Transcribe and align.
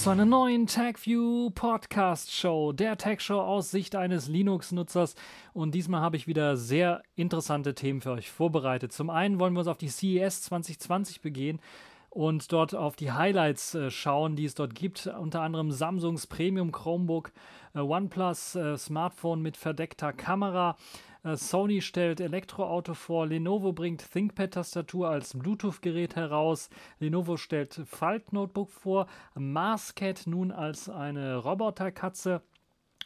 zu 0.00 0.08
einer 0.08 0.24
neuen 0.24 0.66
TagView 0.66 1.50
Podcast 1.50 2.32
Show, 2.32 2.72
der 2.72 2.96
Tag 2.96 3.20
Show 3.20 3.38
aus 3.38 3.70
Sicht 3.70 3.94
eines 3.94 4.28
Linux-Nutzers. 4.28 5.14
Und 5.52 5.74
diesmal 5.74 6.00
habe 6.00 6.16
ich 6.16 6.26
wieder 6.26 6.56
sehr 6.56 7.02
interessante 7.16 7.74
Themen 7.74 8.00
für 8.00 8.12
euch 8.12 8.30
vorbereitet. 8.30 8.92
Zum 8.92 9.10
einen 9.10 9.38
wollen 9.38 9.52
wir 9.52 9.58
uns 9.58 9.68
auf 9.68 9.76
die 9.76 9.90
CES 9.90 10.40
2020 10.44 11.20
begehen 11.20 11.60
und 12.08 12.50
dort 12.50 12.74
auf 12.74 12.96
die 12.96 13.12
Highlights 13.12 13.74
äh, 13.74 13.90
schauen, 13.90 14.36
die 14.36 14.46
es 14.46 14.54
dort 14.54 14.74
gibt. 14.74 15.06
Unter 15.06 15.42
anderem 15.42 15.70
Samsungs 15.70 16.26
Premium 16.26 16.72
Chromebook, 16.72 17.30
äh, 17.74 17.80
OnePlus 17.80 18.54
äh, 18.54 18.78
Smartphone 18.78 19.42
mit 19.42 19.58
verdeckter 19.58 20.14
Kamera. 20.14 20.78
Äh, 21.22 21.36
Sony 21.36 21.80
stellt 21.80 22.20
Elektroauto 22.20 22.94
vor, 22.94 23.26
Lenovo 23.26 23.72
bringt 23.72 24.10
ThinkPad-Tastatur 24.12 25.08
als 25.08 25.36
Bluetooth-Gerät 25.38 26.16
heraus, 26.16 26.70
Lenovo 26.98 27.36
stellt 27.36 27.74
Falt-Notebook 27.84 28.70
vor, 28.70 29.06
Marscat 29.34 30.26
nun 30.26 30.50
als 30.50 30.88
eine 30.88 31.36
Roboterkatze. 31.36 32.42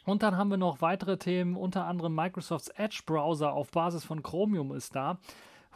Und 0.05 0.21
dann 0.21 0.37
haben 0.37 0.49
wir 0.49 0.57
noch 0.57 0.81
weitere 0.81 1.17
Themen, 1.17 1.55
unter 1.55 1.85
anderem 1.85 2.13
Microsofts 2.13 2.69
Edge-Browser 2.69 3.51
auf 3.51 3.71
Basis 3.71 4.05
von 4.05 4.21
Chromium 4.21 4.71
ist 4.73 4.95
da. 4.95 5.19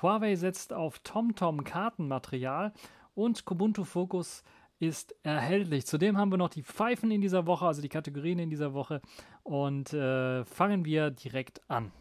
Huawei 0.02 0.36
setzt 0.36 0.72
auf 0.72 1.00
TomTom 1.00 1.64
Kartenmaterial 1.64 2.72
und 3.16 3.44
Kubuntu 3.46 3.84
Focus 3.84 4.44
ist 4.80 5.14
erhältlich. 5.24 5.86
Zudem 5.86 6.18
haben 6.18 6.32
wir 6.32 6.38
noch 6.38 6.50
die 6.50 6.64
Pfeifen 6.64 7.12
in 7.12 7.20
dieser 7.20 7.46
Woche, 7.46 7.66
also 7.66 7.82
die 7.82 7.90
Kategorien 7.90 8.40
in 8.40 8.50
dieser 8.50 8.74
Woche. 8.74 9.02
Und 9.44 9.94
äh, 9.94 10.46
fangen 10.46 10.86
wir 10.86 11.12
direkt 11.12 11.62
an. 11.70 11.92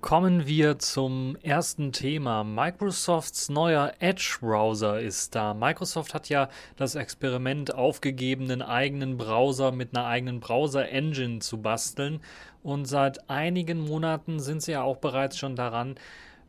Kommen 0.00 0.46
wir 0.46 0.78
zum 0.78 1.36
ersten 1.42 1.92
Thema. 1.92 2.42
Microsofts 2.42 3.50
neuer 3.50 3.92
Edge-Browser 3.98 4.98
ist 4.98 5.34
da. 5.34 5.52
Microsoft 5.52 6.14
hat 6.14 6.30
ja 6.30 6.48
das 6.76 6.94
Experiment 6.94 7.74
aufgegeben, 7.74 8.44
einen 8.44 8.62
eigenen 8.62 9.18
Browser 9.18 9.72
mit 9.72 9.94
einer 9.94 10.06
eigenen 10.06 10.40
Browser-Engine 10.40 11.40
zu 11.40 11.58
basteln. 11.60 12.20
Und 12.62 12.86
seit 12.86 13.28
einigen 13.28 13.78
Monaten 13.78 14.40
sind 14.40 14.62
sie 14.62 14.72
ja 14.72 14.82
auch 14.82 14.96
bereits 14.96 15.36
schon 15.36 15.54
daran, 15.54 15.96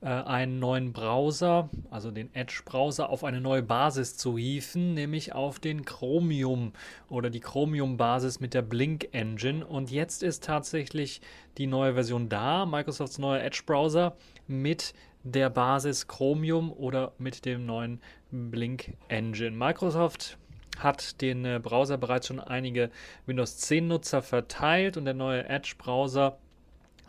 einen 0.08 0.60
neuen 0.60 0.94
Browser, 0.94 1.70
also 1.92 2.10
den 2.10 2.34
Edge-Browser, 2.34 3.10
auf 3.10 3.24
eine 3.24 3.40
neue 3.40 3.62
Basis 3.62 4.18
zu 4.18 4.38
hieven, 4.38 4.96
nämlich 4.96 5.34
auf 5.34 5.60
den 5.60 5.86
Chromium 5.86 6.74
oder 7.08 7.30
die 7.30 7.40
Chromium-Basis 7.40 8.40
mit 8.40 8.54
der 8.54 8.64
Blink 8.64 9.10
Engine. 9.12 9.66
Und 9.66 9.92
jetzt 9.92 10.24
ist 10.24 10.44
tatsächlich 10.44 11.22
die 11.58 11.68
neue 11.68 11.94
Version 11.94 12.30
da, 12.30 12.66
Microsofts 12.66 13.20
neuer 13.20 13.42
Edge-Browser 13.42 14.16
mit 14.48 14.94
der 15.24 15.50
Basis 15.50 16.08
Chromium 16.08 16.72
oder 16.72 17.14
mit 17.20 17.46
dem 17.46 17.66
neuen 17.68 18.02
Blink 18.32 18.94
Engine. 19.08 19.52
Microsoft 19.52 20.38
hat 20.80 21.22
den 21.22 21.46
äh, 21.46 21.60
Browser 21.62 21.98
bereits 21.98 22.28
schon 22.28 22.40
einige 22.40 22.90
Windows 23.26 23.58
10 23.58 23.88
Nutzer 23.88 24.22
verteilt 24.22 24.98
und 24.98 25.06
der 25.06 25.14
neue 25.14 25.48
Edge 25.48 25.76
Browser 25.78 26.40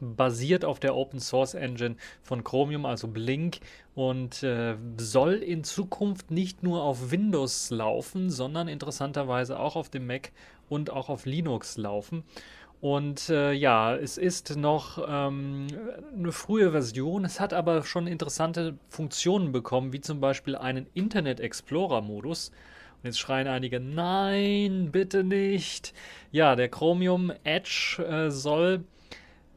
basiert 0.02 0.64
auf 0.64 0.80
der 0.80 0.96
Open 0.96 1.20
Source 1.20 1.54
Engine 1.54 1.96
von 2.22 2.44
Chromium, 2.44 2.84
also 2.84 3.08
Blink, 3.08 3.60
und 3.94 4.42
äh, 4.42 4.76
soll 4.96 5.34
in 5.34 5.64
Zukunft 5.64 6.30
nicht 6.30 6.62
nur 6.62 6.82
auf 6.82 7.10
Windows 7.10 7.70
laufen, 7.70 8.30
sondern 8.30 8.68
interessanterweise 8.68 9.58
auch 9.58 9.76
auf 9.76 9.88
dem 9.88 10.06
Mac 10.06 10.32
und 10.68 10.90
auch 10.90 11.08
auf 11.08 11.26
Linux 11.26 11.76
laufen. 11.76 12.24
Und 12.80 13.28
äh, 13.28 13.52
ja, 13.52 13.94
es 13.94 14.18
ist 14.18 14.56
noch 14.56 14.98
ähm, 15.08 15.68
eine 16.18 16.32
frühe 16.32 16.72
Version. 16.72 17.24
Es 17.24 17.38
hat 17.38 17.52
aber 17.52 17.84
schon 17.84 18.08
interessante 18.08 18.76
Funktionen 18.88 19.52
bekommen, 19.52 19.92
wie 19.92 20.00
zum 20.00 20.18
Beispiel 20.18 20.56
einen 20.56 20.88
Internet 20.92 21.38
Explorer-Modus. 21.38 22.48
Und 22.48 23.04
jetzt 23.04 23.20
schreien 23.20 23.46
einige, 23.46 23.78
nein, 23.78 24.90
bitte 24.90 25.22
nicht. 25.22 25.94
Ja, 26.32 26.56
der 26.56 26.68
Chromium 26.68 27.32
Edge 27.44 28.04
äh, 28.04 28.30
soll 28.32 28.82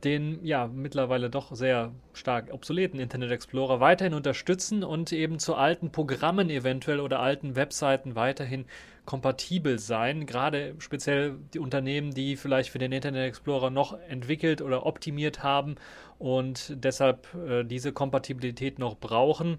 den 0.05 0.39
ja 0.45 0.67
mittlerweile 0.67 1.29
doch 1.29 1.53
sehr 1.53 1.91
stark 2.13 2.53
obsoleten 2.53 2.99
Internet 2.99 3.31
Explorer 3.31 3.79
weiterhin 3.79 4.13
unterstützen 4.13 4.83
und 4.83 5.11
eben 5.11 5.39
zu 5.39 5.55
alten 5.55 5.91
Programmen 5.91 6.49
eventuell 6.49 6.99
oder 6.99 7.19
alten 7.19 7.55
Webseiten 7.55 8.15
weiterhin 8.15 8.65
kompatibel 9.05 9.79
sein. 9.79 10.25
Gerade 10.25 10.75
speziell 10.79 11.35
die 11.53 11.59
Unternehmen, 11.59 12.11
die 12.11 12.37
vielleicht 12.37 12.69
für 12.69 12.79
den 12.79 12.91
Internet 12.91 13.27
Explorer 13.27 13.69
noch 13.69 13.97
entwickelt 14.07 14.61
oder 14.61 14.85
optimiert 14.85 15.43
haben 15.43 15.75
und 16.19 16.73
deshalb 16.75 17.27
äh, 17.35 17.63
diese 17.63 17.91
Kompatibilität 17.91 18.79
noch 18.79 18.95
brauchen. 18.97 19.57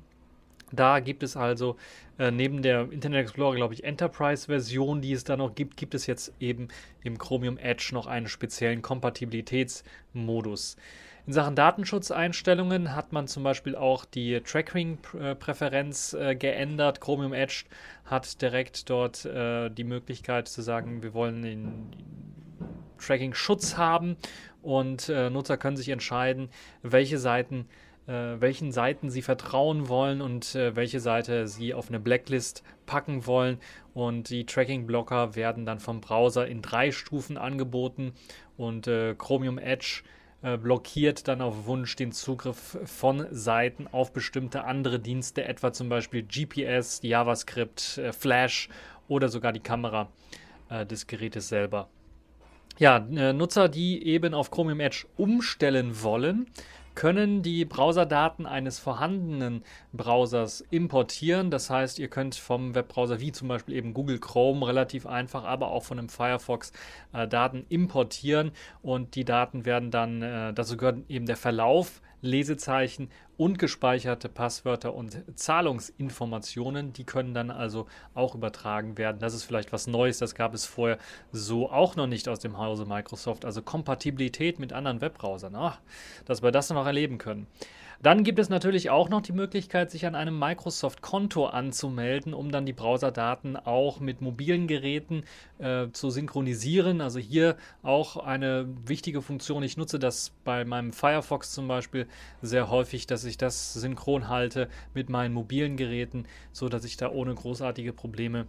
Da 0.73 1.01
gibt 1.01 1.23
es 1.23 1.37
also 1.37 1.77
äh, 2.19 2.31
neben 2.31 2.63
der 2.63 2.91
Internet 2.91 3.23
Explorer, 3.23 3.55
glaube 3.55 3.75
ich, 3.75 3.85
Enterprise-Version, 3.85 5.01
die 5.01 5.13
es 5.13 5.25
da 5.25 5.37
noch 5.37 5.55
gibt, 5.55 5.77
gibt 5.77 5.95
es 5.95 6.07
jetzt 6.07 6.33
eben 6.41 6.69
im 7.03 7.19
Chromium 7.19 7.57
Edge 7.59 7.91
noch 7.93 8.07
einen 8.07 8.27
speziellen 8.27 8.83
Kompatibilitätsmodus. 8.83 10.77
In 11.27 11.33
Sachen 11.33 11.57
Datenschutzeinstellungen 11.57 12.95
hat 12.95 13.13
man 13.13 13.27
zum 13.27 13.43
Beispiel 13.43 13.75
auch 13.75 14.05
die 14.05 14.41
Tracking-Präferenz 14.41 16.15
äh, 16.15 16.37
geändert. 16.37 17.01
Chromium 17.01 17.33
Edge 17.33 17.65
hat 18.05 18.41
direkt 18.43 18.89
dort 18.91 19.25
äh, 19.25 19.69
die 19.69 19.83
Möglichkeit 19.85 20.47
zu 20.47 20.63
sagen, 20.63 21.03
wir 21.03 21.15
wollen 21.15 21.43
den 21.43 21.91
Tracking-Schutz 22.99 23.77
haben 23.77 24.17
und 24.63 25.09
äh, 25.09 25.29
Nutzer 25.29 25.57
können 25.57 25.77
sich 25.77 25.89
entscheiden, 25.89 26.49
welche 26.83 27.19
Seiten 27.19 27.69
äh, 28.07 28.41
welchen 28.41 28.73
Seiten 28.73 29.11
sie 29.11 29.23
vertrauen 29.23 29.89
wollen 29.89 30.21
und 30.21 30.55
äh, 30.55 30.77
welche 30.77 31.01
Seite 31.01 31.49
sie 31.49 31.75
auf 31.75 31.89
eine 31.89 32.01
Blacklist 32.01 32.63
packen 32.87 33.27
wollen. 33.27 33.59
Und 33.95 34.31
die 34.31 34.47
Tracking-Blocker 34.47 35.35
werden 35.35 35.67
dann 35.67 35.81
vom 35.81 36.01
Browser 36.01 36.47
in 36.47 36.63
drei 36.63 36.93
Stufen 36.93 37.37
angeboten 37.37 38.13
und 38.57 38.87
äh, 38.87 39.15
Chromium 39.17 39.59
Edge 39.59 40.03
äh, 40.43 40.59
blockiert 40.59 41.29
dann 41.29 41.41
auf 41.41 41.67
Wunsch 41.67 41.97
den 41.97 42.13
Zugriff 42.13 42.79
von 42.85 43.27
Seiten 43.31 43.89
auf 43.89 44.13
bestimmte 44.13 44.65
andere 44.65 45.01
Dienste, 45.01 45.45
etwa 45.45 45.73
zum 45.73 45.89
Beispiel 45.89 46.23
GPS, 46.23 47.01
JavaScript, 47.03 47.99
äh, 47.99 48.13
Flash 48.13 48.69
oder 49.09 49.29
sogar 49.29 49.53
die 49.53 49.61
Kamera 49.61 50.09
äh, 50.69 50.85
des 50.85 51.07
Gerätes 51.07 51.49
selber. 51.49 51.89
Ja, 52.79 52.99
Nutzer, 52.99 53.71
die 53.71 54.07
eben 54.07 54.35
auf 54.35 54.51
Chromium 54.51 54.81
Edge 54.81 55.07
umstellen 55.17 56.03
wollen, 56.03 56.47
können 56.97 57.43
die 57.43 57.65
Browserdaten 57.65 58.47
eines 58.47 58.81
vorhandenen 58.81 59.63
Browsers 59.93 60.63
importieren. 60.71 61.53
Das 61.53 61.71
heißt, 61.71 62.01
ihr 62.01 62.09
könnt 62.09 62.35
vom 62.35 62.75
Webbrowser 62.75 63.21
wie 63.21 63.31
zum 63.31 63.47
Beispiel 63.47 63.77
eben 63.77 63.95
Google 63.95 64.19
Chrome 64.19 64.67
relativ 64.67 65.07
einfach, 65.07 65.45
aber 65.45 65.69
auch 65.69 65.85
von 65.85 66.01
einem 66.01 66.09
Firefox 66.09 66.73
äh, 67.13 67.29
Daten 67.29 67.65
importieren 67.69 68.51
und 68.83 69.15
die 69.15 69.25
Daten 69.25 69.65
werden 69.65 69.93
dann, 69.93 70.23
äh, 70.23 70.53
dazu 70.53 70.77
gehört 70.77 71.09
eben 71.09 71.27
der 71.27 71.37
Verlauf 71.37 72.03
Lesezeichen 72.23 73.11
und 73.37 73.59
gespeicherte 73.59 74.29
Passwörter 74.29 74.95
und 74.95 75.23
Zahlungsinformationen. 75.39 76.93
Die 76.93 77.05
können 77.05 77.35
dann 77.35 77.51
also 77.51 77.87
auch 78.15 78.35
übertragen 78.35 78.97
werden. 78.99 79.19
Das 79.19 79.35
ist 79.35 79.45
vielleicht 79.45 79.73
was 79.73 79.87
Neues, 79.87 80.19
das 80.19 80.35
gab 80.35 80.55
es 80.55 80.67
vorher 80.67 80.99
so 81.33 81.71
auch 81.71 81.97
noch 81.97 82.07
nicht 82.07 82.29
aus 82.29 82.41
dem 82.41 82.59
Hause 82.59 82.87
Microsoft. 82.87 83.45
Also 83.45 83.63
Kompatibilität 83.63 84.59
mit 84.59 84.73
anderen 84.73 85.01
Webbrowsern. 85.01 85.55
Ach, 85.55 85.79
dass 86.25 86.43
wir 86.43 86.51
das 86.51 86.71
noch 86.71 86.87
erleben 86.87 87.19
können. 87.19 87.47
Dann 88.03 88.25
gibt 88.25 88.39
es 88.39 88.49
natürlich 88.49 88.91
auch 88.91 89.09
noch 89.09 89.23
die 89.23 89.33
Möglichkeit, 89.33 89.91
sich 89.91 90.07
an 90.07 90.15
einem 90.15 90.39
Microsoft-Konto 90.39 91.47
anzumelden, 91.47 92.35
um 92.35 92.51
dann 92.51 92.67
die 92.67 92.73
Browserdaten 92.73 93.57
auch 93.57 94.01
mit 94.01 94.21
mobilen 94.21 94.67
Geräten 94.67 95.25
äh, 95.59 95.89
zu 95.93 96.11
synchronisieren. 96.11 97.01
Also 97.01 97.19
hier 97.19 97.57
auch 97.83 98.17
eine 98.17 98.69
wichtige 98.85 99.23
Funktion. 99.23 99.63
Ich 99.63 99.77
nutze 99.77 99.99
das 99.99 100.33
bei 100.45 100.65
meinem 100.65 100.93
Firefox 100.93 101.53
zum 101.53 101.69
Beispiel 101.69 102.07
sehr 102.43 102.71
häufig, 102.71 103.07
dass 103.07 103.25
ich 103.25 103.39
das 103.39 103.75
synchron 103.75 104.29
halte 104.29 104.69
mit 104.95 105.09
meinen 105.09 105.35
mobilen 105.35 105.77
Geräten, 105.77 106.27
so 106.53 106.69
dass 106.69 106.85
ich 106.85 106.97
da 106.97 107.11
ohne 107.11 107.35
großartige 107.35 107.93
Probleme 107.93 108.47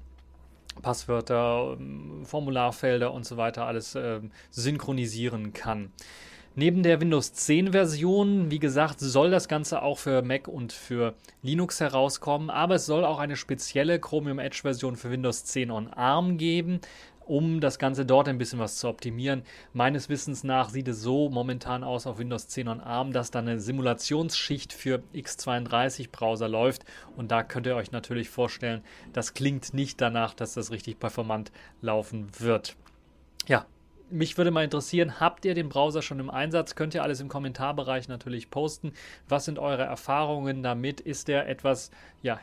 Passwörter, 0.81 1.75
ähm, 1.79 2.25
Formularfelder 2.25 3.11
und 3.11 3.25
so 3.25 3.37
weiter 3.37 3.65
alles 3.65 3.95
äh, 3.95 4.21
synchronisieren 4.51 5.53
kann. 5.53 5.91
Neben 6.59 6.81
der 6.81 6.99
Windows 6.99 7.33
10 7.33 7.71
Version, 7.71 8.49
wie 8.49 8.57
gesagt, 8.57 8.99
soll 8.99 9.29
das 9.29 9.47
Ganze 9.47 9.83
auch 9.83 9.99
für 9.99 10.23
Mac 10.23 10.47
und 10.47 10.73
für 10.73 11.13
Linux 11.43 11.79
herauskommen, 11.79 12.49
aber 12.49 12.73
es 12.73 12.87
soll 12.87 13.05
auch 13.05 13.19
eine 13.19 13.35
spezielle 13.35 13.99
Chromium 13.99 14.39
Edge 14.39 14.61
Version 14.63 14.95
für 14.95 15.11
Windows 15.11 15.45
10 15.45 15.69
on 15.69 15.87
ARM 15.93 16.39
geben, 16.39 16.79
um 17.27 17.59
das 17.59 17.77
Ganze 17.77 18.07
dort 18.07 18.27
ein 18.27 18.39
bisschen 18.39 18.57
was 18.57 18.77
zu 18.77 18.87
optimieren. 18.87 19.43
Meines 19.73 20.09
Wissens 20.09 20.43
nach 20.43 20.69
sieht 20.69 20.87
es 20.87 20.99
so 20.99 21.29
momentan 21.29 21.83
aus 21.83 22.07
auf 22.07 22.17
Windows 22.17 22.47
10 22.47 22.69
on 22.69 22.81
ARM, 22.81 23.13
dass 23.13 23.29
da 23.29 23.37
eine 23.37 23.59
Simulationsschicht 23.59 24.73
für 24.73 25.03
x32 25.13 26.09
Browser 26.09 26.49
läuft 26.49 26.85
und 27.15 27.29
da 27.29 27.43
könnt 27.43 27.67
ihr 27.67 27.75
euch 27.75 27.91
natürlich 27.91 28.29
vorstellen, 28.29 28.81
das 29.13 29.35
klingt 29.35 29.75
nicht 29.75 30.01
danach, 30.01 30.33
dass 30.33 30.55
das 30.55 30.71
richtig 30.71 30.97
performant 30.97 31.51
laufen 31.81 32.29
wird. 32.39 32.75
Ja, 33.47 33.67
mich 34.09 34.37
würde 34.37 34.51
mal 34.51 34.63
interessieren, 34.63 35.19
habt 35.19 35.45
ihr 35.45 35.53
den 35.53 35.69
Browser 35.69 36.01
schon 36.01 36.19
im 36.19 36.29
Einsatz? 36.29 36.75
Könnt 36.75 36.93
ihr 36.93 37.03
alles 37.03 37.19
im 37.19 37.27
Kommentarbereich 37.27 38.07
natürlich 38.07 38.49
posten. 38.49 38.93
Was 39.27 39.45
sind 39.45 39.59
eure 39.59 39.83
Erfahrungen 39.83 40.63
damit? 40.63 41.01
Ist 41.01 41.27
der 41.27 41.47
etwas 41.49 41.91
ja, 42.21 42.39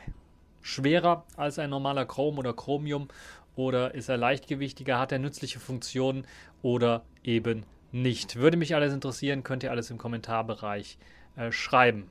schwerer 0.61 1.25
als 1.37 1.59
ein 1.59 1.69
normaler 1.69 2.05
Chrome 2.05 2.37
oder 2.37 2.53
Chromium? 2.53 3.07
oder 3.55 3.95
ist 3.95 4.09
er 4.09 4.17
leichtgewichtiger, 4.17 4.99
hat 4.99 5.11
er 5.11 5.19
nützliche 5.19 5.59
Funktionen 5.59 6.25
oder 6.61 7.03
eben 7.23 7.65
nicht. 7.91 8.35
Würde 8.35 8.57
mich 8.57 8.75
alles 8.75 8.93
interessieren, 8.93 9.43
könnt 9.43 9.63
ihr 9.63 9.71
alles 9.71 9.89
im 9.89 9.97
Kommentarbereich 9.97 10.97
äh, 11.37 11.51
schreiben. 11.51 12.09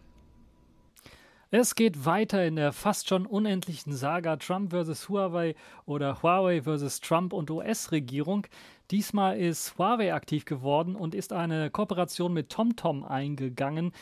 Es 1.50 1.76
geht 1.76 2.04
weiter 2.04 2.44
in 2.44 2.56
der 2.56 2.72
fast 2.72 3.08
schon 3.08 3.26
unendlichen 3.26 3.92
Saga 3.92 4.36
Trump 4.36 4.72
vs. 4.72 5.08
Huawei 5.08 5.54
oder 5.86 6.20
Huawei 6.20 6.62
vs. 6.62 7.00
Trump 7.00 7.32
und 7.32 7.48
US-Regierung. 7.48 8.46
Diesmal 8.90 9.38
ist 9.38 9.78
Huawei 9.78 10.12
aktiv 10.14 10.44
geworden 10.44 10.94
und 10.96 11.14
ist 11.14 11.32
eine 11.32 11.70
Kooperation 11.70 12.32
mit 12.32 12.50
TomTom 12.50 13.04
eingegangen. 13.04 13.92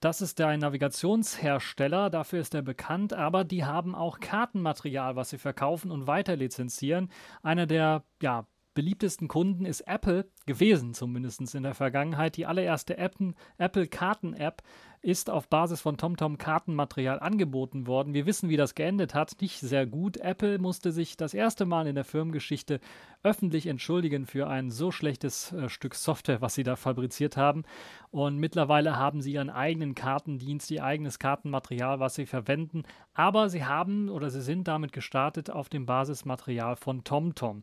Das 0.00 0.20
ist 0.20 0.40
ein 0.42 0.60
Navigationshersteller, 0.60 2.10
dafür 2.10 2.40
ist 2.40 2.54
er 2.54 2.60
bekannt, 2.60 3.14
aber 3.14 3.44
die 3.44 3.64
haben 3.64 3.94
auch 3.94 4.20
Kartenmaterial, 4.20 5.16
was 5.16 5.30
sie 5.30 5.38
verkaufen 5.38 5.90
und 5.90 6.06
weiter 6.06 6.36
lizenzieren. 6.36 7.10
Einer 7.42 7.66
der 7.66 8.04
ja, 8.20 8.46
beliebtesten 8.76 9.26
Kunden 9.26 9.64
ist 9.64 9.80
Apple 9.88 10.26
gewesen, 10.44 10.94
zumindest 10.94 11.54
in 11.54 11.64
der 11.64 11.74
Vergangenheit. 11.74 12.36
Die 12.36 12.46
allererste 12.46 12.96
Apple-Karten-App 12.98 14.62
ist 15.00 15.30
auf 15.30 15.48
Basis 15.48 15.80
von 15.80 15.96
TomTom 15.96 16.36
Kartenmaterial 16.36 17.18
angeboten 17.18 17.86
worden. 17.86 18.12
Wir 18.12 18.26
wissen, 18.26 18.50
wie 18.50 18.56
das 18.56 18.74
geendet 18.74 19.14
hat. 19.14 19.40
Nicht 19.40 19.60
sehr 19.60 19.86
gut. 19.86 20.18
Apple 20.18 20.58
musste 20.58 20.92
sich 20.92 21.16
das 21.16 21.32
erste 21.32 21.64
Mal 21.64 21.86
in 21.86 21.94
der 21.94 22.04
Firmengeschichte 22.04 22.80
öffentlich 23.22 23.66
entschuldigen 23.66 24.26
für 24.26 24.46
ein 24.46 24.70
so 24.70 24.90
schlechtes 24.90 25.52
äh, 25.52 25.68
Stück 25.70 25.94
Software, 25.94 26.42
was 26.42 26.54
sie 26.54 26.62
da 26.62 26.76
fabriziert 26.76 27.36
haben. 27.36 27.64
Und 28.10 28.36
mittlerweile 28.36 28.96
haben 28.96 29.22
sie 29.22 29.32
ihren 29.32 29.50
eigenen 29.50 29.94
Kartendienst, 29.94 30.70
ihr 30.70 30.84
eigenes 30.84 31.18
Kartenmaterial, 31.18 31.98
was 31.98 32.14
sie 32.14 32.26
verwenden. 32.26 32.82
Aber 33.14 33.48
sie 33.48 33.64
haben 33.64 34.10
oder 34.10 34.28
sie 34.28 34.42
sind 34.42 34.68
damit 34.68 34.92
gestartet 34.92 35.50
auf 35.50 35.70
dem 35.70 35.86
Basismaterial 35.86 36.76
von 36.76 37.04
TomTom. 37.04 37.62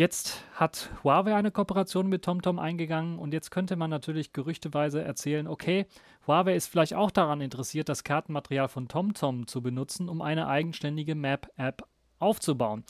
Jetzt 0.00 0.42
hat 0.54 0.88
Huawei 1.04 1.34
eine 1.34 1.50
Kooperation 1.50 2.08
mit 2.08 2.24
TomTom 2.24 2.58
eingegangen 2.58 3.18
und 3.18 3.34
jetzt 3.34 3.50
könnte 3.50 3.76
man 3.76 3.90
natürlich 3.90 4.32
gerüchteweise 4.32 5.02
erzählen, 5.02 5.46
okay, 5.46 5.84
Huawei 6.26 6.56
ist 6.56 6.68
vielleicht 6.68 6.94
auch 6.94 7.10
daran 7.10 7.42
interessiert, 7.42 7.90
das 7.90 8.02
Kartenmaterial 8.02 8.68
von 8.68 8.88
TomTom 8.88 9.46
zu 9.46 9.60
benutzen, 9.60 10.08
um 10.08 10.22
eine 10.22 10.46
eigenständige 10.46 11.14
Map-App 11.14 11.86
aufzubauen. 12.18 12.84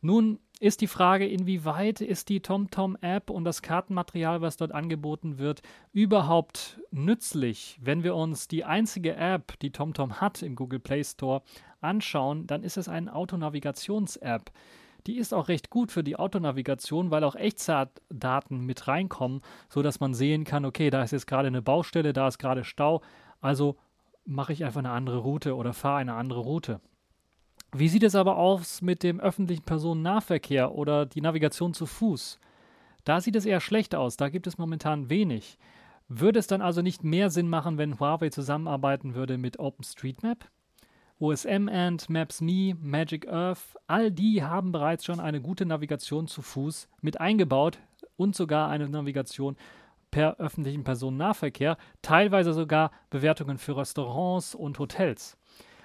Nun 0.00 0.38
ist 0.58 0.80
die 0.80 0.86
Frage, 0.86 1.28
inwieweit 1.28 2.00
ist 2.00 2.30
die 2.30 2.40
TomTom-App 2.40 3.28
und 3.28 3.44
das 3.44 3.60
Kartenmaterial, 3.60 4.40
was 4.40 4.56
dort 4.56 4.72
angeboten 4.72 5.36
wird, 5.36 5.60
überhaupt 5.92 6.80
nützlich? 6.90 7.78
Wenn 7.82 8.04
wir 8.04 8.14
uns 8.14 8.48
die 8.48 8.64
einzige 8.64 9.16
App, 9.16 9.58
die 9.60 9.70
TomTom 9.70 10.22
hat 10.22 10.40
im 10.40 10.56
Google 10.56 10.80
Play 10.80 11.04
Store, 11.04 11.42
anschauen, 11.82 12.46
dann 12.46 12.62
ist 12.62 12.78
es 12.78 12.88
eine 12.88 13.14
Autonavigations-App. 13.14 14.50
Die 15.06 15.18
ist 15.18 15.34
auch 15.34 15.48
recht 15.48 15.68
gut 15.68 15.92
für 15.92 16.02
die 16.02 16.16
Autonavigation, 16.16 17.10
weil 17.10 17.24
auch 17.24 17.34
Echtzeitdaten 17.34 18.60
mit 18.60 18.88
reinkommen, 18.88 19.42
sodass 19.68 20.00
man 20.00 20.14
sehen 20.14 20.44
kann, 20.44 20.64
okay, 20.64 20.88
da 20.88 21.02
ist 21.02 21.10
jetzt 21.10 21.26
gerade 21.26 21.48
eine 21.48 21.60
Baustelle, 21.60 22.12
da 22.12 22.28
ist 22.28 22.38
gerade 22.38 22.64
Stau, 22.64 23.02
also 23.40 23.76
mache 24.24 24.54
ich 24.54 24.64
einfach 24.64 24.78
eine 24.78 24.90
andere 24.90 25.18
Route 25.18 25.56
oder 25.56 25.74
fahre 25.74 25.98
eine 25.98 26.14
andere 26.14 26.40
Route. 26.40 26.80
Wie 27.72 27.88
sieht 27.88 28.04
es 28.04 28.14
aber 28.14 28.36
aus 28.38 28.82
mit 28.82 29.02
dem 29.02 29.20
öffentlichen 29.20 29.64
Personennahverkehr 29.64 30.74
oder 30.74 31.06
die 31.06 31.20
Navigation 31.20 31.74
zu 31.74 31.86
Fuß? 31.86 32.38
Da 33.04 33.20
sieht 33.20 33.36
es 33.36 33.44
eher 33.44 33.60
schlecht 33.60 33.94
aus, 33.94 34.16
da 34.16 34.30
gibt 34.30 34.46
es 34.46 34.56
momentan 34.56 35.10
wenig. 35.10 35.58
Würde 36.08 36.38
es 36.38 36.46
dann 36.46 36.62
also 36.62 36.82
nicht 36.82 37.04
mehr 37.04 37.30
Sinn 37.30 37.48
machen, 37.48 37.76
wenn 37.76 37.98
Huawei 37.98 38.30
zusammenarbeiten 38.30 39.14
würde 39.14 39.36
mit 39.36 39.58
OpenStreetMap? 39.58 40.48
OSM 41.20 41.68
Ant, 41.68 42.10
Maps.me, 42.10 42.74
Magic 42.80 43.28
Earth, 43.28 43.76
all 43.86 44.10
die 44.10 44.42
haben 44.42 44.72
bereits 44.72 45.04
schon 45.04 45.20
eine 45.20 45.40
gute 45.40 45.64
Navigation 45.64 46.26
zu 46.26 46.42
Fuß 46.42 46.88
mit 47.02 47.20
eingebaut 47.20 47.78
und 48.16 48.34
sogar 48.34 48.68
eine 48.68 48.88
Navigation 48.88 49.56
per 50.10 50.38
öffentlichen 50.38 50.84
Personennahverkehr, 50.84 51.76
teilweise 52.02 52.52
sogar 52.52 52.90
Bewertungen 53.10 53.58
für 53.58 53.76
Restaurants 53.76 54.54
und 54.54 54.78
Hotels. 54.78 55.36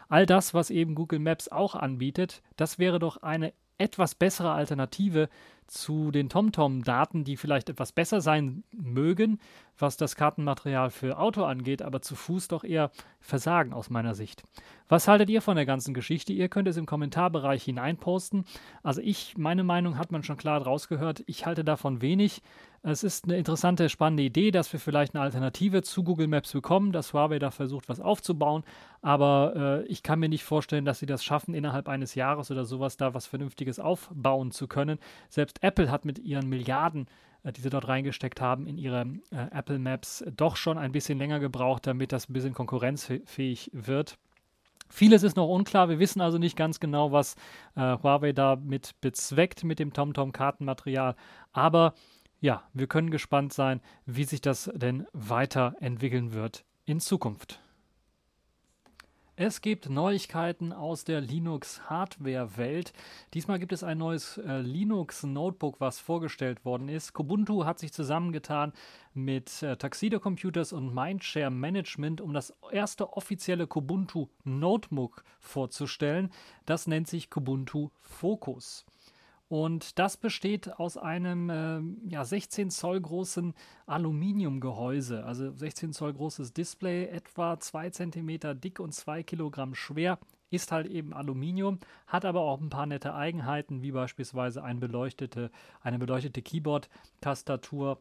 All 0.08 0.26
das, 0.26 0.56
was 0.56 0.72
eben 0.72 0.96
Google 0.96 1.20
Maps 1.20 1.48
auch 1.48 1.76
anbietet, 1.76 2.42
das 2.56 2.80
wäre 2.80 2.98
doch 2.98 3.18
eine 3.18 3.54
etwas 3.78 4.16
bessere 4.16 4.52
Alternative 4.52 5.30
zu 5.70 6.12
den 6.12 6.30
TomTom-Daten, 6.30 7.24
die 7.24 7.38
vielleicht 7.38 7.70
etwas 7.70 7.92
besser 7.92 8.22
sein 8.22 8.64
mögen, 8.72 9.40
was 9.78 9.98
das 9.98 10.16
Kartenmaterial 10.16 10.90
für 10.90 11.18
Auto 11.18 11.44
angeht, 11.44 11.82
aber 11.82 12.02
zu 12.02 12.16
Fuß 12.16 12.50
doch 12.50 12.64
eher 12.64 12.92
versagen 13.22 13.74
aus 13.74 13.90
meiner 13.90 14.16
Sicht. 14.16 14.44
Was 14.88 15.08
haltet 15.08 15.30
ihr 15.30 15.42
von 15.42 15.56
der 15.56 15.66
ganzen 15.66 15.94
Geschichte? 15.94 16.34
Ihr 16.34 16.50
könnt 16.50 16.68
es 16.68 16.78
im 16.78 16.86
Kommentarbereich 16.86 17.64
hineinposten. 17.64 18.46
Also 18.84 19.02
ich, 19.02 19.38
meine 19.38 19.64
Meinung 19.64 19.98
hat 19.98 20.12
man 20.12 20.24
schon 20.24 20.38
klar 20.38 20.62
rausgehört. 20.62 21.24
Ich 21.28 21.46
halte 21.46 21.64
davon 21.64 22.02
wenig. 22.02 22.42
Es 22.82 23.04
ist 23.04 23.26
eine 23.26 23.38
interessante, 23.38 23.90
spannende 23.90 24.24
Idee, 24.24 24.52
dass 24.52 24.72
wir 24.72 24.80
vielleicht 24.80 25.14
eine 25.14 25.24
Alternative 25.24 25.84
zu 25.84 26.04
Google 26.04 26.28
Maps 26.28 26.54
bekommen, 26.54 26.94
dass 26.94 27.14
Huawei 27.14 27.38
da 27.38 27.52
versucht, 27.52 27.90
was 27.90 28.00
aufzubauen. 28.00 28.64
Aber 29.02 29.84
äh, 29.84 29.88
ich 29.88 30.02
kann 30.02 30.20
mir 30.20 30.30
nicht 30.30 30.44
vorstellen, 30.44 30.86
dass 30.86 31.00
sie 31.00 31.06
das 31.06 31.24
schaffen, 31.24 31.54
innerhalb 31.54 31.90
eines 31.90 32.16
Jahres 32.16 32.52
oder 32.52 32.64
sowas 32.64 32.96
da 32.96 33.14
was 33.14 33.28
Vernünftiges 33.28 33.80
aufbauen 33.80 34.52
zu 34.52 34.68
können. 34.68 34.98
Selbst 35.30 35.59
Apple 35.62 35.92
hat 35.92 36.06
mit 36.06 36.20
ihren 36.20 36.48
Milliarden, 36.48 37.08
äh, 37.44 37.52
die 37.52 37.62
sie 37.62 37.70
dort 37.70 37.88
reingesteckt 37.88 38.42
haben, 38.42 38.68
in 38.68 38.78
ihre 38.78 39.02
äh, 39.32 39.48
Apple 39.52 39.80
Maps 39.80 40.24
doch 40.36 40.56
schon 40.56 40.78
ein 40.78 40.92
bisschen 40.92 41.18
länger 41.18 41.40
gebraucht, 41.40 41.88
damit 41.88 42.12
das 42.12 42.30
ein 42.30 42.34
bisschen 42.34 42.54
konkurrenzfähig 42.54 43.72
wird. 43.74 44.18
Vieles 44.90 45.22
ist 45.22 45.38
noch 45.38 45.48
unklar. 45.48 45.88
Wir 45.88 46.00
wissen 46.00 46.20
also 46.20 46.40
nicht 46.40 46.58
ganz 46.58 46.80
genau, 46.80 47.12
was 47.12 47.36
äh, 47.76 47.82
Huawei 47.82 48.34
damit 48.34 48.96
bezweckt 49.02 49.64
mit 49.64 49.78
dem 49.80 49.94
TomTom-Kartenmaterial. 49.94 51.16
Aber 51.52 51.94
ja, 52.42 52.64
wir 52.74 52.88
können 52.88 53.12
gespannt 53.12 53.54
sein, 53.54 53.82
wie 54.06 54.24
sich 54.24 54.42
das 54.42 54.72
denn 54.74 55.06
weiterentwickeln 55.14 56.34
wird 56.34 56.66
in 56.86 57.00
Zukunft. 57.00 57.62
Es 59.42 59.62
gibt 59.62 59.90
Neuigkeiten 59.90 60.74
aus 60.74 61.06
der 61.06 61.22
Linux-Hardware-Welt. 61.22 62.92
Diesmal 63.34 63.58
gibt 63.58 63.72
es 63.72 63.86
ein 63.86 63.98
neues 63.98 64.38
äh, 64.38 64.60
Linux-Notebook, 64.60 65.80
was 65.80 65.98
vorgestellt 65.98 66.66
worden 66.66 66.90
ist. 66.90 67.14
Kubuntu 67.14 67.64
hat 67.64 67.80
sich 67.80 67.94
zusammengetan 67.94 68.74
mit 69.14 69.64
äh, 69.64 69.78
Tuxedo 69.78 70.20
Computers 70.20 70.74
und 70.74 70.94
Mindshare 70.94 71.52
Management, 71.52 72.20
um 72.20 72.34
das 72.34 72.54
erste 72.70 73.14
offizielle 73.14 73.66
Kubuntu 73.66 74.28
Notebook 74.44 75.24
vorzustellen. 75.40 76.32
Das 76.66 76.86
nennt 76.86 77.08
sich 77.08 77.30
Kubuntu 77.30 77.92
Focus. 78.02 78.86
Und 79.50 79.98
das 79.98 80.16
besteht 80.16 80.80
aus 80.80 80.96
einem 80.96 81.50
äh, 81.50 81.82
ja, 82.08 82.24
16 82.24 82.70
Zoll 82.70 83.02
großen 83.02 83.56
Aluminiumgehäuse, 83.88 85.26
also 85.26 85.52
16 85.52 85.92
Zoll 85.92 86.14
großes 86.14 86.54
Display, 86.54 87.08
etwa 87.08 87.60
2 87.60 87.90
cm 87.90 88.60
dick 88.62 88.80
und 88.80 88.94
2 88.94 89.24
Kilogramm 89.24 89.74
schwer, 89.74 90.20
ist 90.52 90.72
halt 90.72 90.86
eben 90.86 91.14
Aluminium, 91.14 91.80
hat 92.06 92.26
aber 92.26 92.42
auch 92.42 92.62
ein 92.62 92.70
paar 92.70 92.86
nette 92.86 93.16
Eigenheiten, 93.16 93.82
wie 93.82 93.92
beispielsweise 93.92 94.64
ein 94.64 94.80
beleuchtete, 94.80 95.50
eine 95.82 95.98
beleuchtete 95.98 96.44
Keyboard-Tastatur 96.44 98.00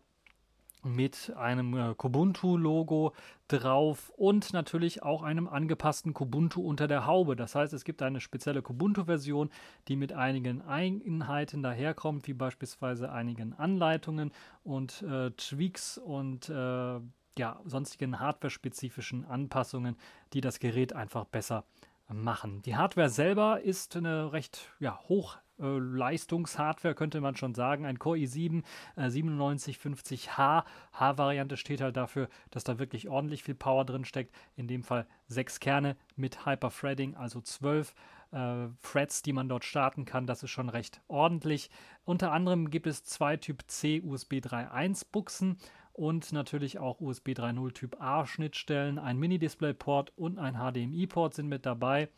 mit 0.88 1.32
einem 1.36 1.76
äh, 1.76 1.94
Kubuntu-Logo 1.94 3.12
drauf 3.48 4.10
und 4.16 4.52
natürlich 4.52 5.02
auch 5.02 5.22
einem 5.22 5.48
angepassten 5.48 6.14
Kubuntu 6.14 6.60
unter 6.60 6.88
der 6.88 7.06
Haube. 7.06 7.36
Das 7.36 7.54
heißt, 7.54 7.72
es 7.72 7.84
gibt 7.84 8.02
eine 8.02 8.20
spezielle 8.20 8.62
Kubuntu-Version, 8.62 9.50
die 9.88 9.96
mit 9.96 10.12
einigen 10.12 10.62
Einheiten 10.62 11.62
daherkommt, 11.62 12.26
wie 12.26 12.34
beispielsweise 12.34 13.12
einigen 13.12 13.54
Anleitungen 13.54 14.32
und 14.64 15.02
äh, 15.02 15.30
Tweaks 15.32 15.98
und 15.98 16.48
äh, 16.48 17.00
ja, 17.38 17.60
sonstigen 17.64 18.18
hardware-spezifischen 18.18 19.24
Anpassungen, 19.24 19.96
die 20.32 20.40
das 20.40 20.58
Gerät 20.58 20.92
einfach 20.92 21.24
besser 21.24 21.64
machen. 22.08 22.62
Die 22.62 22.76
Hardware 22.76 23.10
selber 23.10 23.60
ist 23.60 23.96
eine 23.96 24.32
recht 24.32 24.72
ja, 24.80 24.98
hoch 25.08 25.36
äh, 25.60 25.78
Leistungshardware, 25.78 26.94
könnte 26.94 27.20
man 27.20 27.36
schon 27.36 27.54
sagen. 27.54 27.84
Ein 27.84 27.98
Core 27.98 28.18
i7 28.18 28.62
äh, 28.96 29.02
9750H. 29.02 30.64
H-Variante 30.92 31.56
steht 31.56 31.80
halt 31.80 31.96
dafür, 31.96 32.28
dass 32.50 32.64
da 32.64 32.78
wirklich 32.78 33.08
ordentlich 33.08 33.42
viel 33.42 33.54
Power 33.54 33.84
drin 33.84 34.04
steckt. 34.04 34.34
In 34.56 34.68
dem 34.68 34.82
Fall 34.82 35.06
sechs 35.26 35.60
Kerne 35.60 35.96
mit 36.16 36.46
Hyper-Threading, 36.46 37.16
also 37.16 37.40
zwölf 37.40 37.94
äh, 38.32 38.68
Threads, 38.82 39.22
die 39.22 39.32
man 39.32 39.48
dort 39.48 39.64
starten 39.64 40.04
kann. 40.04 40.26
Das 40.26 40.42
ist 40.42 40.50
schon 40.50 40.68
recht 40.68 41.00
ordentlich. 41.08 41.70
Unter 42.04 42.32
anderem 42.32 42.70
gibt 42.70 42.86
es 42.86 43.04
zwei 43.04 43.36
Typ 43.36 43.64
C 43.66 44.00
USB 44.00 44.34
3.1 44.34 45.06
Buchsen 45.10 45.58
und 45.92 46.32
natürlich 46.32 46.78
auch 46.78 47.00
USB 47.00 47.30
3.0 47.30 47.72
Typ 47.74 48.00
A 48.00 48.26
Schnittstellen. 48.26 48.98
Ein 48.98 49.18
Mini-Display-Port 49.18 50.12
und 50.16 50.38
ein 50.38 50.54
HDMI-Port 50.54 51.34
sind 51.34 51.48
mit 51.48 51.66
dabei. 51.66 52.08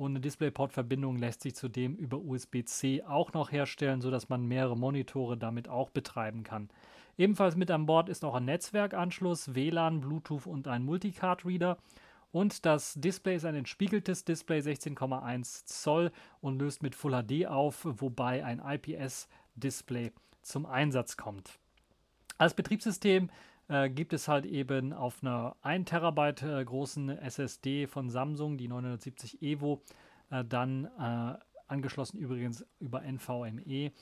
Und 0.00 0.12
eine 0.12 0.20
DisplayPort-Verbindung 0.20 1.18
lässt 1.18 1.42
sich 1.42 1.54
zudem 1.54 1.94
über 1.94 2.16
USB-C 2.16 3.02
auch 3.02 3.34
noch 3.34 3.52
herstellen, 3.52 4.00
sodass 4.00 4.30
man 4.30 4.46
mehrere 4.46 4.74
Monitore 4.74 5.36
damit 5.36 5.68
auch 5.68 5.90
betreiben 5.90 6.42
kann. 6.42 6.70
Ebenfalls 7.18 7.54
mit 7.54 7.70
an 7.70 7.84
Bord 7.84 8.08
ist 8.08 8.24
auch 8.24 8.34
ein 8.34 8.46
Netzwerkanschluss, 8.46 9.54
WLAN, 9.54 10.00
Bluetooth 10.00 10.46
und 10.46 10.68
ein 10.68 10.86
Multicard-Reader. 10.86 11.76
Und 12.32 12.64
das 12.64 12.94
Display 12.94 13.36
ist 13.36 13.44
ein 13.44 13.54
entspiegeltes 13.54 14.24
Display 14.24 14.60
16,1 14.60 15.66
Zoll 15.66 16.12
und 16.40 16.58
löst 16.58 16.82
mit 16.82 16.94
Full 16.94 17.22
HD 17.22 17.44
auf, 17.44 17.80
wobei 17.84 18.42
ein 18.42 18.58
IPS-Display 18.58 20.12
zum 20.40 20.64
Einsatz 20.64 21.18
kommt. 21.18 21.58
Als 22.38 22.54
Betriebssystem 22.54 23.28
äh, 23.70 23.88
gibt 23.88 24.12
es 24.12 24.26
halt 24.26 24.46
eben 24.46 24.92
auf 24.92 25.22
einer 25.22 25.56
1 25.62 25.88
Terabyte 25.88 26.42
äh, 26.42 26.64
großen 26.64 27.08
SSD 27.08 27.86
von 27.86 28.10
Samsung, 28.10 28.58
die 28.58 28.66
970 28.66 29.42
Evo, 29.42 29.82
äh, 30.30 30.44
dann 30.44 30.86
äh, 30.98 31.38
angeschlossen 31.68 32.18
übrigens 32.18 32.66
über 32.80 33.02
NVMe, 33.02 33.92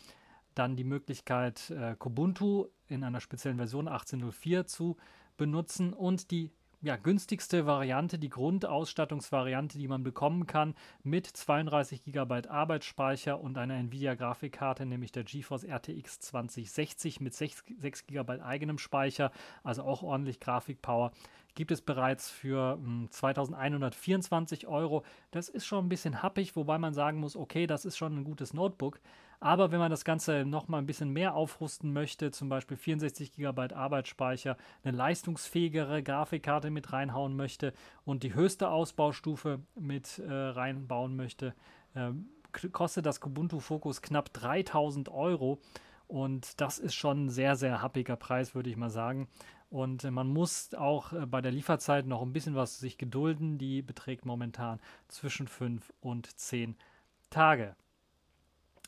dann 0.54 0.74
die 0.74 0.84
Möglichkeit, 0.84 1.72
Kubuntu 1.98 2.66
in 2.88 3.04
einer 3.04 3.20
speziellen 3.20 3.58
Version 3.58 3.88
18.04 3.88 4.64
zu 4.64 4.96
benutzen 5.36 5.92
und 5.92 6.30
die 6.30 6.50
ja, 6.80 6.96
günstigste 6.96 7.66
Variante, 7.66 8.18
die 8.18 8.28
Grundausstattungsvariante, 8.28 9.78
die 9.78 9.88
man 9.88 10.04
bekommen 10.04 10.46
kann, 10.46 10.74
mit 11.02 11.26
32 11.26 12.04
GB 12.04 12.48
Arbeitsspeicher 12.48 13.40
und 13.40 13.58
einer 13.58 13.74
Nvidia-Grafikkarte, 13.74 14.86
nämlich 14.86 15.10
der 15.10 15.24
GeForce 15.24 15.64
RTX 15.64 16.20
2060 16.20 17.20
mit 17.20 17.34
6, 17.34 17.64
6 17.78 18.06
GB 18.06 18.40
eigenem 18.40 18.78
Speicher, 18.78 19.32
also 19.64 19.82
auch 19.82 20.02
ordentlich 20.02 20.38
Grafikpower, 20.38 21.10
gibt 21.56 21.72
es 21.72 21.80
bereits 21.80 22.30
für 22.30 22.78
hm, 22.80 23.08
2124 23.10 24.68
Euro. 24.68 25.04
Das 25.32 25.48
ist 25.48 25.66
schon 25.66 25.86
ein 25.86 25.88
bisschen 25.88 26.22
happig, 26.22 26.54
wobei 26.54 26.78
man 26.78 26.94
sagen 26.94 27.18
muss, 27.18 27.34
okay, 27.34 27.66
das 27.66 27.84
ist 27.84 27.96
schon 27.96 28.16
ein 28.16 28.24
gutes 28.24 28.54
Notebook. 28.54 29.00
Aber 29.40 29.70
wenn 29.70 29.78
man 29.78 29.90
das 29.90 30.04
Ganze 30.04 30.44
nochmal 30.44 30.80
ein 30.80 30.86
bisschen 30.86 31.10
mehr 31.10 31.34
aufrüsten 31.34 31.92
möchte, 31.92 32.30
zum 32.32 32.48
Beispiel 32.48 32.76
64 32.76 33.32
GB 33.32 33.74
Arbeitsspeicher, 33.74 34.56
eine 34.82 34.96
leistungsfähigere 34.96 36.02
Grafikkarte 36.02 36.70
mit 36.70 36.92
reinhauen 36.92 37.36
möchte 37.36 37.72
und 38.04 38.24
die 38.24 38.34
höchste 38.34 38.68
Ausbaustufe 38.68 39.60
mit 39.78 40.18
äh, 40.18 40.32
reinbauen 40.32 41.14
möchte, 41.14 41.54
äh, 41.94 42.10
kostet 42.72 43.06
das 43.06 43.20
Kubuntu 43.20 43.60
Focus 43.60 44.02
knapp 44.02 44.32
3000 44.32 45.08
Euro. 45.08 45.60
Und 46.08 46.60
das 46.60 46.78
ist 46.78 46.94
schon 46.94 47.26
ein 47.26 47.28
sehr, 47.28 47.54
sehr 47.54 47.82
happiger 47.82 48.16
Preis, 48.16 48.54
würde 48.54 48.70
ich 48.70 48.76
mal 48.76 48.90
sagen. 48.90 49.28
Und 49.70 50.04
äh, 50.04 50.10
man 50.10 50.28
muss 50.28 50.74
auch 50.74 51.12
äh, 51.12 51.26
bei 51.26 51.40
der 51.40 51.52
Lieferzeit 51.52 52.06
noch 52.06 52.22
ein 52.22 52.32
bisschen 52.32 52.54
was 52.54 52.78
sich 52.78 52.98
gedulden. 52.98 53.58
Die 53.58 53.82
beträgt 53.82 54.24
momentan 54.24 54.80
zwischen 55.08 55.46
5 55.46 55.92
und 56.00 56.38
10 56.38 56.76
Tage. 57.30 57.76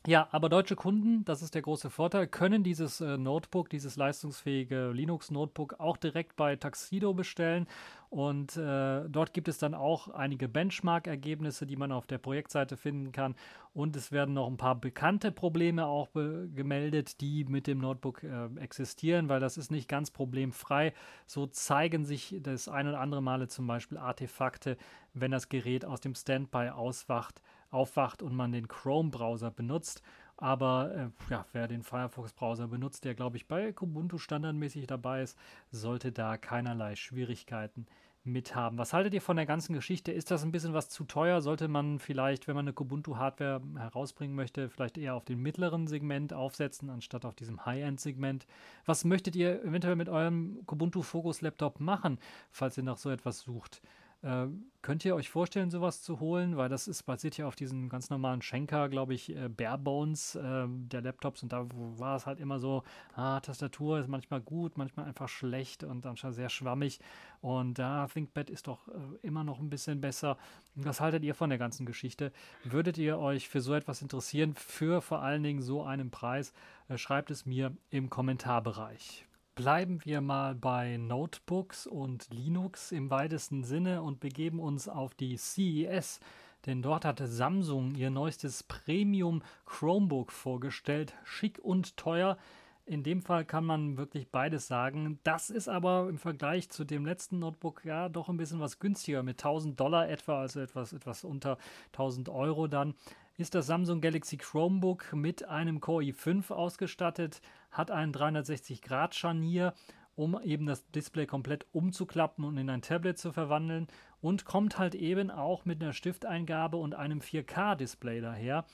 Ja, 0.07 0.28
aber 0.33 0.49
deutsche 0.49 0.76
Kunden, 0.76 1.26
das 1.26 1.42
ist 1.42 1.54
der 1.54 1.61
große 1.61 1.90
Vorteil, 1.90 2.26
können 2.26 2.62
dieses 2.62 3.02
äh, 3.02 3.19
Notebook, 3.19 3.69
dieses 3.69 3.97
leistungsfähige 3.97 4.92
Linux-Notebook 4.92 5.78
auch 5.78 5.99
direkt 5.99 6.37
bei 6.37 6.57
Tuxedo 6.57 7.12
bestellen. 7.12 7.66
Und 8.09 8.57
äh, 8.57 9.07
dort 9.11 9.35
gibt 9.35 9.47
es 9.47 9.59
dann 9.59 9.75
auch 9.75 10.09
einige 10.09 10.49
Benchmark-Ergebnisse, 10.49 11.66
die 11.66 11.76
man 11.76 11.92
auf 11.92 12.07
der 12.07 12.16
Projektseite 12.16 12.78
finden 12.78 13.12
kann. 13.12 13.35
Und 13.75 13.95
es 13.95 14.11
werden 14.11 14.33
noch 14.33 14.47
ein 14.47 14.57
paar 14.57 14.75
bekannte 14.75 15.30
Probleme 15.33 15.85
auch 15.85 16.09
gemeldet, 16.14 17.21
die 17.21 17.45
mit 17.45 17.66
dem 17.66 17.78
Notebook 17.78 18.23
äh, 18.23 18.47
existieren, 18.59 19.28
weil 19.28 19.38
das 19.38 19.59
ist 19.59 19.71
nicht 19.71 19.87
ganz 19.87 20.11
problemfrei. 20.11 20.95
So 21.26 21.47
zeigen 21.47 22.07
sich 22.07 22.37
das 22.40 22.69
ein 22.71 22.88
oder 22.88 23.00
andere 23.00 23.21
Male 23.21 23.49
zum 23.49 23.66
Beispiel 23.66 23.99
Artefakte, 23.99 24.78
wenn 25.12 25.30
das 25.30 25.50
Gerät 25.50 25.85
aus 25.85 26.00
dem 26.00 26.14
Standby 26.14 26.71
auswacht 26.71 27.42
aufwacht 27.70 28.22
und 28.22 28.34
man 28.34 28.52
den 28.52 28.68
Chrome-Browser 28.68 29.50
benutzt. 29.50 30.02
Aber 30.36 30.94
äh, 30.94 31.30
ja, 31.30 31.44
wer 31.52 31.68
den 31.68 31.82
Firefox-Browser 31.82 32.68
benutzt, 32.68 33.04
der 33.04 33.14
glaube 33.14 33.36
ich 33.36 33.46
bei 33.46 33.72
Kubuntu 33.72 34.18
standardmäßig 34.18 34.86
dabei 34.86 35.22
ist, 35.22 35.38
sollte 35.70 36.12
da 36.12 36.38
keinerlei 36.38 36.96
Schwierigkeiten 36.96 37.86
mit 38.24 38.54
haben. 38.54 38.76
Was 38.78 38.92
haltet 38.92 39.14
ihr 39.14 39.22
von 39.22 39.36
der 39.36 39.46
ganzen 39.46 39.72
Geschichte? 39.72 40.12
Ist 40.12 40.30
das 40.30 40.42
ein 40.42 40.52
bisschen 40.52 40.74
was 40.74 40.88
zu 40.88 41.04
teuer? 41.04 41.40
Sollte 41.40 41.68
man 41.68 41.98
vielleicht, 41.98 42.48
wenn 42.48 42.54
man 42.54 42.64
eine 42.64 42.74
Kubuntu-Hardware 42.74 43.62
herausbringen 43.76 44.36
möchte, 44.36 44.68
vielleicht 44.68 44.98
eher 44.98 45.14
auf 45.14 45.24
dem 45.24 45.40
mittleren 45.40 45.86
Segment 45.86 46.34
aufsetzen, 46.34 46.90
anstatt 46.90 47.24
auf 47.24 47.34
diesem 47.34 47.64
High-End-Segment? 47.64 48.46
Was 48.84 49.04
möchtet 49.04 49.36
ihr 49.36 49.62
eventuell 49.64 49.96
mit 49.96 50.08
eurem 50.08 50.60
Kubuntu 50.66 51.02
Focus 51.02 51.40
Laptop 51.40 51.80
machen, 51.80 52.18
falls 52.50 52.76
ihr 52.76 52.84
nach 52.84 52.98
so 52.98 53.10
etwas 53.10 53.40
sucht? 53.40 53.80
Äh, 54.22 54.48
könnt 54.82 55.04
ihr 55.04 55.14
euch 55.14 55.30
vorstellen, 55.30 55.70
sowas 55.70 56.02
zu 56.02 56.20
holen? 56.20 56.56
Weil 56.56 56.68
das 56.68 56.88
ist 56.88 57.04
basiert 57.04 57.36
ja 57.38 57.46
auf 57.46 57.56
diesen 57.56 57.88
ganz 57.88 58.10
normalen 58.10 58.42
Schenker, 58.42 58.88
glaube 58.88 59.14
ich, 59.14 59.34
äh, 59.34 59.48
Barebones 59.48 60.34
äh, 60.34 60.66
der 60.68 61.00
Laptops. 61.00 61.42
Und 61.42 61.52
da 61.52 61.66
war 61.70 62.16
es 62.16 62.26
halt 62.26 62.38
immer 62.38 62.58
so, 62.58 62.82
ah, 63.14 63.40
Tastatur 63.40 63.98
ist 63.98 64.08
manchmal 64.08 64.40
gut, 64.40 64.76
manchmal 64.76 65.06
einfach 65.06 65.28
schlecht 65.28 65.84
und 65.84 66.04
dann 66.04 66.16
schon 66.16 66.32
sehr 66.32 66.50
schwammig. 66.50 67.00
Und 67.40 67.78
da 67.78 68.06
ThinkPad 68.06 68.50
ist 68.50 68.66
doch 68.66 68.88
äh, 68.88 68.92
immer 69.22 69.44
noch 69.44 69.58
ein 69.58 69.70
bisschen 69.70 70.00
besser. 70.00 70.36
Was 70.74 71.00
haltet 71.00 71.24
ihr 71.24 71.34
von 71.34 71.48
der 71.48 71.58
ganzen 71.58 71.86
Geschichte? 71.86 72.32
Würdet 72.64 72.98
ihr 72.98 73.18
euch 73.18 73.48
für 73.48 73.60
so 73.60 73.74
etwas 73.74 74.02
interessieren, 74.02 74.54
für 74.54 75.00
vor 75.00 75.22
allen 75.22 75.42
Dingen 75.42 75.62
so 75.62 75.82
einen 75.82 76.10
Preis? 76.10 76.52
Äh, 76.88 76.98
schreibt 76.98 77.30
es 77.30 77.46
mir 77.46 77.74
im 77.90 78.10
Kommentarbereich. 78.10 79.26
Bleiben 79.61 80.02
wir 80.07 80.23
mal 80.23 80.55
bei 80.55 80.97
Notebooks 80.97 81.87
und 81.87 82.31
Linux 82.31 82.93
im 82.93 83.11
weitesten 83.11 83.62
Sinne 83.62 84.00
und 84.00 84.19
begeben 84.19 84.59
uns 84.59 84.88
auf 84.88 85.12
die 85.12 85.37
CES, 85.37 86.21
denn 86.64 86.81
dort 86.81 87.05
hatte 87.05 87.26
Samsung 87.26 87.95
ihr 87.95 88.09
neuestes 88.09 88.62
Premium 88.62 89.43
Chromebook 89.67 90.33
vorgestellt, 90.33 91.12
schick 91.25 91.59
und 91.59 91.99
teuer. 91.99 92.38
In 92.87 93.02
dem 93.02 93.21
Fall 93.21 93.45
kann 93.45 93.67
man 93.67 93.99
wirklich 93.99 94.31
beides 94.31 94.67
sagen. 94.67 95.21
Das 95.25 95.50
ist 95.50 95.69
aber 95.69 96.09
im 96.09 96.17
Vergleich 96.17 96.71
zu 96.71 96.85
dem 96.85 97.05
letzten 97.05 97.38
Notebook 97.38 97.85
ja 97.85 98.09
doch 98.09 98.31
ein 98.31 98.38
bisschen 98.38 98.61
was 98.61 98.79
günstiger 98.79 99.23
mit 99.23 99.40
1000 99.40 99.79
Dollar 99.79 100.09
etwa, 100.09 100.40
also 100.40 100.61
etwas, 100.61 100.95
etwas 100.95 101.23
unter 101.23 101.59
1000 101.93 102.31
Euro 102.31 102.67
dann 102.67 102.95
ist 103.40 103.54
das 103.54 103.66
Samsung 103.66 104.00
Galaxy 104.00 104.37
Chromebook 104.37 105.12
mit 105.14 105.49
einem 105.49 105.80
Core 105.80 106.04
i5 106.04 106.52
ausgestattet, 106.52 107.40
hat 107.70 107.90
ein 107.90 108.12
360-Grad-Scharnier, 108.12 109.73
um 110.14 110.38
eben 110.42 110.66
das 110.66 110.90
Display 110.90 111.26
komplett 111.26 111.66
umzuklappen 111.73 112.44
und 112.44 112.59
in 112.59 112.68
ein 112.68 112.82
Tablet 112.82 113.18
zu 113.18 113.32
verwandeln 113.32 113.88
und 114.20 114.44
kommt 114.44 114.78
halt 114.78 114.94
eben 114.94 115.30
auch 115.30 115.64
mit 115.64 115.82
einer 115.82 115.92
Stifteingabe 115.92 116.76
und 116.76 116.94
einem 116.94 117.20
4K-Display 117.20 118.20
daher. 118.20 118.66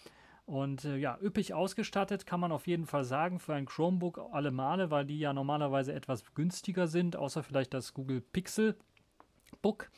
Und 0.46 0.84
äh, 0.84 0.96
ja, 0.96 1.18
üppig 1.22 1.54
ausgestattet 1.54 2.26
kann 2.26 2.40
man 2.40 2.52
auf 2.52 2.66
jeden 2.66 2.86
Fall 2.86 3.04
sagen 3.04 3.38
für 3.38 3.54
ein 3.54 3.66
Chromebook 3.66 4.18
alle 4.32 4.50
Male, 4.50 4.90
weil 4.90 5.04
die 5.04 5.18
ja 5.18 5.32
normalerweise 5.32 5.92
etwas 5.92 6.34
günstiger 6.34 6.86
sind, 6.88 7.16
außer 7.16 7.42
vielleicht 7.42 7.74
das 7.74 7.94
Google 7.94 8.20
Pixel 8.20 8.76
Book. 9.62 9.90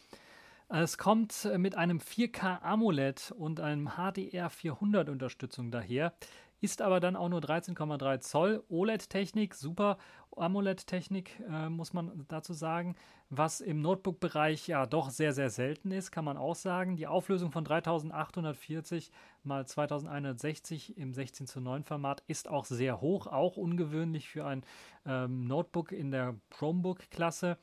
Es 0.70 0.98
kommt 0.98 1.46
äh, 1.46 1.56
mit 1.56 1.76
einem 1.76 1.98
4K 1.98 2.60
AMOLED 2.60 3.32
und 3.38 3.58
einem 3.58 3.92
HDR 3.96 4.50
400 4.50 5.08
Unterstützung 5.08 5.70
daher, 5.70 6.12
ist 6.60 6.82
aber 6.82 7.00
dann 7.00 7.16
auch 7.16 7.30
nur 7.30 7.40
13,3 7.40 8.20
Zoll 8.20 8.62
OLED-Technik, 8.68 9.54
super 9.54 9.96
AMOLED-Technik, 10.36 11.40
äh, 11.50 11.70
muss 11.70 11.94
man 11.94 12.26
dazu 12.28 12.52
sagen, 12.52 12.96
was 13.30 13.62
im 13.62 13.80
Notebook-Bereich 13.80 14.68
ja 14.68 14.84
doch 14.84 15.08
sehr, 15.08 15.32
sehr 15.32 15.48
selten 15.48 15.90
ist, 15.90 16.10
kann 16.10 16.26
man 16.26 16.36
auch 16.36 16.54
sagen. 16.54 16.96
Die 16.96 17.06
Auflösung 17.06 17.50
von 17.50 17.64
3840 17.64 19.10
x 19.44 19.72
2160 19.72 20.98
im 20.98 21.14
16 21.14 21.46
zu 21.46 21.62
9 21.62 21.84
Format 21.84 22.22
ist 22.26 22.46
auch 22.46 22.66
sehr 22.66 23.00
hoch, 23.00 23.26
auch 23.26 23.56
ungewöhnlich 23.56 24.28
für 24.28 24.44
ein 24.44 24.62
ähm, 25.06 25.46
Notebook 25.46 25.92
in 25.92 26.10
der 26.10 26.34
Chromebook-Klasse. 26.50 27.56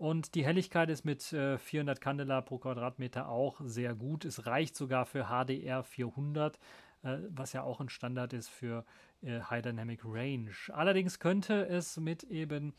Und 0.00 0.34
die 0.34 0.46
Helligkeit 0.46 0.88
ist 0.88 1.04
mit 1.04 1.30
äh, 1.34 1.58
400 1.58 2.00
Candela 2.00 2.40
pro 2.40 2.56
Quadratmeter 2.56 3.28
auch 3.28 3.60
sehr 3.62 3.94
gut. 3.94 4.24
Es 4.24 4.46
reicht 4.46 4.74
sogar 4.74 5.04
für 5.04 5.26
HDR 5.26 5.82
400, 5.82 6.58
äh, 7.02 7.18
was 7.28 7.52
ja 7.52 7.64
auch 7.64 7.80
ein 7.80 7.90
Standard 7.90 8.32
ist 8.32 8.48
für 8.48 8.86
äh, 9.20 9.42
High 9.42 9.60
Dynamic 9.60 10.00
Range. 10.06 10.52
Allerdings 10.72 11.18
könnte 11.18 11.68
es 11.68 11.98
mit 11.98 12.22
eben 12.22 12.72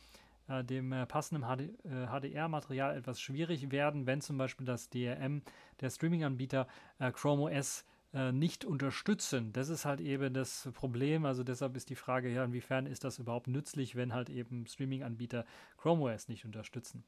äh, 0.47 0.63
dem 0.63 0.91
äh, 0.93 1.05
passenden 1.05 1.43
HD, 1.43 1.69
HDR-Material 1.83 2.95
äh, 2.95 2.97
etwas 2.97 3.21
schwierig 3.21 3.69
werden, 3.69 4.07
wenn 4.07 4.21
zum 4.21 4.39
Beispiel 4.39 4.65
das 4.65 4.89
DRM, 4.89 5.43
der 5.79 5.91
Streaming-Anbieter 5.91 6.67
Chrome 7.13 7.43
OS, 7.43 7.85
äh, 8.13 8.31
nicht 8.31 8.65
unterstützen. 8.65 9.53
Das 9.53 9.69
ist 9.69 9.85
halt 9.85 10.01
eben 10.01 10.33
das 10.33 10.69
Problem. 10.73 11.25
Also 11.25 11.43
deshalb 11.43 11.75
ist 11.75 11.89
die 11.89 11.95
Frage, 11.95 12.29
ja, 12.29 12.43
inwiefern 12.43 12.85
ist 12.85 13.03
das 13.03 13.19
überhaupt 13.19 13.47
nützlich, 13.47 13.95
wenn 13.95 14.13
halt 14.13 14.29
eben 14.29 14.65
Streaming-Anbieter 14.65 15.45
Chrome 15.77 16.03
OS 16.03 16.27
nicht 16.27 16.45
unterstützen. 16.45 17.03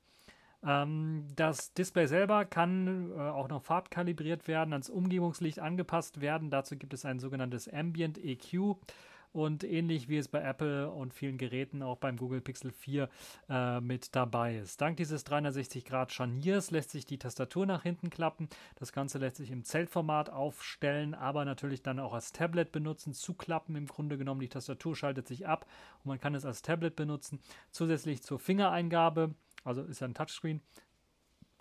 Ähm, 0.65 1.27
das 1.35 1.73
Display 1.73 2.07
selber 2.07 2.45
kann 2.45 3.11
äh, 3.11 3.19
auch 3.19 3.49
noch 3.49 3.63
farbkalibriert 3.63 4.47
werden, 4.47 4.73
ans 4.73 4.89
Umgebungslicht 4.89 5.59
angepasst 5.59 6.21
werden. 6.21 6.49
Dazu 6.49 6.77
gibt 6.77 6.93
es 6.93 7.05
ein 7.05 7.19
sogenanntes 7.19 7.67
Ambient 7.67 8.17
EQ 8.17 8.77
und 9.33 9.63
ähnlich 9.63 10.07
wie 10.07 10.17
es 10.17 10.27
bei 10.27 10.41
Apple 10.41 10.89
und 10.89 11.13
vielen 11.13 11.37
Geräten 11.37 11.81
auch 11.81 11.97
beim 11.97 12.17
Google 12.17 12.39
Pixel 12.39 12.71
4 12.71 13.09
äh, 13.49 13.81
mit 13.81 14.15
dabei 14.15 14.57
ist. 14.57 14.79
Dank 14.79 14.97
dieses 14.97 15.23
360 15.23 15.83
Grad 15.85 16.11
Scharniers 16.11 16.71
lässt 16.71 16.91
sich 16.91 17.05
die 17.05 17.17
Tastatur 17.17 17.65
nach 17.65 17.83
hinten 17.83 18.09
klappen. 18.09 18.47
Das 18.75 18.93
Ganze 18.93 19.17
lässt 19.17 19.37
sich 19.37 19.51
im 19.51 19.63
Zeltformat 19.63 20.29
aufstellen, 20.29 21.15
aber 21.15 21.45
natürlich 21.45 21.81
dann 21.81 21.99
auch 21.99 22.13
als 22.13 22.31
Tablet 22.31 22.71
benutzen, 22.71 23.13
zuklappen 23.13 23.75
im 23.75 23.87
Grunde 23.87 24.17
genommen. 24.17 24.41
Die 24.41 24.49
Tastatur 24.49 24.95
schaltet 24.95 25.27
sich 25.27 25.47
ab 25.47 25.65
und 26.03 26.09
man 26.09 26.19
kann 26.19 26.35
es 26.35 26.45
als 26.45 26.61
Tablet 26.61 26.95
benutzen. 26.95 27.39
Zusätzlich 27.71 28.21
zur 28.21 28.37
Fingereingabe, 28.39 29.33
also 29.63 29.81
ist 29.81 29.99
ja 29.99 30.07
ein 30.07 30.13
Touchscreen, 30.13 30.61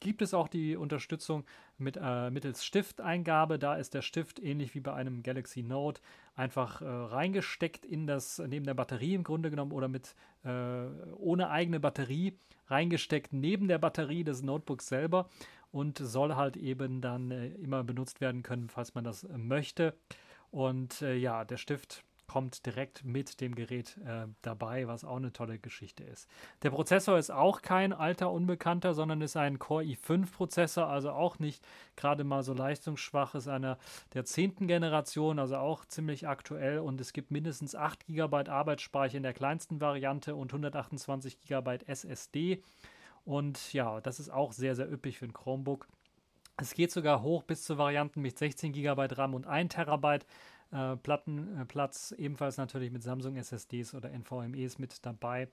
gibt 0.02 0.21
es 0.21 0.35
auch 0.35 0.49
die 0.49 0.76
Unterstützung 0.76 1.44
mit, 1.78 1.97
äh, 2.00 2.30
mittels 2.30 2.64
Stifteingabe. 2.64 3.59
Da 3.59 3.76
ist 3.76 3.94
der 3.94 4.02
Stift 4.02 4.40
ähnlich 4.40 4.75
wie 4.75 4.80
bei 4.80 4.92
einem 4.92 5.23
Galaxy 5.23 5.62
Note 5.62 6.02
einfach 6.35 6.82
äh, 6.82 6.85
reingesteckt 6.85 7.87
in 7.87 8.06
das, 8.06 8.38
neben 8.38 8.66
der 8.66 8.75
Batterie 8.75 9.14
im 9.14 9.23
Grunde 9.23 9.50
genommen 9.50 9.73
oder 9.73 9.88
mit 9.88 10.14
äh, 10.44 10.87
ohne 11.16 11.50
eigene 11.50 11.78
Batterie 11.78 12.37
reingesteckt 12.66 13.32
neben 13.32 13.68
der 13.68 13.78
Batterie 13.78 14.25
des 14.25 14.42
Notebooks 14.42 14.88
selber 14.88 15.28
und 15.71 15.99
soll 15.99 16.35
halt 16.35 16.56
eben 16.56 17.00
dann 17.00 17.30
äh, 17.30 17.49
immer 17.54 17.85
benutzt 17.85 18.21
werden 18.21 18.42
können, 18.42 18.68
falls 18.68 18.94
man 18.94 19.04
das 19.04 19.26
möchte. 19.37 19.94
Und 20.50 21.00
äh, 21.02 21.14
ja, 21.14 21.44
der 21.44 21.59
Stift 21.59 22.04
kommt 22.33 22.65
direkt 22.65 23.05
mit 23.05 23.43
dem 23.43 23.55
Gerät 23.55 23.99
äh, 24.07 24.27
dabei, 24.41 24.89
was 24.89 25.05
auch 25.05 25.17
eine 25.17 25.35
tolle 25.35 25.59
Geschichte 25.59 26.03
ist. 26.03 26.31
Der 26.62 26.71
Prozessor 26.71 27.19
ist 27.19 27.31
auch 27.31 27.61
kein 27.61 27.93
alter 27.93 28.33
Unbekannter, 28.33 28.95
sondern 28.95 29.21
ist 29.21 29.37
ein 29.37 29.59
Core 29.59 29.85
i5-Prozessor, 29.85 30.87
also 30.87 31.11
auch 31.11 31.39
nicht 31.39 31.62
gerade 31.95 32.25
mal 32.25 32.43
so 32.43 32.55
leistungsschwach, 32.55 33.35
ist 33.35 33.49
einer 33.49 33.77
der 34.15 34.25
zehnten 34.25 34.67
Generation, 34.67 35.39
also 35.39 35.57
auch 35.57 35.85
ziemlich 35.85 36.27
aktuell 36.27 36.79
und 36.79 37.03
es 37.03 37.12
gibt 37.12 37.31
mindestens 37.31 37.75
8 37.75 38.07
GB 38.07 38.49
Arbeitsspeicher 38.49 39.19
in 39.19 39.25
der 39.25 39.35
kleinsten 39.35 39.83
Variante 39.83 40.35
und 40.35 40.55
128 40.55 41.39
GB 41.39 41.81
SSD. 41.85 42.62
Und 43.27 43.75
ja, 43.75 44.01
das 44.01 44.21
ist 44.21 44.31
auch 44.31 44.53
sehr, 44.53 44.75
sehr 44.75 44.91
üppig 44.91 45.19
für 45.19 45.27
ein 45.27 45.35
Chromebook. 45.35 45.87
Es 46.57 46.75
geht 46.75 46.93
sogar 46.93 47.23
hoch 47.23 47.43
bis 47.43 47.65
zu 47.65 47.77
Varianten 47.77 48.23
mit 48.23 48.39
16 48.39 48.73
GB 48.73 49.07
RAM 49.12 49.35
und 49.35 49.47
1 49.47 49.75
Terabyte 49.75 50.27
äh, 50.73 50.97
Plattenplatz, 50.97 52.12
äh, 52.12 52.23
ebenfalls 52.23 52.57
natürlich 52.57 52.91
mit 52.91 53.02
Samsung 53.02 53.37
SSDs 53.37 53.95
oder 53.95 54.11
NVMEs 54.11 54.79
mit 54.79 55.05
dabei. 55.05 55.49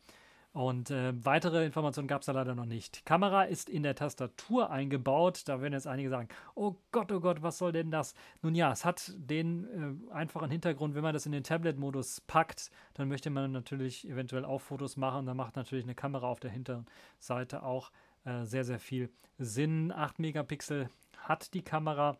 Und 0.51 0.89
äh, 0.89 1.13
weitere 1.23 1.63
Informationen 1.63 2.07
gab 2.07 2.21
es 2.21 2.25
da 2.25 2.31
leider 2.31 2.55
noch 2.55 2.65
nicht. 2.65 3.05
Kamera 3.05 3.43
ist 3.43 3.69
in 3.69 3.83
der 3.83 3.93
Tastatur 3.93 4.71
eingebaut. 4.71 5.43
Da 5.45 5.61
werden 5.61 5.73
jetzt 5.73 5.85
einige 5.85 6.09
sagen, 6.09 6.27
oh 6.55 6.75
Gott, 6.91 7.11
oh 7.11 7.19
Gott, 7.19 7.43
was 7.43 7.59
soll 7.59 7.71
denn 7.71 7.91
das? 7.91 8.15
Nun 8.41 8.55
ja, 8.55 8.71
es 8.71 8.83
hat 8.83 9.13
den 9.15 10.09
äh, 10.09 10.13
einfachen 10.13 10.49
Hintergrund, 10.49 10.95
wenn 10.95 11.03
man 11.03 11.13
das 11.13 11.27
in 11.27 11.33
den 11.33 11.43
Tablet-Modus 11.43 12.21
packt, 12.21 12.71
dann 12.95 13.09
möchte 13.09 13.29
man 13.29 13.51
natürlich 13.51 14.09
eventuell 14.09 14.43
auch 14.43 14.59
Fotos 14.59 14.97
machen. 14.97 15.27
Da 15.27 15.35
macht 15.35 15.55
natürlich 15.55 15.85
eine 15.85 15.95
Kamera 15.95 16.27
auf 16.27 16.39
der 16.39 16.49
hinteren 16.49 16.87
Seite 17.19 17.61
auch 17.61 17.91
äh, 18.25 18.43
sehr, 18.45 18.63
sehr 18.63 18.79
viel 18.79 19.11
Sinn. 19.37 19.91
8 19.91 20.17
Megapixel 20.17 20.89
hat 21.19 21.53
die 21.53 21.61
Kamera. 21.61 22.17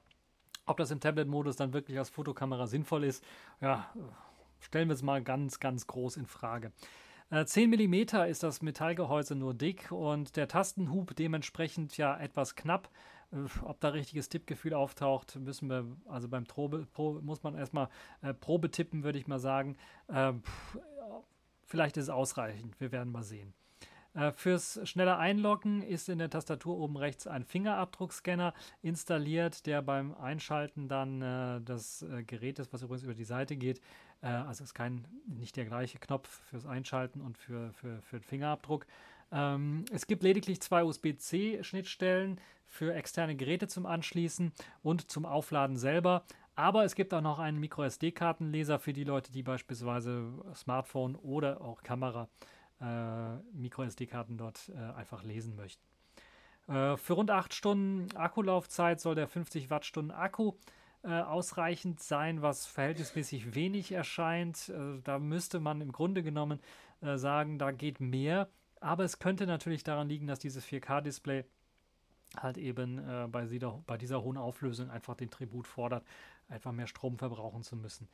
Ob 0.69 0.77
das 0.77 0.91
im 0.91 0.99
Tablet-Modus 0.99 1.55
dann 1.55 1.73
wirklich 1.73 1.97
als 1.97 2.11
Fotokamera 2.11 2.67
sinnvoll 2.67 3.03
ist, 3.03 3.23
ja, 3.59 3.89
stellen 4.59 4.88
wir 4.88 4.93
es 4.93 5.01
mal 5.01 5.23
ganz, 5.23 5.59
ganz 5.59 5.88
groß 5.88 6.17
in 6.17 6.27
Frage. 6.27 6.71
10 7.45 7.73
äh, 7.73 7.88
mm 7.88 7.93
ist 8.27 8.43
das 8.43 8.61
Metallgehäuse 8.61 9.33
nur 9.33 9.55
dick 9.55 9.91
und 9.91 10.35
der 10.35 10.47
Tastenhub 10.47 11.15
dementsprechend 11.15 11.97
ja 11.97 12.15
etwas 12.19 12.55
knapp. 12.55 12.88
Äh, 13.31 13.38
ob 13.63 13.79
da 13.79 13.89
richtiges 13.89 14.29
Tippgefühl 14.29 14.75
auftaucht, 14.75 15.38
müssen 15.38 15.69
wir, 15.71 15.85
also 16.05 16.27
beim 16.27 16.43
Probe, 16.43 16.85
Pro, 16.93 17.13
muss 17.13 17.41
man 17.41 17.55
erstmal 17.55 17.89
äh, 18.21 18.35
Probe 18.35 18.69
tippen, 18.69 19.03
würde 19.03 19.17
ich 19.17 19.25
mal 19.25 19.39
sagen. 19.39 19.75
Äh, 20.07 20.33
vielleicht 21.65 21.97
ist 21.97 22.03
es 22.03 22.09
ausreichend, 22.11 22.79
wir 22.79 22.91
werden 22.91 23.11
mal 23.11 23.23
sehen. 23.23 23.55
Äh, 24.13 24.32
fürs 24.32 24.80
schnelle 24.89 25.17
Einloggen 25.17 25.84
ist 25.84 26.10
in 26.10 26.17
der 26.17 26.30
Tastatur 26.30 26.78
oben 26.78 26.98
rechts 26.98 27.28
ein 27.28 27.43
Fingerabdruckscanner 27.43 28.54
installiert, 28.82 29.65
der 29.65 29.82
beim 29.82 30.15
Einschalten 30.15 30.88
dann 30.88 31.22
äh, 31.22 31.62
des 31.62 32.02
äh, 32.02 32.24
Gerätes, 32.24 32.74
was 32.74 32.82
übrigens 32.82 33.04
über 33.04 33.13
die 33.13 33.24
Seite 33.24 33.56
geht, 33.56 33.82
äh, 34.22 34.28
also 34.28 34.63
ist 34.63 34.74
kein 34.74 35.08
nicht 35.28 35.56
der 35.58 35.65
gleiche 35.65 36.00
Knopf 36.00 36.28
fürs 36.50 36.65
Einschalten 36.65 37.22
und 37.22 37.38
für, 37.38 37.72
für, 37.74 38.02
für 38.02 38.17
den 38.17 38.24
Fingerabdruck. 38.24 38.88
Ähm, 39.32 39.86
es 39.91 40.08
gibt 40.08 40.24
lediglich 40.24 40.60
zwei 40.62 40.84
USB-C-Schnittstellen 40.84 42.41
für 42.65 42.93
externe 42.93 43.36
Geräte 43.36 43.67
zum 43.67 43.86
Anschließen 43.86 44.52
und 44.82 45.12
zum 45.12 45.26
Aufladen 45.26 45.78
selber. 45.78 46.26
Aber 46.56 46.84
es 46.84 46.95
gibt 46.95 47.13
auch 47.13 47.22
noch 47.22 47.39
einen 47.39 47.60
Micro-SD-Kartenleser 47.60 48.80
für 48.80 48.91
die 48.91 49.06
Leute, 49.06 49.32
die 49.32 49.43
beispielsweise 49.43 50.34
Smartphone 50.56 51.15
oder 51.15 51.62
auch 51.62 51.84
Kamera 51.84 52.24
äh, 52.24 52.59
Micro-SD-Karten 53.54 54.38
dort 54.38 54.70
äh, 54.70 54.78
einfach 54.96 55.24
lesen 55.24 55.56
möchten. 55.56 55.84
Äh, 56.68 56.98
für 56.98 57.13
rund 57.13 57.32
8 57.32 57.54
Stunden 57.54 58.15
Akkulaufzeit 58.15 59.02
soll 59.02 59.15
der 59.15 59.28
50 59.28 59.70
Wattstunden 59.70 60.12
Akku 60.12 60.54
äh, 61.04 61.22
ausreichend 61.22 62.02
sein, 62.02 62.42
was 62.42 62.65
verhältnismäßig 62.65 63.56
wenig 63.56 63.92
erscheint. 63.92 64.70
Äh, 64.70 65.02
da 65.04 65.20
müsste 65.20 65.60
man 65.60 65.82
im 65.82 65.92
Grunde 65.92 66.24
genommen 66.24 66.60
äh, 67.02 67.18
sagen, 67.18 67.58
da 67.58 67.72
geht 67.72 68.00
mehr. 68.00 68.50
Aber 68.82 69.04
es 69.04 69.20
könnte 69.20 69.46
natürlich 69.46 69.84
daran 69.84 70.08
liegen, 70.08 70.28
dass 70.28 70.39
dieses 70.39 70.65
4K-Display 70.65 71.46
halt 72.38 72.58
eben 72.58 73.00
äh, 73.00 73.28
bei, 73.30 73.46
dieser, 73.46 73.82
bei, 73.88 73.98
dieser, 73.98 74.22
hohen 74.22 74.38
Auflösung 74.38 74.89
einfach 74.89 75.15
den 75.15 75.30
Tribut 75.30 75.68
fordert, 75.68 76.06
einfach 76.48 76.72
mehr 76.72 76.88
Strom 76.88 77.18
verbrauchen 77.18 77.63
zu 77.63 77.76
müssen. 77.76 78.08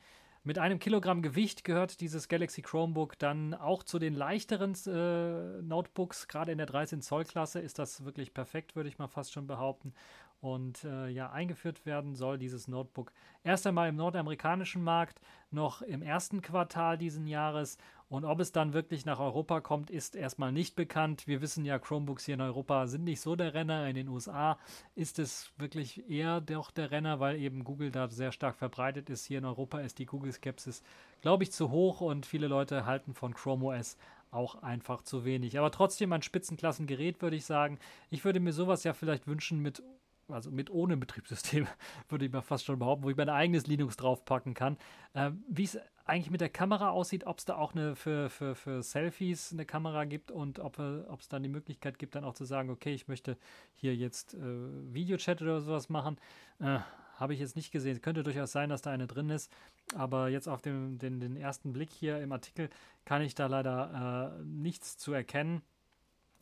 Mit 0.46 0.60
einem 0.60 0.78
Kilogramm 0.78 1.22
Gewicht 1.22 1.64
gehört 1.64 2.00
dieses 2.00 2.28
Galaxy 2.28 2.62
Chromebook 2.62 3.18
dann 3.18 3.52
auch 3.52 3.82
zu 3.82 3.98
den 3.98 4.14
leichteren 4.14 4.74
äh, 4.86 5.60
Notebooks. 5.60 6.28
Gerade 6.28 6.52
in 6.52 6.58
der 6.58 6.68
13 6.68 7.02
Zoll 7.02 7.24
Klasse 7.24 7.58
ist 7.58 7.80
das 7.80 8.04
wirklich 8.04 8.32
perfekt, 8.32 8.76
würde 8.76 8.88
ich 8.88 8.96
mal 8.96 9.08
fast 9.08 9.32
schon 9.32 9.48
behaupten. 9.48 9.92
Und 10.40 10.84
äh, 10.84 11.08
ja, 11.08 11.30
eingeführt 11.30 11.86
werden 11.86 12.14
soll 12.14 12.38
dieses 12.38 12.68
Notebook 12.68 13.12
erst 13.42 13.66
einmal 13.66 13.88
im 13.88 13.96
nordamerikanischen 13.96 14.82
Markt 14.82 15.20
noch 15.50 15.82
im 15.82 16.02
ersten 16.02 16.42
Quartal 16.42 16.98
diesen 16.98 17.26
Jahres. 17.26 17.78
Und 18.08 18.24
ob 18.24 18.38
es 18.38 18.52
dann 18.52 18.72
wirklich 18.72 19.04
nach 19.04 19.18
Europa 19.18 19.60
kommt, 19.60 19.90
ist 19.90 20.14
erstmal 20.14 20.52
nicht 20.52 20.76
bekannt. 20.76 21.26
Wir 21.26 21.40
wissen 21.40 21.64
ja, 21.64 21.78
Chromebooks 21.78 22.24
hier 22.24 22.34
in 22.34 22.40
Europa 22.40 22.86
sind 22.86 23.02
nicht 23.02 23.20
so 23.20 23.34
der 23.34 23.54
Renner. 23.54 23.88
In 23.88 23.96
den 23.96 24.08
USA 24.08 24.58
ist 24.94 25.18
es 25.18 25.50
wirklich 25.56 26.08
eher 26.08 26.40
doch 26.40 26.70
der 26.70 26.92
Renner, 26.92 27.18
weil 27.18 27.36
eben 27.36 27.64
Google 27.64 27.90
da 27.90 28.08
sehr 28.08 28.30
stark 28.30 28.56
verbreitet 28.56 29.10
ist. 29.10 29.24
Hier 29.24 29.38
in 29.38 29.44
Europa 29.44 29.80
ist 29.80 29.98
die 29.98 30.06
Google-Skepsis, 30.06 30.84
glaube 31.20 31.42
ich, 31.42 31.50
zu 31.50 31.70
hoch 31.70 32.00
und 32.00 32.26
viele 32.26 32.46
Leute 32.46 32.86
halten 32.86 33.14
von 33.14 33.34
Chrome 33.34 33.64
OS 33.64 33.96
auch 34.30 34.62
einfach 34.62 35.02
zu 35.02 35.24
wenig. 35.24 35.58
Aber 35.58 35.70
trotzdem 35.70 36.12
ein 36.12 36.22
Spitzenklassengerät, 36.22 37.22
würde 37.22 37.36
ich 37.36 37.44
sagen. 37.44 37.78
Ich 38.10 38.24
würde 38.24 38.38
mir 38.38 38.52
sowas 38.52 38.84
ja 38.84 38.92
vielleicht 38.92 39.26
wünschen 39.26 39.60
mit 39.60 39.82
also 40.28 40.50
mit 40.50 40.70
ohne 40.70 40.96
Betriebssystem, 40.96 41.66
würde 42.08 42.26
ich 42.26 42.32
mal 42.32 42.42
fast 42.42 42.64
schon 42.64 42.78
behaupten, 42.78 43.04
wo 43.04 43.10
ich 43.10 43.16
mein 43.16 43.28
eigenes 43.28 43.66
Linux 43.66 43.96
draufpacken 43.96 44.54
kann. 44.54 44.76
Äh, 45.14 45.30
Wie 45.48 45.64
es 45.64 45.78
eigentlich 46.06 46.30
mit 46.30 46.40
der 46.40 46.48
Kamera 46.48 46.90
aussieht, 46.90 47.26
ob 47.26 47.38
es 47.38 47.44
da 47.44 47.56
auch 47.56 47.74
eine 47.74 47.96
für, 47.96 48.30
für, 48.30 48.54
für 48.54 48.82
Selfies 48.82 49.52
eine 49.52 49.66
Kamera 49.66 50.04
gibt 50.04 50.30
und 50.30 50.60
ob 50.60 50.78
es 50.78 51.28
dann 51.28 51.42
die 51.42 51.48
Möglichkeit 51.48 51.98
gibt, 51.98 52.14
dann 52.14 52.24
auch 52.24 52.34
zu 52.34 52.44
sagen, 52.44 52.70
okay, 52.70 52.94
ich 52.94 53.08
möchte 53.08 53.36
hier 53.74 53.94
jetzt 53.94 54.34
äh, 54.34 54.38
Videochat 54.94 55.42
oder 55.42 55.60
sowas 55.60 55.88
machen. 55.88 56.16
Äh, 56.60 56.78
Habe 57.16 57.34
ich 57.34 57.40
jetzt 57.40 57.56
nicht 57.56 57.72
gesehen. 57.72 58.00
Könnte 58.02 58.22
durchaus 58.22 58.52
sein, 58.52 58.68
dass 58.68 58.82
da 58.82 58.90
eine 58.90 59.06
drin 59.06 59.30
ist, 59.30 59.52
aber 59.96 60.28
jetzt 60.28 60.48
auf 60.48 60.62
dem, 60.62 60.98
den, 60.98 61.18
den 61.18 61.36
ersten 61.36 61.72
Blick 61.72 61.90
hier 61.92 62.20
im 62.20 62.30
Artikel 62.30 62.70
kann 63.04 63.22
ich 63.22 63.34
da 63.34 63.46
leider 63.46 64.38
äh, 64.38 64.44
nichts 64.44 64.98
zu 64.98 65.12
erkennen. 65.12 65.62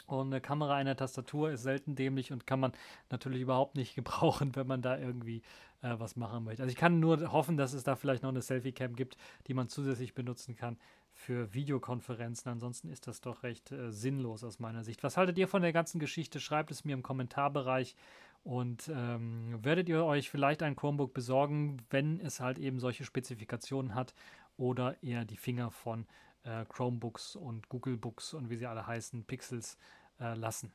Und 0.07 0.27
eine 0.27 0.40
Kamera 0.40 0.75
einer 0.75 0.97
Tastatur 0.97 1.51
ist 1.51 1.62
selten 1.62 1.95
dämlich 1.95 2.33
und 2.33 2.47
kann 2.47 2.61
man 2.61 2.73
natürlich 3.11 3.40
überhaupt 3.40 3.77
nicht 3.77 3.95
gebrauchen, 3.95 4.55
wenn 4.57 4.67
man 4.67 4.83
da 4.83 4.99
irgendwie 4.99 5.43
äh, 5.83 5.95
was 5.99 6.17
machen 6.17 6.45
möchte. 6.45 6.62
Also 6.62 6.71
ich 6.71 6.79
kann 6.79 7.01
nur 7.01 7.33
hoffen, 7.33 7.57
dass 7.57 7.73
es 7.73 7.85
da 7.85 7.97
vielleicht 7.97 8.23
noch 8.23 8.31
eine 8.31 8.43
Selfie-Cam 8.43 8.97
gibt, 8.97 9.17
die 9.47 9.55
man 9.55 9.69
zusätzlich 9.69 10.14
benutzen 10.14 10.57
kann 10.57 10.77
für 11.14 11.55
Videokonferenzen. 11.55 12.51
Ansonsten 12.51 12.90
ist 12.90 13.07
das 13.07 13.21
doch 13.21 13.43
recht 13.45 13.71
äh, 13.73 13.93
sinnlos 13.93 14.45
aus 14.45 14.59
meiner 14.59 14.85
Sicht. 14.85 15.03
Was 15.03 15.17
haltet 15.17 15.38
ihr 15.38 15.49
von 15.49 15.62
der 15.62 15.73
ganzen 15.73 16.01
Geschichte? 16.01 16.40
Schreibt 16.40 16.71
es 16.71 16.85
mir 16.85 16.93
im 16.93 17.03
Kommentarbereich 17.03 17.95
und 18.43 18.90
ähm, 18.95 19.59
werdet 19.62 19.88
ihr 19.88 20.05
euch 20.05 20.29
vielleicht 20.29 20.62
ein 20.62 20.77
Chromebook 20.77 21.14
besorgen, 21.14 21.79
wenn 21.88 22.21
es 22.21 22.40
halt 22.40 22.59
eben 22.59 22.79
solche 22.79 23.05
Spezifikationen 23.05 23.95
hat 23.95 24.14
oder 24.57 25.03
eher 25.03 25.25
die 25.25 25.37
Finger 25.37 25.71
von 25.71 26.07
äh, 26.44 26.64
Chromebooks 26.68 27.37
und 27.37 27.68
Google 27.68 27.96
Books 27.96 28.35
und 28.35 28.50
wie 28.50 28.57
sie 28.57 28.66
alle 28.66 28.87
heißen, 28.87 29.24
Pixels 29.24 29.76
äh, 30.20 30.35
lassen. 30.35 30.72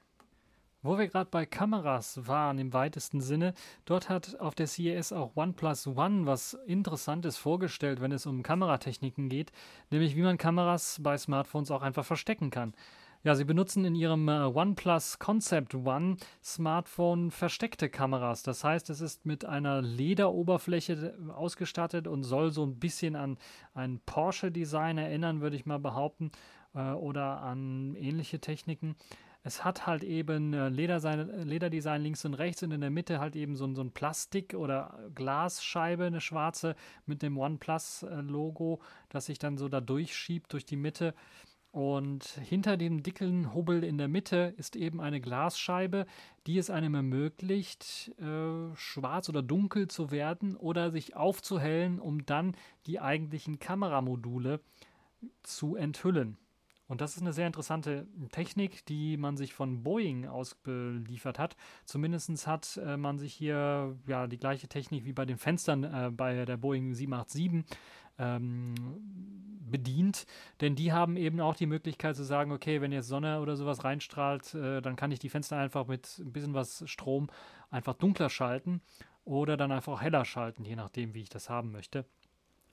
Wo 0.82 0.97
wir 0.97 1.10
gerade 1.10 1.29
bei 1.29 1.45
Kameras 1.45 2.25
waren 2.25 2.58
im 2.58 2.71
weitesten 2.71 3.19
Sinne, 3.19 3.53
dort 3.84 4.08
hat 4.08 4.39
auf 4.39 4.55
der 4.55 4.67
CES 4.67 5.12
auch 5.12 5.36
OnePlus 5.36 5.88
One 5.88 6.25
was 6.25 6.53
Interessantes 6.67 7.38
vorgestellt, 7.38 7.99
wenn 7.99 8.13
es 8.13 8.25
um 8.25 8.43
Kameratechniken 8.43 9.27
geht, 9.27 9.51
nämlich 9.89 10.15
wie 10.15 10.21
man 10.21 10.38
Kameras 10.38 10.99
bei 11.03 11.17
Smartphones 11.17 11.69
auch 11.69 11.82
einfach 11.82 12.05
verstecken 12.05 12.49
kann. 12.49 12.73
Ja, 13.21 13.36
sie 13.36 13.43
benutzen 13.43 13.84
in 13.84 13.95
ihrem 13.95 14.29
äh, 14.29 14.45
OnePlus 14.45 15.19
Concept 15.19 15.75
One 15.75 16.15
Smartphone 16.41 17.32
versteckte 17.32 17.89
Kameras. 17.89 18.43
Das 18.43 18.63
heißt, 18.63 18.89
es 18.89 19.01
ist 19.01 19.25
mit 19.25 19.43
einer 19.43 19.82
Lederoberfläche 19.82 20.93
äh, 20.93 21.32
ausgestattet 21.32 22.08
und 22.08 22.23
soll 22.23 22.51
so 22.51 22.65
ein 22.65 22.79
bisschen 22.79 23.17
an 23.17 23.38
ein 23.73 23.99
Porsche-Design 24.05 24.97
erinnern, 24.97 25.41
würde 25.41 25.58
ich 25.58 25.65
mal 25.65 25.79
behaupten, 25.79 26.32
äh, 26.73 26.91
oder 26.91 27.41
an 27.41 27.93
ähnliche 27.95 28.39
Techniken. 28.39 28.95
Es 29.43 29.65
hat 29.65 29.86
halt 29.88 30.03
eben 30.03 30.51
Lederdesign 30.51 32.01
links 32.01 32.25
und 32.25 32.34
rechts 32.34 32.62
und 32.62 32.71
in 32.71 32.82
der 32.82 32.89
Mitte 32.89 33.19
halt 33.19 33.38
eben 33.38 33.55
so, 33.55 33.73
so 33.73 33.82
ein 33.82 33.91
Plastik- 33.91 34.53
oder 34.53 34.99
Glasscheibe, 35.15 36.05
eine 36.05 36.19
schwarze 36.19 36.75
mit 37.05 37.21
dem 37.21 37.38
OnePlus-Logo, 37.38 38.82
das 39.08 39.27
sich 39.27 39.39
dann 39.39 39.58
so 39.58 39.69
da 39.69 39.79
durchschiebt 39.79 40.51
durch 40.51 40.65
die 40.65 40.75
Mitte. 40.75 41.13
Und 41.71 42.23
hinter 42.23 42.77
dem 42.77 43.03
dicken 43.03 43.53
Hubbel 43.53 43.84
in 43.84 43.99
der 43.99 44.08
Mitte 44.08 44.55
ist 44.58 44.75
eben 44.75 44.99
eine 44.99 45.21
Glasscheibe, 45.21 46.08
die 46.47 46.58
es 46.58 46.71
einem 46.71 46.95
ermöglicht, 46.95 48.12
äh, 48.19 48.75
schwarz 48.75 49.29
oder 49.29 49.43
dunkel 49.43 49.88
zu 49.88 50.10
werden 50.10 50.55
oder 50.55 50.89
sich 50.89 51.15
aufzuhellen, 51.15 51.99
um 51.99 52.25
dann 52.25 52.55
die 52.88 52.99
eigentlichen 52.99 53.60
Kameramodule 53.60 54.62
zu 55.43 55.75
enthüllen. 55.75 56.38
Und 56.88 57.01
das 57.01 57.15
ist 57.15 57.21
eine 57.21 57.34
sehr 57.34 57.45
interessante 57.45 58.08
Technik, 58.32 58.84
die 58.88 59.15
man 59.15 59.38
sich 59.38 59.53
von 59.53 59.84
Boeing 59.84 60.25
ausgeliefert 60.25 61.38
hat. 61.38 61.55
Zumindest 61.86 62.47
hat 62.47 62.77
äh, 62.84 62.97
man 62.97 63.19
sich 63.19 63.32
hier 63.32 63.95
ja 64.08 64.25
die 64.25 64.39
gleiche 64.39 64.67
Technik 64.67 65.05
wie 65.05 65.13
bei 65.13 65.25
den 65.25 65.38
Fenstern 65.38 65.84
äh, 65.84 66.10
bei 66.12 66.45
der 66.45 66.58
Boeing 66.58 66.95
787 66.95 67.63
ähm, 68.19 68.75
bedient, 69.69 70.25
denn 70.62 70.75
die 70.75 70.91
haben 70.91 71.15
eben 71.15 71.39
auch 71.41 71.55
die 71.55 71.65
Möglichkeit 71.65 72.15
zu 72.15 72.23
sagen, 72.23 72.51
okay, 72.51 72.82
wenn 72.82 72.91
jetzt 72.91 73.08
Sonne 73.08 73.39
oder 73.41 73.55
sowas 73.55 73.84
reinstrahlt, 73.84 74.53
äh, 74.55 74.82
dann 74.82 74.95
kann 74.95 75.12
ich 75.12 75.19
die 75.19 75.29
Fenster 75.29 75.58
einfach 75.58 75.88
mit 75.88 76.19
ein 76.19 76.32
bisschen 76.32 76.53
was 76.53 76.84
Strom 76.88 77.29
einfach 77.69 77.93
dunkler 77.93 78.29
schalten 78.29 78.82
oder 79.25 79.58
dann 79.58 79.71
einfach 79.71 80.01
heller 80.01 80.25
schalten, 80.25 80.65
je 80.65 80.75
nachdem, 80.75 81.13
wie 81.13 81.21
ich 81.21 81.29
das 81.29 81.49
haben 81.49 81.71
möchte. 81.71 82.05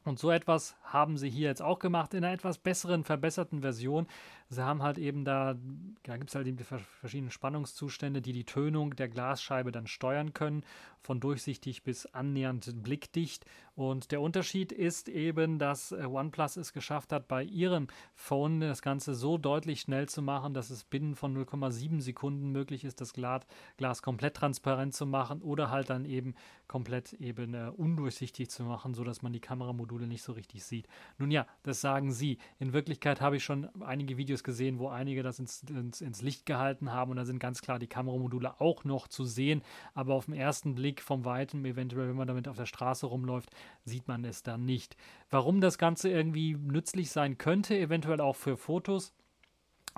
Und 0.07 0.21
so 0.21 0.31
etwas 0.31 0.77
haben 0.85 1.19
sie 1.19 1.29
hier 1.29 1.49
jetzt 1.49 1.63
auch 1.63 1.81
gemacht 1.81 2.15
in 2.15 2.23
einer 2.23 2.33
etwas 2.33 2.59
besseren, 2.59 3.03
verbesserten 3.03 3.61
Version. 3.61 4.07
Sie 4.49 4.65
haben 4.65 4.81
halt 4.81 4.99
eben 4.99 5.25
da, 5.25 5.57
da 6.05 6.17
gibt 6.17 6.31
es 6.31 6.37
halt 6.37 6.47
eben 6.47 6.57
die 6.57 6.65
verschiedenen 6.65 7.33
Spannungszustände, 7.33 8.23
die 8.23 8.33
die 8.33 8.45
Tönung 8.45 8.95
der 8.95 9.09
Glasscheibe 9.09 9.73
dann 9.73 9.89
steuern 9.89 10.33
können, 10.33 10.63
von 11.01 11.19
durchsichtig 11.19 11.83
bis 11.83 12.07
annähernd 12.07 12.85
blickdicht. 12.85 13.47
Und 13.77 14.11
der 14.11 14.23
Unterschied 14.23 14.73
ist 14.73 15.11
eben, 15.11 15.59
dass 15.59 15.93
äh, 15.93 16.07
OnePlus 16.07 16.57
es 16.57 16.73
geschafft 16.73 17.13
hat, 17.13 17.29
bei 17.29 17.45
ihrem 17.45 17.89
Phone 18.15 18.61
das 18.61 18.81
Ganze 18.81 19.15
so 19.15 19.37
deutlich 19.37 19.83
schnell 19.83 20.09
zu 20.09 20.23
machen, 20.23 20.55
dass 20.55 20.71
es 20.71 20.83
binnen 20.83 21.15
von 21.15 21.37
0,7 21.37 22.01
Sekunden 22.01 22.53
möglich 22.53 22.85
ist, 22.85 23.03
das 23.03 23.13
Glas 23.13 24.03
komplett 24.03 24.35
transparent 24.35 24.95
zu 24.95 25.05
machen 25.05 25.43
oder 25.43 25.71
halt 25.71 25.91
dann 25.91 26.07
eben 26.07 26.35
komplett 26.69 27.13
eben 27.15 27.53
äh, 27.53 27.71
undurchsichtig 27.77 28.49
zu 28.49 28.65
machen, 28.65 28.95
sodass 28.95 29.21
man 29.21 29.35
die 29.35 29.41
Kameramodule 29.41 30.07
nicht 30.07 30.23
so 30.23 30.33
richtig 30.33 30.65
sieht. 30.65 30.89
Nun 31.19 31.31
ja, 31.31 31.47
das 31.63 31.83
sagen 31.83 32.13
sie. 32.13 32.39
In 32.59 32.73
Wirklichkeit 32.73 33.21
habe 33.21 33.37
ich 33.37 33.45
schon 33.45 33.69
einige 33.83 34.17
Videos 34.17 34.43
gesehen, 34.43 34.79
wo 34.79 34.89
einige 34.89 35.23
das 35.23 35.39
ins, 35.39 35.63
ins, 35.65 36.01
ins 36.01 36.23
Licht 36.23 36.47
gehalten 36.47 36.93
haben 36.93 37.11
und 37.11 37.19
da 37.19 37.27
sind 37.27 37.41
ganz 37.41 37.61
klar 37.61 37.79
die 37.79 37.89
Kameramodule 37.89 38.59
auch 38.59 38.85
noch 38.85 39.07
zu 39.07 39.25
sehen, 39.25 39.61
aber 39.93 40.15
auf 40.15 40.25
den 40.25 40.35
ersten 40.35 40.75
Blick 40.75 41.03
vom 41.03 41.27
Weiten, 41.27 41.63
eventuell, 41.67 42.09
wenn 42.09 42.17
man 42.17 42.27
damit 42.27 42.49
auf 42.49 42.57
der 42.57 42.65
Straße 42.65 43.05
rumläuft, 43.05 43.51
sieht 43.85 44.09
man 44.09 44.25
es 44.25 44.43
dann 44.43 44.65
nicht. 44.65 44.97
Warum 45.31 45.61
das 45.61 45.79
Ganze 45.79 46.09
irgendwie 46.09 46.55
nützlich 46.55 47.11
sein 47.11 47.39
könnte, 47.39 47.79
eventuell 47.79 48.21
auch 48.21 48.37
für 48.37 48.57
Fotos, 48.57 49.13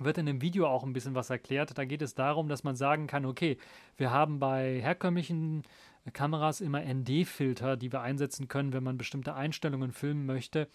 wird 0.00 0.18
in 0.18 0.26
dem 0.26 0.40
Video 0.40 0.66
auch 0.68 0.84
ein 0.84 0.92
bisschen 0.92 1.14
was 1.14 1.30
erklärt. 1.30 1.76
Da 1.76 1.84
geht 1.84 2.02
es 2.02 2.14
darum, 2.14 2.48
dass 2.48 2.64
man 2.64 2.76
sagen 2.76 3.06
kann, 3.06 3.24
okay, 3.24 3.58
wir 3.96 4.10
haben 4.10 4.38
bei 4.38 4.80
herkömmlichen 4.80 5.64
Kameras 6.12 6.60
immer 6.60 6.82
ND-Filter, 6.82 7.76
die 7.76 7.92
wir 7.92 8.00
einsetzen 8.00 8.48
können, 8.48 8.72
wenn 8.72 8.84
man 8.84 8.98
bestimmte 8.98 9.34
Einstellungen 9.34 9.92
filmen 9.92 10.26
möchte. 10.26 10.68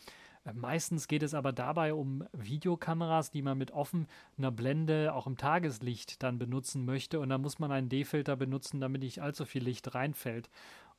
Meistens 0.53 1.07
geht 1.07 1.23
es 1.23 1.33
aber 1.33 1.53
dabei 1.53 1.93
um 1.93 2.25
Videokameras, 2.33 3.31
die 3.31 3.41
man 3.41 3.57
mit 3.57 3.71
offener 3.71 4.51
Blende 4.51 5.13
auch 5.13 5.25
im 5.25 5.37
Tageslicht 5.37 6.21
dann 6.21 6.37
benutzen 6.37 6.83
möchte. 6.83 7.21
Und 7.21 7.29
da 7.29 7.37
muss 7.37 7.59
man 7.59 7.71
einen 7.71 7.87
D-Filter 7.87 8.35
benutzen, 8.35 8.81
damit 8.81 9.03
nicht 9.03 9.21
allzu 9.21 9.45
viel 9.45 9.63
Licht 9.63 9.95
reinfällt. 9.95 10.49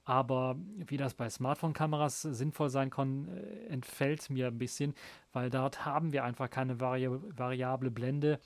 Aber 0.05 0.57
wie 0.87 0.97
das 0.97 1.15
bei 1.15 1.31
Smartphone-Kameras 1.31 2.23
sinnvoll 2.23 2.69
sein 2.69 2.91
kann, 2.91 3.29
äh, 3.29 3.67
entfällt 3.69 4.29
mir 4.31 4.49
ein 4.49 4.59
bisschen, 4.59 4.95
weil 5.33 5.51
dort 5.51 5.87
haben 5.87 6.13
wir 6.13 6.25
einfach 6.25 6.51
keine 6.51 6.81
vari 6.81 7.09
variable 7.37 7.91
Blende. 7.91 8.39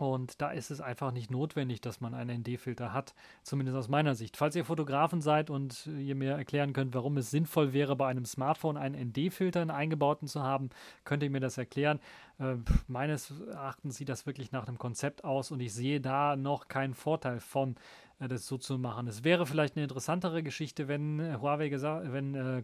Und 0.00 0.40
da 0.40 0.50
ist 0.50 0.70
es 0.70 0.80
einfach 0.80 1.12
nicht 1.12 1.30
notwendig, 1.30 1.82
dass 1.82 2.00
man 2.00 2.14
einen 2.14 2.40
ND-Filter 2.40 2.94
hat, 2.94 3.14
zumindest 3.42 3.76
aus 3.76 3.88
meiner 3.88 4.14
Sicht. 4.14 4.38
Falls 4.38 4.56
ihr 4.56 4.64
Fotografen 4.64 5.20
seid 5.20 5.50
und 5.50 5.86
ihr 5.86 6.14
mir 6.14 6.32
erklären 6.32 6.72
könnt, 6.72 6.94
warum 6.94 7.18
es 7.18 7.30
sinnvoll 7.30 7.74
wäre, 7.74 7.96
bei 7.96 8.08
einem 8.08 8.24
Smartphone 8.24 8.78
einen 8.78 9.10
ND-Filter 9.10 9.68
eingebauten 9.68 10.26
zu 10.26 10.42
haben, 10.42 10.70
könnt 11.04 11.22
ihr 11.22 11.28
mir 11.28 11.40
das 11.40 11.58
erklären. 11.58 12.00
Äh, 12.38 12.54
meines 12.88 13.30
Erachtens 13.50 13.96
sieht 13.96 14.08
das 14.08 14.24
wirklich 14.24 14.52
nach 14.52 14.66
einem 14.66 14.78
Konzept 14.78 15.22
aus 15.22 15.50
und 15.50 15.60
ich 15.60 15.74
sehe 15.74 16.00
da 16.00 16.34
noch 16.34 16.68
keinen 16.68 16.94
Vorteil 16.94 17.38
von, 17.38 17.76
das 18.28 18.46
so 18.46 18.58
zu 18.58 18.78
machen. 18.78 19.06
Es 19.06 19.24
wäre 19.24 19.46
vielleicht 19.46 19.76
eine 19.76 19.84
interessantere 19.84 20.42
Geschichte, 20.42 20.88
wenn 20.88 21.20
äh, 21.20 21.36
Huawei 21.40 21.68
gesagt, 21.68 22.12
wenn 22.12 22.34
äh, 22.34 22.62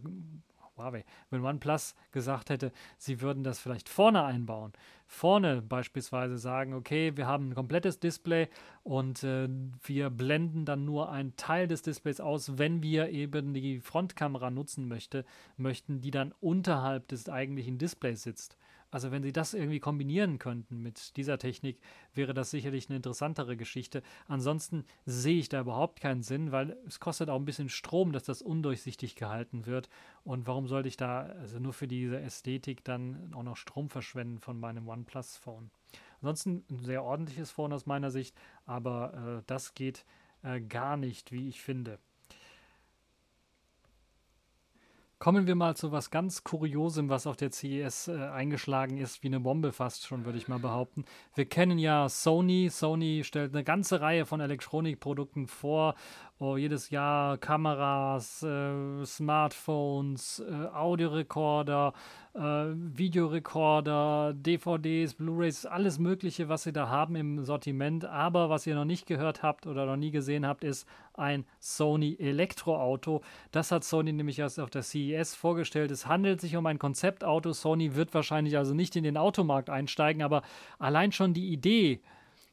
Huawei, 0.77 1.05
wenn 1.31 1.45
OnePlus 1.45 1.95
gesagt 2.12 2.51
hätte, 2.51 2.73
sie 2.99 3.21
würden 3.21 3.45
das 3.45 3.59
vielleicht 3.59 3.88
vorne 3.88 4.25
einbauen. 4.25 4.73
Vorne 5.07 5.62
beispielsweise 5.62 6.37
sagen, 6.37 6.75
okay, 6.75 7.16
wir 7.16 7.27
haben 7.27 7.51
ein 7.51 7.55
komplettes 7.55 7.99
Display 8.01 8.49
und 8.83 9.23
äh, 9.25 9.49
wir 9.85 10.11
blenden 10.11 10.64
dann 10.64 10.85
nur 10.85 11.11
einen 11.11 11.37
Teil 11.37 11.69
des 11.69 11.83
Displays 11.83 12.21
aus, 12.21 12.59
wenn 12.59 12.83
wir 12.83 13.09
eben 13.09 13.55
die 13.55 13.81
Frontkamera 13.81 14.51
nutzen 14.51 14.88
möchte, 14.88 15.25
möchten, 15.57 16.01
die 16.01 16.11
dann 16.11 16.35
unterhalb 16.40 17.09
des 17.09 17.29
eigentlichen 17.29 17.79
Displays 17.79 18.23
sitzt. 18.23 18.57
Also 18.90 19.11
wenn 19.11 19.22
sie 19.22 19.33
das 19.33 19.55
irgendwie 19.55 19.81
kombinieren 19.81 20.38
könnten 20.38 20.83
mit 20.83 21.16
dieser 21.16 21.38
Technik, 21.38 21.79
wäre 22.14 22.35
das 22.35 22.51
sicherlich 22.51 22.88
eine 22.88 22.96
interessantere 22.96 23.57
Geschichte. 23.57 24.03
Ansonsten 24.29 24.85
sehe 25.05 25.38
ich 25.38 25.49
da 25.49 25.61
überhaupt 25.61 26.01
keinen 26.01 26.22
Sinn, 26.22 26.53
weil 26.53 26.77
es 26.87 27.01
kostet 27.01 27.29
auch 27.29 27.38
ein 27.38 27.44
bisschen 27.44 27.68
Strom, 27.68 28.12
dass 28.12 28.25
das 28.25 28.42
undurchsichtig 28.42 29.16
gehalten 29.16 29.66
wird. 29.66 29.88
Und 30.25 30.46
warum 30.46 30.68
sollte 30.68 30.88
ich 30.88 30.96
da 30.96 31.22
also 31.22 31.59
nur 31.59 31.72
für 31.72 31.88
diese 31.88 32.20
Ästhetik 32.20 32.85
dann 32.85 33.33
auch 33.35 33.42
noch 33.42 33.57
Strom 33.57 33.90
verschwenden 33.90 34.40
von 34.40 34.59
meinem 34.59 34.88
OnePlus-Phone? 34.88 35.70
Ansonsten 36.20 36.64
ein 36.70 36.85
sehr 36.85 37.03
ordentliches 37.03 37.51
Phone 37.51 37.72
aus 37.72 37.87
meiner 37.87 38.11
Sicht, 38.11 38.35
aber 38.64 39.38
äh, 39.38 39.42
das 39.46 39.75
geht 39.75 40.05
äh, 40.42 40.61
gar 40.61 40.96
nicht, 40.96 41.33
wie 41.33 41.49
ich 41.49 41.61
finde. 41.61 41.99
Kommen 45.18 45.46
wir 45.46 45.55
mal 45.55 45.74
zu 45.74 45.92
was 45.92 46.11
ganz 46.11 46.44
Kuriosem, 46.44 47.09
was 47.09 47.26
auf 47.26 47.37
der 47.37 47.50
CES 47.50 48.09
äh, 48.09 48.18
eingeschlagen 48.18 48.98
ist, 48.98 49.22
wie 49.22 49.29
eine 49.29 49.40
Bombe 49.40 49.72
fast 49.72 50.05
schon, 50.07 50.26
würde 50.26 50.37
ich 50.37 50.46
mal 50.46 50.59
behaupten. 50.59 51.07
Wir 51.35 51.46
kennen 51.46 51.79
ja 51.79 52.11
Sony. 52.11 52.68
Sony 52.68 53.24
stellt 53.24 53.55
eine 53.55 53.64
ganze 53.64 54.02
Reihe 54.02 54.26
von 54.26 54.40
Elektronikprodukten 54.40 55.46
vor 55.46 55.94
oh, 56.38 56.57
jedes 56.57 56.90
Jahr 56.90 57.38
Kameras, 57.38 58.42
äh, 58.42 59.05
Smartphones, 59.05 60.40
äh, 60.40 60.66
Audiorekorder, 60.66 61.94
äh, 62.35 62.38
Videorekorder, 62.40 64.35
DVDs, 64.35 65.14
Blu-rays, 65.14 65.64
alles 65.64 65.99
Mögliche, 65.99 66.49
was 66.49 66.64
sie 66.64 66.72
da 66.72 66.88
haben 66.88 67.16
im 67.16 67.44
Sortiment. 67.44 68.05
Aber 68.05 68.51
was 68.51 68.66
ihr 68.66 68.75
noch 68.75 68.85
nicht 68.85 69.07
gehört 69.07 69.42
habt 69.42 69.66
oder 69.66 69.87
noch 69.87 69.96
nie 69.96 70.11
gesehen 70.11 70.46
habt, 70.46 70.62
ist 70.62 70.87
ein 71.14 71.46
Sony 71.59 72.16
Elektroauto. 72.18 73.22
Das 73.51 73.72
hat 73.72 73.85
Sony 73.85 74.12
nämlich 74.12 74.38
erst 74.38 74.61
auf 74.61 74.68
der 74.68 74.83
CES 74.83 75.35
vorgestellt. 75.35 75.90
Es 75.90 76.07
handelt 76.07 76.42
sich 76.42 76.57
um 76.57 76.66
ein 76.66 76.79
Konzeptauto. 76.79 77.53
Sony 77.55 77.94
wird 77.94 78.12
wahrscheinlich 78.12 78.59
also 78.59 78.75
nicht 78.75 78.94
in 78.96 79.05
den 79.05 79.16
Automarkt 79.16 79.70
einsteigen, 79.70 80.22
aber 80.22 80.42
allein 80.79 81.12
schon 81.12 81.33
die 81.33 81.49
Idee 81.49 82.01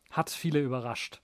hat 0.10 0.30
viele 0.30 0.60
überrascht. 0.60 1.20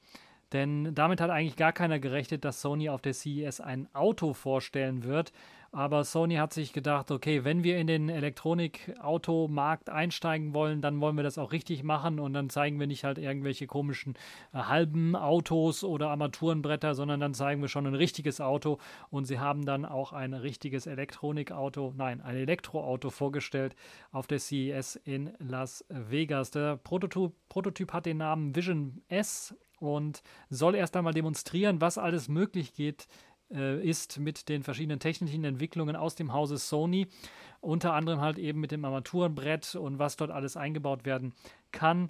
Denn 0.54 0.96
damit 0.96 1.22
hat 1.22 1.30
eigentlich 1.30 1.56
gar 1.56 1.74
keiner 1.74 2.00
gerechnet, 2.00 2.44
dass 2.44 2.62
Sony 2.62 2.90
auf 2.90 3.02
der 3.02 3.14
CES 3.14 3.62
ein 3.62 3.88
Auto 3.94 4.34
vorstellen 4.34 5.04
wird. 5.04 5.32
Aber 5.72 6.04
Sony 6.04 6.36
hat 6.36 6.52
sich 6.52 6.74
gedacht, 6.74 7.12
okay, 7.12 7.44
wenn 7.44 7.64
wir 7.64 7.78
in 7.78 7.86
den 7.86 8.10
Elektronikautomarkt 8.10 9.92
einsteigen 9.92 10.56
wollen, 10.56 10.82
dann 10.82 11.00
wollen 11.00 11.16
wir 11.16 11.24
das 11.24 11.38
auch 11.38 11.52
richtig 11.52 11.84
machen 11.84 12.20
und 12.20 12.34
dann 12.34 12.50
zeigen 12.50 12.80
wir 12.80 12.88
nicht 12.88 13.04
halt 13.04 13.20
irgendwelche 13.20 13.68
komischen 13.68 14.16
äh, 14.52 14.58
halben 14.58 15.16
Autos 15.16 15.84
oder 15.84 16.10
Armaturenbretter, 16.10 16.96
sondern 16.96 17.20
dann 17.20 17.36
zeigen 17.36 17.62
wir 17.62 17.68
schon 17.68 17.86
ein 17.86 17.94
richtiges 17.94 18.42
Auto 18.42 18.80
und 19.12 19.26
sie 19.26 19.40
haben 19.40 19.64
dann 19.64 19.86
auch 19.86 20.12
ein 20.12 20.34
richtiges 20.34 20.88
Elektronikauto, 20.88 21.94
nein, 21.96 22.20
ein 22.22 22.36
Elektroauto 22.36 23.12
vorgestellt 23.12 23.76
auf 24.12 24.26
der 24.26 24.40
CES 24.40 24.96
in 24.96 25.32
Las 25.38 25.86
Vegas. 25.90 26.50
Der 26.50 26.78
Prototyp, 26.78 27.34
Prototyp 27.48 27.94
hat 27.94 28.08
den 28.08 28.18
Namen 28.18 28.56
Vision 28.56 29.04
S 29.08 29.56
und 29.80 30.22
soll 30.50 30.76
erst 30.76 30.96
einmal 30.96 31.14
demonstrieren, 31.14 31.82
was 31.82 31.98
alles 31.98 32.28
möglich 32.28 32.74
geht, 32.74 33.08
äh, 33.52 33.84
ist 33.84 34.20
mit 34.20 34.50
den 34.50 34.64
verschiedenen 34.64 35.00
technischen 35.00 35.44
Entwicklungen 35.44 35.96
aus 35.96 36.16
dem 36.16 36.34
Hause 36.34 36.58
Sony. 36.58 37.08
Unter 37.62 37.94
anderem 37.94 38.22
halt 38.22 38.38
eben 38.38 38.60
mit 38.60 38.72
dem 38.72 38.86
Armaturenbrett 38.86 39.76
und 39.76 40.00
was 40.00 40.16
dort 40.16 40.32
alles 40.32 40.56
eingebaut 40.56 41.06
werden 41.06 41.34
kann. 41.72 42.10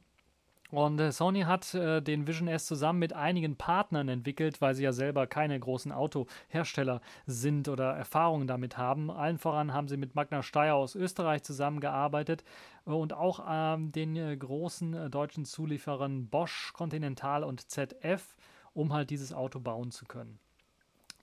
Und 0.71 0.99
äh, 0.99 1.11
Sony 1.11 1.41
hat 1.41 1.73
äh, 1.73 2.01
den 2.01 2.27
Vision 2.27 2.47
S 2.47 2.67
zusammen 2.67 2.99
mit 2.99 3.13
einigen 3.13 3.55
Partnern 3.55 4.07
entwickelt, 4.07 4.61
weil 4.61 4.75
sie 4.75 4.83
ja 4.83 4.91
selber 4.91 5.25
keine 5.25 5.59
großen 5.59 5.91
Autohersteller 5.91 7.01
sind 7.25 7.67
oder 7.67 7.95
Erfahrungen 7.95 8.47
damit 8.47 8.77
haben. 8.77 9.09
Allen 9.09 9.39
voran 9.39 9.73
haben 9.73 9.87
sie 9.87 9.97
mit 9.97 10.13
Magna 10.13 10.43
Steyr 10.43 10.75
aus 10.75 10.93
Österreich 10.93 11.41
zusammengearbeitet 11.41 12.43
äh, 12.85 12.91
und 12.91 13.13
auch 13.13 13.43
ähm, 13.49 13.91
den 13.91 14.15
äh, 14.15 14.37
großen 14.37 14.93
äh, 14.93 15.09
deutschen 15.09 15.45
Zulieferern 15.45 16.27
Bosch, 16.29 16.71
Continental 16.73 17.43
und 17.43 17.69
ZF, 17.69 18.35
um 18.73 18.93
halt 18.93 19.09
dieses 19.09 19.33
Auto 19.33 19.59
bauen 19.59 19.89
zu 19.89 20.05
können. 20.05 20.39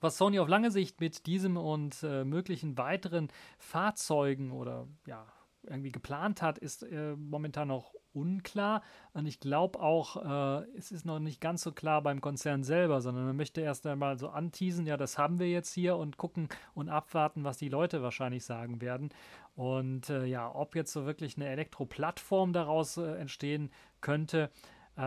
Was 0.01 0.17
Sony 0.17 0.39
auf 0.39 0.49
lange 0.49 0.71
Sicht 0.71 0.99
mit 0.99 1.25
diesem 1.25 1.55
und 1.55 2.03
äh, 2.03 2.25
möglichen 2.25 2.77
weiteren 2.77 3.29
Fahrzeugen 3.57 4.51
oder 4.51 4.87
ja, 5.07 5.25
irgendwie 5.67 5.91
geplant 5.91 6.41
hat, 6.41 6.57
ist 6.57 6.85
momentan 7.17 7.67
noch 7.67 7.93
unklar. 8.17 8.81
Und 9.13 9.25
ich 9.25 9.39
glaube 9.39 9.79
auch, 9.79 10.61
äh, 10.61 10.65
es 10.77 10.91
ist 10.91 11.05
noch 11.05 11.19
nicht 11.19 11.39
ganz 11.39 11.61
so 11.61 11.71
klar 11.71 12.01
beim 12.01 12.19
Konzern 12.19 12.63
selber, 12.63 13.01
sondern 13.01 13.25
man 13.25 13.37
möchte 13.37 13.61
erst 13.61 13.85
einmal 13.85 14.17
so 14.17 14.29
anteasen, 14.29 14.85
ja, 14.85 14.97
das 14.97 15.17
haben 15.17 15.39
wir 15.39 15.49
jetzt 15.49 15.73
hier 15.73 15.95
und 15.95 16.17
gucken 16.17 16.49
und 16.73 16.89
abwarten, 16.89 17.43
was 17.43 17.57
die 17.57 17.69
Leute 17.69 18.01
wahrscheinlich 18.01 18.43
sagen 18.43 18.81
werden. 18.81 19.09
Und 19.55 20.09
äh, 20.09 20.25
ja, 20.25 20.53
ob 20.53 20.75
jetzt 20.75 20.91
so 20.91 21.05
wirklich 21.05 21.37
eine 21.37 21.47
Elektroplattform 21.47 22.53
daraus 22.53 22.97
äh, 22.97 23.15
entstehen 23.15 23.71
könnte, 24.01 24.49
äh, 24.95 25.01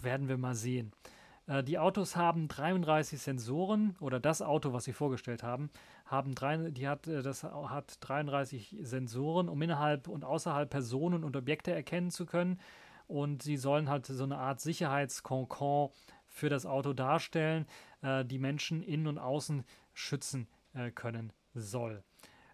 werden 0.00 0.28
wir 0.28 0.38
mal 0.38 0.54
sehen. 0.54 0.92
Äh, 1.48 1.64
die 1.64 1.78
Autos 1.78 2.14
haben 2.14 2.46
33 2.46 3.20
Sensoren 3.20 3.96
oder 4.00 4.20
das 4.20 4.42
Auto, 4.42 4.72
was 4.72 4.84
sie 4.84 4.92
vorgestellt 4.92 5.42
haben, 5.42 5.70
haben 6.06 6.34
drei, 6.34 6.70
die 6.70 6.86
hat, 6.86 7.08
äh, 7.08 7.22
das 7.22 7.42
hat 7.42 7.96
33 8.00 8.76
Sensoren, 8.82 9.48
um 9.48 9.60
innerhalb 9.62 10.06
und 10.06 10.24
außerhalb 10.24 10.70
Personen 10.70 11.24
und 11.24 11.36
Objekte 11.36 11.72
erkennen 11.72 12.10
zu 12.10 12.26
können. 12.26 12.60
Und 13.08 13.42
sie 13.42 13.56
sollen 13.56 13.88
halt 13.88 14.06
so 14.06 14.24
eine 14.24 14.36
Art 14.36 14.60
Sicherheitskonkon 14.60 15.90
für 16.26 16.50
das 16.50 16.66
Auto 16.66 16.92
darstellen, 16.92 17.66
äh, 18.02 18.24
die 18.24 18.38
Menschen 18.38 18.82
innen 18.82 19.06
und 19.06 19.18
außen 19.18 19.64
schützen 19.94 20.46
können 20.94 21.32
soll. 21.54 22.04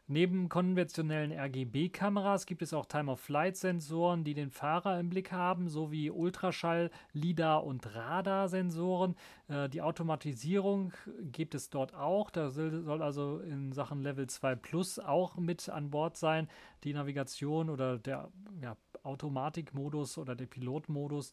Neben 0.07 0.51
konventionellen 0.51 1.33
RGB-Kameras 1.33 2.45
gibt 2.45 2.61
es 2.61 2.75
auch 2.75 2.85
Time-of-Flight-Sensoren, 2.85 4.23
die 4.23 4.35
den 4.35 4.51
Fahrer 4.51 5.01
im 5.01 5.09
Blick 5.09 5.33
haben, 5.33 5.71
sowie 5.71 6.11
Ultraschall-, 6.11 6.91
LIDAR- 7.15 7.65
und 7.65 7.95
Radar-Sensoren. 7.95 9.17
Äh, 9.49 9.71
die 9.71 9.81
Automatisierung 9.81 10.93
gibt 11.33 11.55
es 11.55 11.71
dort 11.71 11.95
auch. 11.95 12.29
Da 12.29 12.51
soll 12.51 13.03
also 13.03 13.39
in 13.39 13.73
Sachen 13.73 14.03
Level 14.03 14.27
2 14.27 14.57
Plus 14.57 14.99
auch 14.99 15.37
mit 15.37 15.71
an 15.71 15.91
Bord 15.91 16.19
sein. 16.19 16.49
Die 16.85 16.93
Navigation 16.93 17.71
oder 17.71 17.97
der 17.99 18.29
ja, 18.61 18.77
Automatikmodus 19.05 20.19
oder 20.19 20.37
der 20.37 20.47
Pilotmodus. 20.47 21.33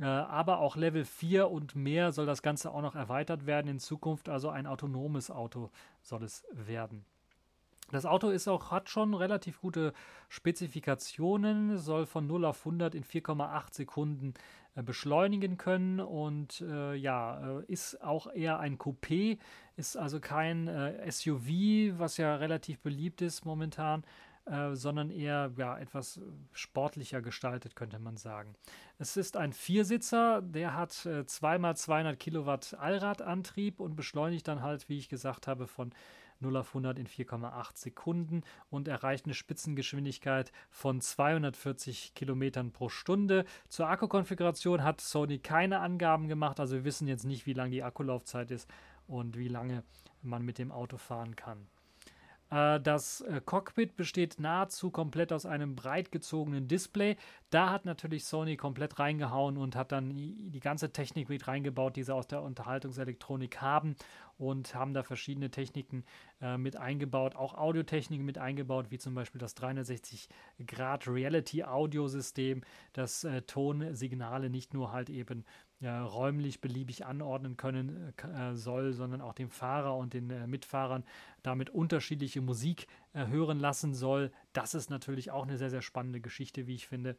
Äh, 0.00 0.06
aber 0.06 0.58
auch 0.58 0.74
Level 0.74 1.04
4 1.04 1.48
und 1.48 1.76
mehr 1.76 2.10
soll 2.10 2.26
das 2.26 2.42
Ganze 2.42 2.72
auch 2.72 2.82
noch 2.82 2.96
erweitert 2.96 3.46
werden 3.46 3.68
in 3.68 3.78
Zukunft. 3.78 4.28
Also 4.28 4.48
ein 4.48 4.66
autonomes 4.66 5.30
Auto 5.30 5.70
soll 6.02 6.24
es 6.24 6.44
werden. 6.50 7.04
Das 7.90 8.04
Auto 8.04 8.28
ist 8.28 8.48
auch, 8.48 8.70
hat 8.70 8.90
schon 8.90 9.14
relativ 9.14 9.60
gute 9.60 9.92
Spezifikationen, 10.28 11.78
soll 11.78 12.06
von 12.06 12.26
0 12.26 12.44
auf 12.44 12.58
100 12.60 12.94
in 12.94 13.02
4,8 13.02 13.74
Sekunden 13.74 14.34
äh, 14.74 14.82
beschleunigen 14.82 15.56
können 15.56 16.00
und 16.00 16.60
äh, 16.60 16.94
ja, 16.94 17.60
äh, 17.60 17.64
ist 17.66 18.02
auch 18.02 18.30
eher 18.32 18.58
ein 18.60 18.78
Coupé, 18.78 19.38
ist 19.76 19.96
also 19.96 20.20
kein 20.20 20.68
äh, 20.68 21.10
SUV, 21.10 21.98
was 21.98 22.18
ja 22.18 22.36
relativ 22.36 22.80
beliebt 22.80 23.22
ist 23.22 23.46
momentan, 23.46 24.04
äh, 24.44 24.74
sondern 24.74 25.10
eher 25.10 25.50
ja, 25.56 25.78
etwas 25.78 26.20
sportlicher 26.52 27.22
gestaltet, 27.22 27.74
könnte 27.74 27.98
man 27.98 28.16
sagen. 28.16 28.54
Es 28.98 29.16
ist 29.16 29.36
ein 29.36 29.52
Viersitzer, 29.52 30.42
der 30.42 30.74
hat 30.74 31.06
äh, 31.06 31.26
zweimal 31.26 31.76
200 31.76 32.18
Kilowatt 32.18 32.74
Allradantrieb 32.78 33.80
und 33.80 33.96
beschleunigt 33.96 34.46
dann 34.46 34.62
halt, 34.62 34.88
wie 34.88 34.98
ich 34.98 35.08
gesagt 35.08 35.46
habe, 35.48 35.66
von 35.66 35.92
0 36.40 36.56
auf 36.56 36.68
100 36.68 36.98
in 36.98 37.06
4,8 37.06 37.76
Sekunden 37.76 38.42
und 38.70 38.88
erreicht 38.88 39.24
eine 39.24 39.34
Spitzengeschwindigkeit 39.34 40.52
von 40.70 41.00
240 41.00 42.14
Kilometern 42.14 42.72
pro 42.72 42.88
Stunde. 42.88 43.44
Zur 43.68 43.88
Akkukonfiguration 43.88 44.82
hat 44.82 45.00
Sony 45.00 45.38
keine 45.38 45.80
Angaben 45.80 46.28
gemacht, 46.28 46.60
also 46.60 46.76
wir 46.76 46.84
wissen 46.84 47.08
jetzt 47.08 47.24
nicht, 47.24 47.46
wie 47.46 47.54
lang 47.54 47.70
die 47.70 47.82
Akkulaufzeit 47.82 48.50
ist 48.50 48.68
und 49.06 49.36
wie 49.36 49.48
lange 49.48 49.82
man 50.22 50.44
mit 50.44 50.58
dem 50.58 50.72
Auto 50.72 50.96
fahren 50.96 51.36
kann. 51.36 51.66
Äh, 52.50 52.80
das 52.80 53.20
äh, 53.22 53.40
Cockpit 53.44 53.96
besteht 53.96 54.40
nahezu 54.40 54.90
komplett 54.90 55.32
aus 55.32 55.46
einem 55.46 55.74
breit 55.74 56.12
gezogenen 56.12 56.68
Display. 56.68 57.16
Da 57.50 57.70
hat 57.70 57.84
natürlich 57.84 58.24
Sony 58.24 58.56
komplett 58.56 58.98
reingehauen 58.98 59.56
und 59.56 59.76
hat 59.76 59.92
dann 59.92 60.14
die 60.14 60.60
ganze 60.60 60.92
Technik 60.92 61.28
mit 61.28 61.48
reingebaut, 61.48 61.96
die 61.96 62.02
sie 62.02 62.14
aus 62.14 62.26
der 62.26 62.42
Unterhaltungselektronik 62.42 63.60
haben 63.60 63.96
und 64.38 64.74
haben 64.74 64.94
da 64.94 65.02
verschiedene 65.02 65.50
Techniken 65.50 66.04
äh, 66.40 66.56
mit 66.56 66.76
eingebaut, 66.76 67.34
auch 67.36 67.54
Audiotechniken 67.54 68.24
mit 68.24 68.38
eingebaut, 68.38 68.86
wie 68.90 68.98
zum 68.98 69.14
Beispiel 69.14 69.40
das 69.40 69.54
360 69.54 70.28
Grad 70.66 71.08
Reality 71.08 71.64
Audiosystem, 71.64 72.62
das 72.92 73.24
äh, 73.24 73.42
Tonsignale 73.42 74.48
nicht 74.48 74.74
nur 74.74 74.92
halt 74.92 75.10
eben 75.10 75.44
ja, 75.80 76.04
räumlich 76.04 76.60
beliebig 76.60 77.06
anordnen 77.06 77.56
können 77.56 78.12
äh, 78.16 78.54
soll, 78.54 78.92
sondern 78.92 79.20
auch 79.20 79.32
dem 79.32 79.48
Fahrer 79.48 79.96
und 79.96 80.12
den 80.12 80.28
äh, 80.30 80.46
Mitfahrern 80.46 81.04
damit 81.42 81.70
unterschiedliche 81.70 82.40
Musik 82.40 82.88
äh, 83.12 83.26
hören 83.26 83.60
lassen 83.60 83.94
soll. 83.94 84.32
Das 84.52 84.74
ist 84.74 84.90
natürlich 84.90 85.30
auch 85.30 85.44
eine 85.44 85.56
sehr, 85.56 85.70
sehr 85.70 85.82
spannende 85.82 86.20
Geschichte, 86.20 86.66
wie 86.66 86.74
ich 86.74 86.88
finde. 86.88 87.16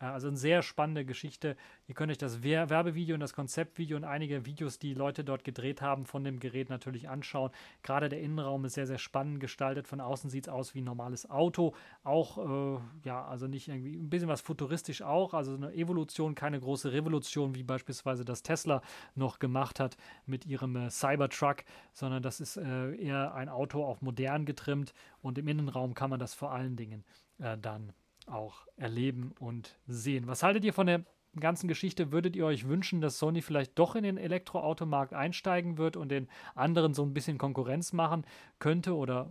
Äh, 0.00 0.06
also 0.06 0.28
eine 0.28 0.36
sehr 0.36 0.62
spannende 0.62 1.04
Geschichte. 1.04 1.56
Ihr 1.86 1.94
könnt 1.94 2.10
euch 2.10 2.18
das 2.18 2.42
Werbevideo 2.42 3.14
und 3.14 3.20
das 3.20 3.34
Konzeptvideo 3.34 3.96
und 3.96 4.04
einige 4.04 4.46
Videos, 4.46 4.78
die 4.78 4.94
Leute 4.94 5.24
dort 5.24 5.44
gedreht 5.44 5.82
haben, 5.82 6.06
von 6.06 6.24
dem 6.24 6.40
Gerät 6.40 6.70
natürlich 6.70 7.08
anschauen. 7.08 7.50
Gerade 7.82 8.08
der 8.08 8.20
Innenraum 8.20 8.64
ist 8.64 8.74
sehr, 8.74 8.86
sehr 8.86 8.98
spannend 8.98 9.40
gestaltet. 9.40 9.86
Von 9.88 10.00
außen 10.00 10.30
sieht 10.30 10.46
es 10.46 10.52
aus 10.52 10.74
wie 10.74 10.80
ein 10.80 10.84
normales 10.84 11.28
Auto. 11.30 11.74
Auch, 12.02 12.38
äh, 12.38 12.80
ja, 13.04 13.24
also 13.24 13.46
nicht 13.46 13.68
irgendwie, 13.68 13.96
ein 13.96 14.10
bisschen 14.10 14.28
was 14.28 14.40
futuristisch 14.40 15.02
auch. 15.02 15.34
Also 15.34 15.54
eine 15.54 15.72
Evolution, 15.74 16.34
keine 16.34 16.60
große 16.60 16.92
Revolution, 16.92 17.54
wie 17.54 17.62
beispielsweise 17.62 18.24
das 18.24 18.42
Tesla 18.42 18.82
noch 19.14 19.38
gemacht 19.38 19.80
hat 19.80 19.96
mit 20.26 20.46
ihrem 20.46 20.76
äh, 20.76 20.90
Cybertruck, 20.90 21.64
sondern 21.92 22.22
das 22.22 22.40
ist 22.40 22.56
äh, 22.56 22.94
eher 22.96 23.34
ein 23.34 23.48
Auto 23.48 23.84
auf 23.84 24.02
modern 24.02 24.44
getrimmt 24.44 24.94
und 25.22 25.38
im 25.38 25.48
Innenraum 25.48 25.94
kann 25.94 26.10
man 26.10 26.18
das 26.18 26.34
vor 26.34 26.52
allen 26.52 26.76
Dingen 26.76 27.04
äh, 27.38 27.56
dann 27.58 27.92
auch 28.26 28.66
erleben 28.76 29.32
und 29.38 29.78
sehen. 29.86 30.26
Was 30.26 30.42
haltet 30.42 30.64
ihr 30.64 30.72
von 30.72 30.86
der 30.86 31.04
ganzen 31.38 31.68
Geschichte? 31.68 32.12
Würdet 32.12 32.36
ihr 32.36 32.46
euch 32.46 32.68
wünschen, 32.68 33.00
dass 33.00 33.18
Sony 33.18 33.42
vielleicht 33.42 33.78
doch 33.78 33.94
in 33.96 34.04
den 34.04 34.16
Elektroautomarkt 34.16 35.14
einsteigen 35.14 35.78
wird 35.78 35.96
und 35.96 36.10
den 36.10 36.28
anderen 36.54 36.94
so 36.94 37.02
ein 37.04 37.14
bisschen 37.14 37.38
Konkurrenz 37.38 37.92
machen 37.92 38.24
könnte? 38.58 38.94
Oder 38.94 39.30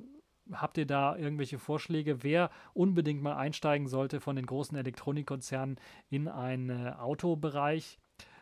habt 0.51 0.77
ihr 0.77 0.85
da 0.85 1.15
irgendwelche 1.15 1.59
Vorschläge, 1.59 2.23
wer 2.23 2.49
unbedingt 2.73 3.21
mal 3.21 3.35
einsteigen 3.35 3.87
sollte 3.87 4.19
von 4.19 4.35
den 4.35 4.45
großen 4.45 4.77
Elektronikkonzernen 4.77 5.79
in 6.09 6.27
einen 6.27 6.69
äh, 6.69 6.91
Autobereich? 6.99 7.99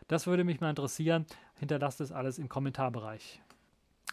Das 0.07 0.27
würde 0.27 0.43
mich 0.43 0.59
mal 0.59 0.69
interessieren. 0.71 1.25
Hinterlasst 1.55 2.01
es 2.01 2.11
alles 2.11 2.39
im 2.39 2.49
Kommentarbereich. 2.49 3.41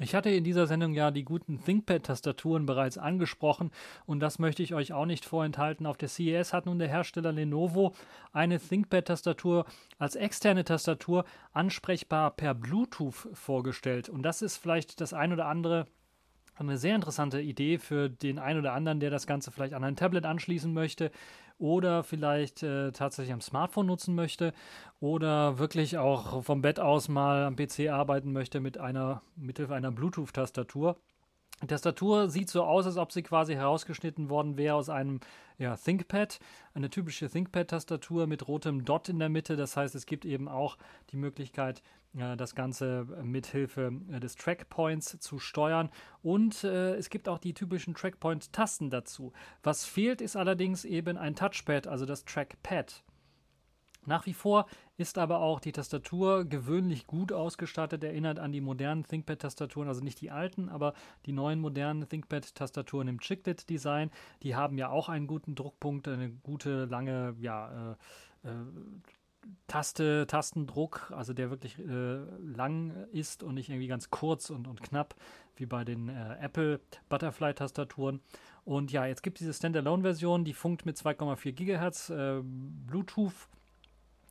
Ich 0.01 0.15
hatte 0.15 0.31
in 0.31 0.45
dieser 0.45 0.69
Sendung 0.69 0.93
ja 0.93 1.11
die 1.11 1.25
guten 1.25 1.61
ThinkPad-Tastaturen 1.65 2.67
bereits 2.67 2.99
angesprochen 2.99 3.73
und 4.07 4.21
das 4.21 4.39
möchte 4.39 4.63
ich 4.63 4.73
euch 4.73 4.93
auch 4.93 5.07
nicht 5.07 5.25
vorenthalten. 5.25 5.87
Auf 5.87 5.97
der 5.97 6.09
CES 6.09 6.53
hat 6.53 6.67
nun 6.67 6.79
der 6.79 6.89
Hersteller 6.89 7.33
Lenovo 7.33 7.95
eine 8.33 8.61
ThinkPad-Tastatur 8.61 9.67
als 9.99 10.15
externe 10.15 10.65
Tastatur 10.65 11.25
ansprechbar 11.53 12.31
per 12.31 12.55
Bluetooth 12.55 13.29
vorgestellt. 13.33 14.09
Und 14.09 14.23
das 14.23 14.41
ist 14.41 14.59
vielleicht 14.59 15.01
das 15.01 15.13
ein 15.13 15.33
oder 15.33 15.47
andere 15.47 15.89
eine 16.67 16.79
sehr 16.79 16.95
interessante 16.95 17.41
Idee 17.41 17.79
für 17.79 18.09
den 18.09 18.39
einen 18.39 18.61
oder 18.61 18.73
anderen, 18.73 19.01
der 19.01 19.11
das 19.11 19.27
Ganze 19.27 19.51
vielleicht 19.51 19.75
an 19.75 19.85
ein 19.85 19.97
Tablet 19.97 20.25
anschließen 20.25 20.73
möchte 20.73 21.11
oder 21.59 22.03
vielleicht 22.05 22.63
äh, 22.63 22.93
tatsächlich 22.93 23.33
am 23.33 23.41
Smartphone 23.41 23.87
nutzen 23.87 24.15
möchte 24.15 24.53
oder 25.01 25.59
wirklich 25.59 25.99
auch 25.99 26.43
vom 26.45 26.63
Bett 26.63 26.81
aus 26.81 27.09
mal 27.09 27.45
am 27.45 27.57
PC 27.57 27.89
arbeiten 27.91 28.33
möchte 28.33 28.61
mit 28.61 28.79
einer 28.79 29.23
mithilfe 29.37 29.75
einer 29.75 29.91
Bluetooth-Tastatur. 29.91 30.97
Die 31.63 31.67
Tastatur 31.67 32.29
sieht 32.29 32.49
so 32.51 32.63
aus, 32.63 32.87
als 32.87 32.97
ob 32.97 33.11
sie 33.11 33.23
quasi 33.23 33.55
herausgeschnitten 33.55 34.31
worden 34.31 34.57
wäre 34.57 34.77
aus 34.77 34.89
einem 34.89 35.19
ja, 35.59 35.77
ThinkPad, 35.77 36.39
eine 36.75 36.89
typische 36.89 37.29
ThinkPad-Tastatur 37.29 38.29
mit 38.29 38.47
rotem 38.47 38.85
Dot 38.85 39.09
in 39.09 39.19
der 39.19 39.29
Mitte. 39.29 39.57
Das 39.57 39.77
heißt, 39.77 39.97
es 39.97 40.07
gibt 40.07 40.25
eben 40.25 40.49
auch 40.49 40.79
die 41.11 41.17
Möglichkeit, 41.17 41.83
äh, 42.17 42.37
das 42.37 42.55
Ganze 42.55 43.07
mithilfe 43.23 43.93
äh, 44.13 44.21
des 44.21 44.37
Trackpoints 44.37 45.19
zu 45.19 45.41
steuern. 45.41 45.91
Und 46.23 46.63
äh, 46.63 46.95
es 46.95 47.11
gibt 47.11 47.29
auch 47.29 47.39
die 47.39 47.55
typischen 47.55 47.95
Trackpoint-Tasten 47.95 48.91
dazu. 48.91 49.33
Was 49.65 49.85
fehlt, 49.85 50.21
ist 50.21 50.37
allerdings 50.37 50.85
eben 50.85 51.17
ein 51.17 51.35
Touchpad, 51.35 51.89
also 51.89 52.07
das 52.07 52.25
Trackpad. 52.25 53.03
Nach 54.09 54.25
wie 54.25 54.33
vor 54.33 54.67
ist 54.97 55.19
aber 55.19 55.41
auch 55.41 55.61
die 55.61 55.73
Tastatur 55.73 56.47
gewöhnlich 56.47 57.07
gut 57.07 57.31
ausgestattet, 57.31 58.03
erinnert 58.03 58.39
an 58.39 58.53
die 58.53 58.63
modernen 58.63 59.05
ThinkPad-Tastaturen, 59.05 59.87
also 59.87 60.03
nicht 60.03 60.21
die 60.23 60.31
alten, 60.31 60.71
aber 60.71 60.95
die 61.27 61.33
neuen 61.33 61.61
modernen 61.61 62.09
ThinkPad-Tastaturen 62.09 63.07
im 63.07 63.21
Chiclet-Design. 63.21 64.11
Die 64.43 64.57
haben 64.57 64.79
ja 64.79 64.89
auch 64.89 65.11
einen 65.11 65.27
guten 65.27 65.55
Druckpunkt, 65.55 66.09
eine 66.09 66.31
gute, 66.31 66.87
lange, 66.87 67.37
ja, 67.39 67.93
äh, 68.43 68.49
äh, 68.49 68.55
Taste, 69.67 70.27
Tastendruck, 70.27 71.13
also 71.15 71.33
der 71.33 71.51
wirklich 71.51 71.79
äh, 71.79 72.19
lang 72.43 73.07
ist 73.13 73.43
und 73.43 73.55
nicht 73.55 73.69
irgendwie 73.69 73.87
ganz 73.87 74.11
kurz 74.11 74.51
und, 74.51 74.67
und 74.67 74.83
knapp, 74.83 75.15
wie 75.57 75.67
bei 75.67 75.85
den 75.85 76.09
äh, 76.09 76.37
Apple 76.41 76.81
Butterfly-Tastaturen. 77.09 78.21
Und 78.65 78.93
ja, 78.93 79.07
jetzt 79.07 79.23
gibt 79.23 79.39
es 79.39 79.41
diese 79.41 79.55
Standalone-Version, 79.55 80.45
die 80.45 80.53
funkt 80.53 80.87
mit 80.87 80.97
2,4 80.97 81.53
GHz 81.53 82.11
äh, 82.11 82.41
Bluetooth 82.43 83.49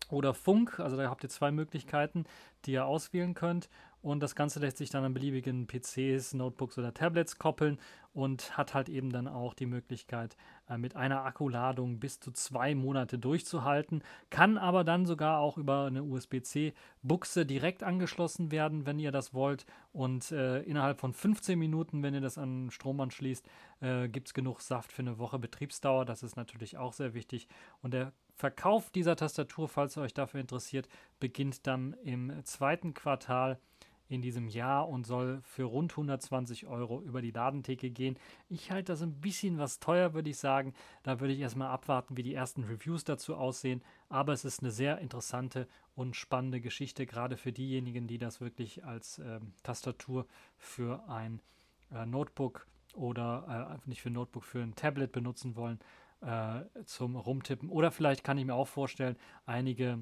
oder 0.09 0.33
Funk. 0.33 0.79
Also 0.79 0.97
da 0.97 1.09
habt 1.09 1.23
ihr 1.23 1.29
zwei 1.29 1.51
Möglichkeiten, 1.51 2.25
die 2.65 2.73
ihr 2.73 2.85
auswählen 2.85 3.33
könnt. 3.33 3.69
Und 4.07 4.21
das 4.21 4.35
Ganze 4.35 4.61
lässt 4.61 4.77
sich 4.77 4.89
dann 4.89 5.03
an 5.03 5.13
beliebigen 5.13 5.67
PCs, 5.67 6.33
Notebooks 6.33 6.77
oder 6.77 6.93
Tablets 6.93 7.37
koppeln 7.37 7.77
und 8.13 8.57
hat 8.57 8.73
halt 8.73 8.87
eben 8.87 9.11
dann 9.11 9.27
auch 9.27 9.53
die 9.53 9.65
Möglichkeit, 9.65 10.37
äh, 10.69 10.77
mit 10.77 10.95
einer 10.95 11.25
Akkuladung 11.25 11.99
bis 11.99 12.21
zu 12.21 12.31
zwei 12.31 12.73
Monate 12.73 13.19
durchzuhalten, 13.19 14.01
kann 14.29 14.57
aber 14.57 14.85
dann 14.85 15.05
sogar 15.05 15.39
auch 15.39 15.57
über 15.57 15.87
eine 15.87 16.03
USB-C-Buchse 16.03 17.45
direkt 17.45 17.83
angeschlossen 17.83 18.49
werden, 18.49 18.85
wenn 18.85 18.97
ihr 18.97 19.11
das 19.11 19.33
wollt. 19.33 19.65
Und 19.91 20.31
äh, 20.31 20.61
innerhalb 20.61 21.01
von 21.01 21.11
15 21.13 21.59
Minuten, 21.59 22.01
wenn 22.01 22.13
ihr 22.13 22.21
das 22.21 22.37
an 22.37 22.71
Strom 22.71 23.01
anschließt, 23.01 23.45
äh, 23.81 24.07
gibt 24.07 24.29
es 24.29 24.33
genug 24.33 24.61
Saft 24.61 24.93
für 24.93 25.01
eine 25.01 25.19
Woche 25.19 25.37
Betriebsdauer, 25.37 26.05
das 26.05 26.23
ist 26.23 26.37
natürlich 26.37 26.77
auch 26.77 26.93
sehr 26.93 27.13
wichtig. 27.13 27.49
Und 27.81 27.93
der 27.93 28.13
Verkauf 28.37 28.89
dieser 28.89 29.15
Tastatur, 29.15 29.67
falls 29.67 29.97
ihr 29.97 30.03
euch 30.03 30.13
dafür 30.13 30.39
interessiert, 30.39 30.87
beginnt 31.19 31.67
dann 31.67 31.93
im 32.03 32.31
zweiten 32.45 32.93
Quartal 32.93 33.59
in 34.09 34.21
diesem 34.21 34.47
Jahr 34.47 34.87
und 34.87 35.05
soll 35.05 35.41
für 35.43 35.63
rund 35.63 35.91
120 35.91 36.67
Euro 36.67 37.01
über 37.01 37.21
die 37.21 37.31
Ladentheke 37.31 37.89
gehen. 37.89 38.17
Ich 38.49 38.71
halte 38.71 38.93
das 38.93 39.01
ein 39.01 39.19
bisschen 39.19 39.57
was 39.57 39.79
teuer, 39.79 40.13
würde 40.13 40.29
ich 40.29 40.37
sagen. 40.37 40.73
Da 41.03 41.19
würde 41.19 41.33
ich 41.33 41.39
erstmal 41.39 41.69
abwarten, 41.69 42.17
wie 42.17 42.23
die 42.23 42.33
ersten 42.33 42.63
Reviews 42.63 43.03
dazu 43.03 43.35
aussehen. 43.35 43.81
Aber 44.09 44.33
es 44.33 44.45
ist 44.45 44.61
eine 44.61 44.71
sehr 44.71 44.99
interessante 44.99 45.67
und 45.95 46.15
spannende 46.15 46.61
Geschichte, 46.61 47.05
gerade 47.05 47.37
für 47.37 47.51
diejenigen, 47.51 48.07
die 48.07 48.17
das 48.17 48.39
wirklich 48.39 48.85
als 48.85 49.19
ähm, 49.19 49.53
Tastatur 49.63 50.25
für 50.57 51.07
ein 51.09 51.41
äh, 51.91 52.05
Notebook 52.05 52.67
oder 52.93 53.79
äh, 53.83 53.89
nicht 53.89 54.01
für 54.01 54.09
ein 54.09 54.13
Notebook, 54.13 54.43
für 54.43 54.61
ein 54.61 54.75
Tablet 54.75 55.11
benutzen 55.11 55.55
wollen 55.55 55.79
äh, 56.21 56.61
zum 56.85 57.15
Rumtippen. 57.15 57.69
Oder 57.69 57.91
vielleicht 57.91 58.23
kann 58.23 58.37
ich 58.37 58.45
mir 58.45 58.55
auch 58.55 58.67
vorstellen, 58.67 59.17
einige 59.45 59.99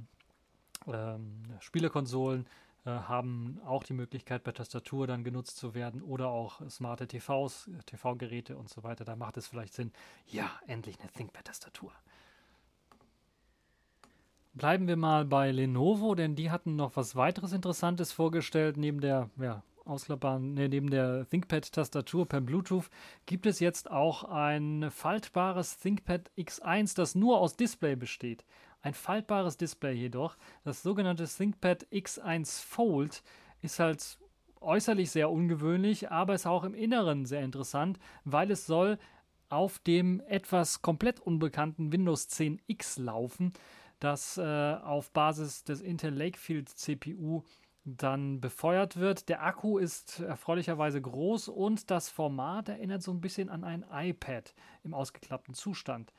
ähm, 0.88 1.44
Spielekonsolen 1.60 2.46
haben 2.92 3.60
auch 3.66 3.84
die 3.84 3.94
Möglichkeit, 3.94 4.44
per 4.44 4.54
Tastatur 4.54 5.08
dann 5.08 5.24
genutzt 5.24 5.58
zu 5.58 5.74
werden 5.74 6.02
oder 6.02 6.30
auch 6.30 6.62
smarte 6.70 7.08
TVs, 7.08 7.70
TV-Geräte 7.86 8.58
und 8.58 8.70
so 8.70 8.84
weiter. 8.84 9.06
Da 9.06 9.16
macht 9.16 9.38
es 9.38 9.48
vielleicht 9.48 9.74
Sinn, 9.74 9.92
ja, 10.28 10.52
endlich 10.68 11.00
eine 11.00 11.12
ThinkPad-Tastatur. 11.12 11.92
Bleiben 14.54 14.88
wir 14.88 14.96
mal 14.96 15.26
bei 15.26 15.52
Lenovo, 15.52 16.16
denn 16.16 16.36
die 16.36 16.50
hatten 16.50 16.76
noch 16.76 16.96
was 16.96 17.16
weiteres 17.16 17.52
Interessantes 17.52 18.14
vorgestellt. 18.14 18.78
Neben 18.78 19.02
der 19.02 19.30
ja, 19.38 19.64
ausklappbaren, 19.86 20.54
ne, 20.54 20.70
neben 20.70 20.90
der 20.90 21.28
ThinkPad-Tastatur 21.30 22.26
per 22.26 22.42
Bluetooth 22.42 22.90
gibt 23.26 23.46
es 23.46 23.60
jetzt 23.60 23.92
auch 23.92 24.24
ein 24.24 24.90
faltbares 24.92 25.78
ThinkPad 25.78 26.32
X1, 26.38 26.96
das 26.96 27.16
nur 27.16 27.40
aus 27.40 27.56
Display 27.56 27.96
besteht. 27.96 28.46
Ein 28.86 28.94
faltbares 28.94 29.58
Display 29.58 29.94
jedoch, 29.94 30.38
das 30.64 30.84
sogenannte 30.84 31.26
ThinkPad 31.26 31.88
X1 31.92 32.64
Fold, 32.64 33.24
ist 33.64 33.80
halt 33.80 34.20
äußerlich 34.62 35.10
sehr 35.10 35.32
ungewöhnlich, 35.32 36.12
aber 36.12 36.36
ist 36.36 36.46
auch 36.46 36.64
im 36.64 36.76
Inneren 36.76 37.26
sehr 37.26 37.42
interessant, 37.42 37.98
weil 38.26 38.52
es 38.52 38.68
soll 38.68 39.00
auf 39.50 39.80
dem 39.80 40.22
etwas 40.28 40.84
komplett 40.84 41.20
unbekannten 41.20 41.92
Windows 41.92 42.28
10 42.28 42.62
X 42.68 43.00
laufen, 43.00 43.54
das 44.00 44.38
äh, 44.38 44.44
auf 44.44 45.10
Basis 45.10 45.64
des 45.64 45.82
Intel 45.82 46.14
Lakefield 46.14 46.70
CPU 46.70 47.42
dann 47.86 48.40
befeuert 48.40 48.98
wird. 48.98 49.30
Der 49.30 49.44
Akku 49.44 49.80
ist 49.80 50.20
erfreulicherweise 50.20 51.02
groß 51.02 51.48
und 51.48 51.90
das 51.90 52.10
Format 52.10 52.70
erinnert 52.70 53.02
so 53.02 53.10
ein 53.10 53.22
bisschen 53.22 53.50
an 53.50 53.64
ein 53.64 53.84
iPad 53.92 54.54
im 54.84 54.94
ausgeklappten 54.94 55.56
Zustand. 55.56 56.14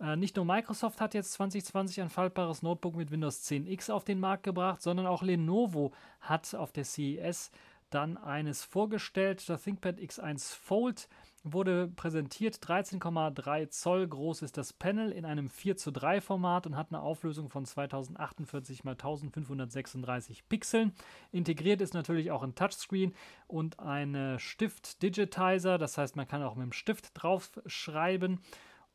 Äh, 0.00 0.16
nicht 0.16 0.36
nur 0.36 0.44
Microsoft 0.44 1.00
hat 1.00 1.14
jetzt 1.14 1.32
2020 1.34 2.02
ein 2.02 2.10
faltbares 2.10 2.62
Notebook 2.62 2.96
mit 2.96 3.10
Windows 3.10 3.42
10X 3.48 3.90
auf 3.90 4.04
den 4.04 4.20
Markt 4.20 4.42
gebracht, 4.42 4.82
sondern 4.82 5.06
auch 5.06 5.22
Lenovo 5.22 5.92
hat 6.20 6.54
auf 6.54 6.72
der 6.72 6.84
CES 6.84 7.50
dann 7.90 8.16
eines 8.16 8.64
vorgestellt. 8.64 9.48
Das 9.48 9.62
ThinkPad 9.62 9.98
X1 9.98 10.54
Fold 10.54 11.08
wurde 11.44 11.88
präsentiert. 11.88 12.56
13,3 12.56 13.68
Zoll 13.68 14.08
groß 14.08 14.42
ist 14.42 14.56
das 14.56 14.72
Panel 14.72 15.12
in 15.12 15.24
einem 15.24 15.48
4 15.48 15.76
zu 15.76 15.92
3 15.92 16.20
Format 16.20 16.66
und 16.66 16.76
hat 16.76 16.88
eine 16.90 17.02
Auflösung 17.02 17.50
von 17.50 17.64
2048 17.64 18.78
x 18.78 18.86
1536 18.86 20.48
Pixeln. 20.48 20.92
Integriert 21.30 21.80
ist 21.80 21.94
natürlich 21.94 22.30
auch 22.30 22.42
ein 22.42 22.54
Touchscreen 22.54 23.14
und 23.46 23.78
ein 23.78 24.38
Stift-Digitizer. 24.38 25.78
Das 25.78 25.98
heißt, 25.98 26.16
man 26.16 26.26
kann 26.26 26.42
auch 26.42 26.56
mit 26.56 26.64
dem 26.64 26.72
Stift 26.72 27.10
draufschreiben. 27.14 28.40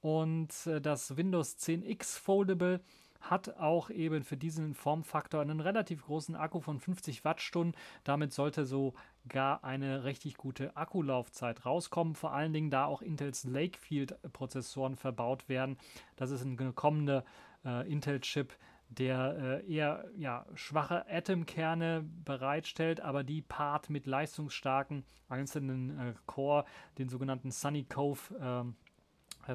Und 0.02 0.68
äh, 0.68 0.82
das 0.82 1.18
Windows 1.18 1.58
10X 1.58 2.20
Foldable 2.20 2.82
hat 3.22 3.58
auch 3.58 3.90
eben 3.90 4.24
für 4.24 4.38
diesen 4.38 4.74
Formfaktor 4.74 5.42
einen 5.42 5.60
relativ 5.60 6.06
großen 6.06 6.36
Akku 6.36 6.62
von 6.62 6.80
50 6.80 7.26
Wattstunden. 7.26 7.76
Damit 8.04 8.32
sollte 8.32 8.66
sogar 8.66 9.64
eine 9.64 10.06
richtig 10.06 10.38
gute 10.38 10.76
Akkulaufzeit 10.78 11.66
rauskommen. 11.66 12.16
Vor 12.16 12.34
allen 12.34 12.54
Dingen, 12.54 12.70
da 12.70 12.86
auch 12.86 13.02
Intels 13.02 13.44
Lakefield-Prozessoren 13.44 14.96
verbaut 14.96 15.50
werden. 15.50 15.78
Das 16.16 16.32
ist 16.32 16.44
ein 16.44 16.76
kommender 16.76 17.26
äh, 17.66 17.92
Intel-Chip, 17.92 18.54
der 18.88 19.62
äh, 19.68 19.72
eher 19.72 20.06
ja, 20.16 20.46
schwache 20.56 21.06
Atomkerne 21.10 22.06
bereitstellt, 22.24 23.02
aber 23.02 23.24
die 23.24 23.42
paart 23.42 23.90
mit 23.90 24.06
leistungsstarken 24.06 25.04
einzelnen 25.28 26.00
äh, 26.00 26.14
Core, 26.26 26.66
den 26.98 27.10
sogenannten 27.10 27.52
Sunny 27.52 27.84
Cove 27.84 28.20
äh, 28.40 28.89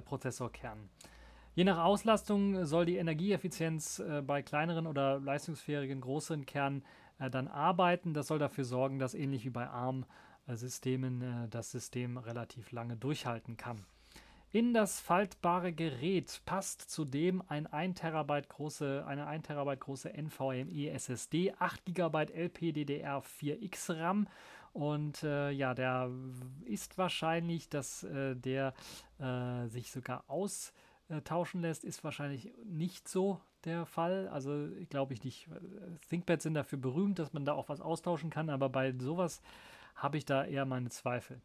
Prozessorkernen. 0.01 0.89
Je 1.55 1.63
nach 1.65 1.85
Auslastung 1.85 2.65
soll 2.65 2.85
die 2.85 2.97
Energieeffizienz 2.97 4.01
äh, 4.01 4.23
bei 4.23 4.43
kleineren 4.43 4.89
oder 4.89 5.21
leistungsfähigen 5.21 6.01
größeren 6.01 6.47
Kernen 6.47 6.85
äh, 7.21 7.31
dann 7.31 7.47
arbeiten. 7.47 8.13
Das 8.13 8.27
soll 8.27 8.41
dafür 8.41 8.65
sorgen, 8.65 8.99
dass 8.99 9.15
ähnlich 9.15 9.45
wie 9.45 9.51
bei 9.51 9.69
ARM-Systemen 9.69 11.23
äh, 11.23 11.49
das 11.49 11.71
System 11.71 12.19
relativ 12.19 12.73
lange 12.73 12.97
durchhalten 12.97 13.57
kann. 13.57 13.87
In 14.51 14.73
das 14.73 15.01
faltbare 15.01 15.73
Gerät 15.73 16.41
passt 16.45 16.81
zudem 16.89 17.43
ein 17.49 17.67
1 17.67 18.01
Terabyte 18.01 18.49
große, 18.49 19.05
eine 19.05 19.27
1 19.27 19.47
Terabyte 19.47 19.81
große 19.81 20.13
NVMe 20.13 20.91
SSD, 20.91 21.53
8 21.59 21.87
GB 21.87 22.19
LPDDR4X 22.19 23.99
RAM 23.99 24.29
und 24.75 25.23
äh, 25.23 25.51
ja, 25.51 25.73
der 25.73 26.11
ist 26.65 26.99
wahrscheinlich, 26.99 27.69
dass 27.69 28.03
äh, 28.03 28.35
der 28.35 28.75
äh, 29.21 29.69
sich 29.69 29.93
sogar 29.93 30.25
austauschen 30.27 31.63
lässt, 31.63 31.85
ist 31.85 32.03
wahrscheinlich 32.03 32.53
nicht 32.65 33.09
so 33.09 33.41
der 33.65 33.87
Fall. 33.87 34.27
Also 34.29 34.69
glaube 34.91 35.15
ich 35.15 35.23
nicht. 35.23 35.49
ThinkPads 36.09 36.43
sind 36.43 36.55
dafür 36.55 36.79
berühmt, 36.79 37.21
dass 37.21 37.33
man 37.33 37.45
da 37.45 37.53
auch 37.53 37.69
was 37.69 37.81
austauschen 37.81 38.31
kann, 38.31 38.51
aber 38.51 38.69
bei 38.69 38.93
sowas 38.99 39.41
habe 39.95 40.19
ich 40.19 40.25
da 40.25 40.45
eher 40.45 40.65
meine 40.65 40.91
Zweifel. 40.91 41.41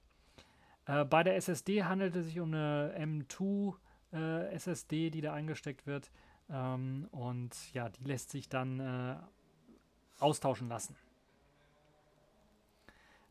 Äh, 0.88 1.06
bei 1.06 1.22
der 1.22 1.36
SSD 1.36 1.84
handelt 1.84 2.16
es 2.16 2.26
sich 2.26 2.40
um 2.40 2.52
eine 2.52 2.96
M2 2.98 3.76
äh, 4.12 4.56
SSD, 4.56 5.12
die 5.12 5.22
da 5.22 5.34
eingesteckt 5.34 5.86
wird. 5.86 6.10
Ähm, 6.50 7.08
und 7.12 7.56
ja, 7.76 7.90
die 7.90 8.06
lässt 8.06 8.32
sich 8.32 8.50
dann 8.50 9.22
austauschen 10.20 10.68
lassen. 10.68 10.96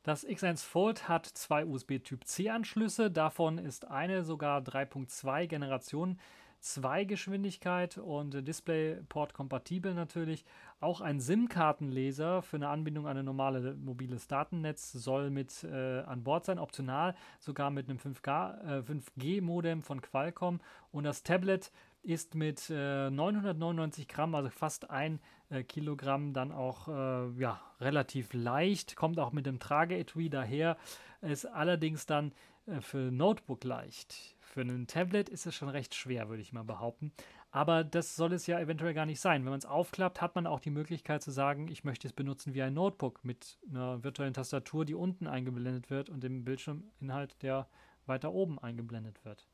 Das 0.03 0.27
X1 0.27 0.65
Fold 0.65 1.09
hat 1.09 1.27
zwei 1.27 1.67
USB 1.67 1.99
Typ 1.99 2.25
C 2.25 2.51
Anschlüsse, 2.51 3.11
davon 3.11 3.59
ist 3.59 3.89
eine 3.91 4.25
sogar 4.25 4.61
3.2 4.61 5.47
Generation 5.47 6.19
2 6.61 7.05
Geschwindigkeit 7.05 7.99
und 7.99 8.47
DisplayPort 8.47 9.33
kompatibel 9.33 9.95
natürlich. 9.95 10.45
Auch 10.81 11.01
ein 11.01 11.21
SIM-Kartenleser 11.21 12.43
für 12.43 12.57
eine 12.57 12.69
Anbindung 12.69 13.07
an 13.07 13.17
ein 13.17 13.25
normales 13.25 13.77
mobiles 13.77 14.27
Datennetz 14.27 14.93
soll 14.93 15.31
mit 15.31 15.65
äh, 15.65 16.01
an 16.01 16.25
Bord 16.25 16.45
sein, 16.45 16.59
optional 16.59 17.15
sogar 17.39 17.71
mit 17.71 17.89
einem 17.89 17.99
5G-Modem 17.99 19.79
äh, 19.79 19.83
5G 19.83 19.85
von 19.85 20.03
Qualcomm. 20.03 20.61
Und 20.91 21.05
das 21.05 21.23
Tablet 21.23 21.71
ist 22.03 22.35
mit 22.35 22.71
äh, 22.71 23.11
999 23.11 24.09
Gramm, 24.09 24.35
also 24.35 24.51
fast 24.51 24.91
ein 24.91 25.21
äh, 25.51 25.63
Kilogramm, 25.63 26.33
dann 26.33 26.53
auch 26.53 26.89
äh, 26.89 27.41
ja, 27.41 27.61
relativ 27.81 28.33
leicht, 28.33 28.97
kommt 28.97 29.19
auch 29.19 29.33
mit 29.33 29.47
dem 29.47 29.59
Trageetui 29.59 30.31
daher, 30.31 30.77
ist 31.21 31.47
allerdings 31.47 32.07
dann 32.07 32.33
äh, 32.67 32.81
für 32.81 33.11
Notebook 33.11 33.65
leicht. 33.65 34.37
Für 34.41 34.63
ein 34.63 34.87
Tablet 34.87 35.29
ist 35.29 35.47
es 35.47 35.55
schon 35.55 35.69
recht 35.69 35.95
schwer, 35.95 36.29
würde 36.29 36.43
ich 36.43 36.53
mal 36.53 36.65
behaupten. 36.65 37.13
Aber 37.51 37.83
das 37.83 38.17
soll 38.17 38.33
es 38.35 38.47
ja 38.47 38.61
eventuell 38.61 38.93
gar 38.93 39.07
nicht 39.07 39.21
sein. 39.21 39.43
Wenn 39.45 39.51
man 39.51 39.59
es 39.59 39.67
aufklappt, 39.67 40.21
hat 40.21 40.35
man 40.35 40.47
auch 40.47 40.61
die 40.61 40.71
Möglichkeit 40.71 41.23
zu 41.23 41.31
sagen, 41.31 41.69
ich 41.69 41.83
möchte 41.83 42.07
es 42.07 42.13
benutzen 42.13 42.55
wie 42.55 42.63
ein 42.63 42.75
Notebook 42.75 43.25
mit 43.25 43.59
einer 43.71 44.03
virtuellen 44.05 44.35
Tastatur, 44.35 44.85
die 44.85 44.95
unten 44.95 45.27
eingeblendet 45.27 45.91
wird 45.91 46.11
und 46.11 46.23
dem 46.23 46.45
Bildschirminhalt, 46.45 47.43
der 47.43 47.67
weiter 48.07 48.33
oben 48.33 48.59
eingeblendet 48.59 49.25
wird 49.25 49.47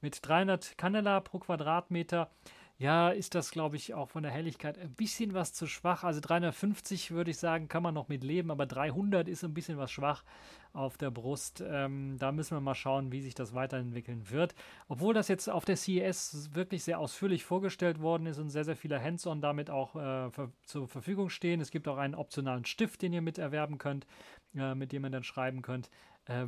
mit 0.00 0.26
300 0.26 0.78
Candela 0.78 1.20
pro 1.20 1.38
Quadratmeter. 1.38 2.30
Ja, 2.78 3.08
ist 3.08 3.34
das, 3.34 3.50
glaube 3.50 3.76
ich, 3.76 3.94
auch 3.94 4.10
von 4.10 4.22
der 4.22 4.32
Helligkeit 4.32 4.78
ein 4.78 4.92
bisschen 4.94 5.32
was 5.32 5.54
zu 5.54 5.66
schwach. 5.66 6.04
Also 6.04 6.20
350 6.20 7.10
würde 7.10 7.30
ich 7.30 7.38
sagen, 7.38 7.68
kann 7.68 7.82
man 7.82 7.94
noch 7.94 8.08
mit 8.08 8.22
leben, 8.22 8.50
aber 8.50 8.66
300 8.66 9.28
ist 9.28 9.44
ein 9.44 9.54
bisschen 9.54 9.78
was 9.78 9.90
schwach 9.90 10.24
auf 10.74 10.98
der 10.98 11.10
Brust. 11.10 11.64
Ähm, 11.66 12.16
da 12.18 12.32
müssen 12.32 12.54
wir 12.54 12.60
mal 12.60 12.74
schauen, 12.74 13.12
wie 13.12 13.22
sich 13.22 13.34
das 13.34 13.54
weiterentwickeln 13.54 14.28
wird. 14.30 14.54
Obwohl 14.88 15.14
das 15.14 15.28
jetzt 15.28 15.48
auf 15.48 15.64
der 15.64 15.76
CES 15.76 16.50
wirklich 16.52 16.84
sehr 16.84 16.98
ausführlich 16.98 17.44
vorgestellt 17.44 18.00
worden 18.00 18.26
ist 18.26 18.38
und 18.38 18.50
sehr, 18.50 18.64
sehr 18.64 18.76
viele 18.76 19.02
Hands-on 19.02 19.40
damit 19.40 19.70
auch 19.70 19.96
äh, 19.96 20.30
für, 20.30 20.52
zur 20.64 20.86
Verfügung 20.86 21.30
stehen. 21.30 21.62
Es 21.62 21.70
gibt 21.70 21.88
auch 21.88 21.96
einen 21.96 22.14
optionalen 22.14 22.66
Stift, 22.66 23.00
den 23.00 23.14
ihr 23.14 23.22
miterwerben 23.22 23.78
könnt, 23.78 24.06
äh, 24.54 24.74
mit 24.74 24.92
dem 24.92 25.04
ihr 25.04 25.10
dann 25.10 25.24
schreiben 25.24 25.62
könnt. 25.62 25.88
Äh, 26.26 26.46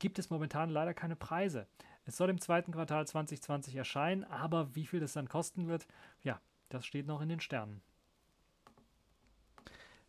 gibt 0.00 0.18
es 0.18 0.28
momentan 0.28 0.70
leider 0.70 0.92
keine 0.92 1.14
Preise. 1.14 1.68
Es 2.08 2.16
soll 2.16 2.30
im 2.30 2.40
zweiten 2.40 2.72
Quartal 2.72 3.06
2020 3.06 3.76
erscheinen, 3.76 4.24
aber 4.24 4.74
wie 4.74 4.86
viel 4.86 4.98
das 4.98 5.12
dann 5.12 5.28
kosten 5.28 5.68
wird, 5.68 5.86
ja, 6.22 6.40
das 6.70 6.86
steht 6.86 7.06
noch 7.06 7.20
in 7.20 7.28
den 7.28 7.38
Sternen. 7.38 7.82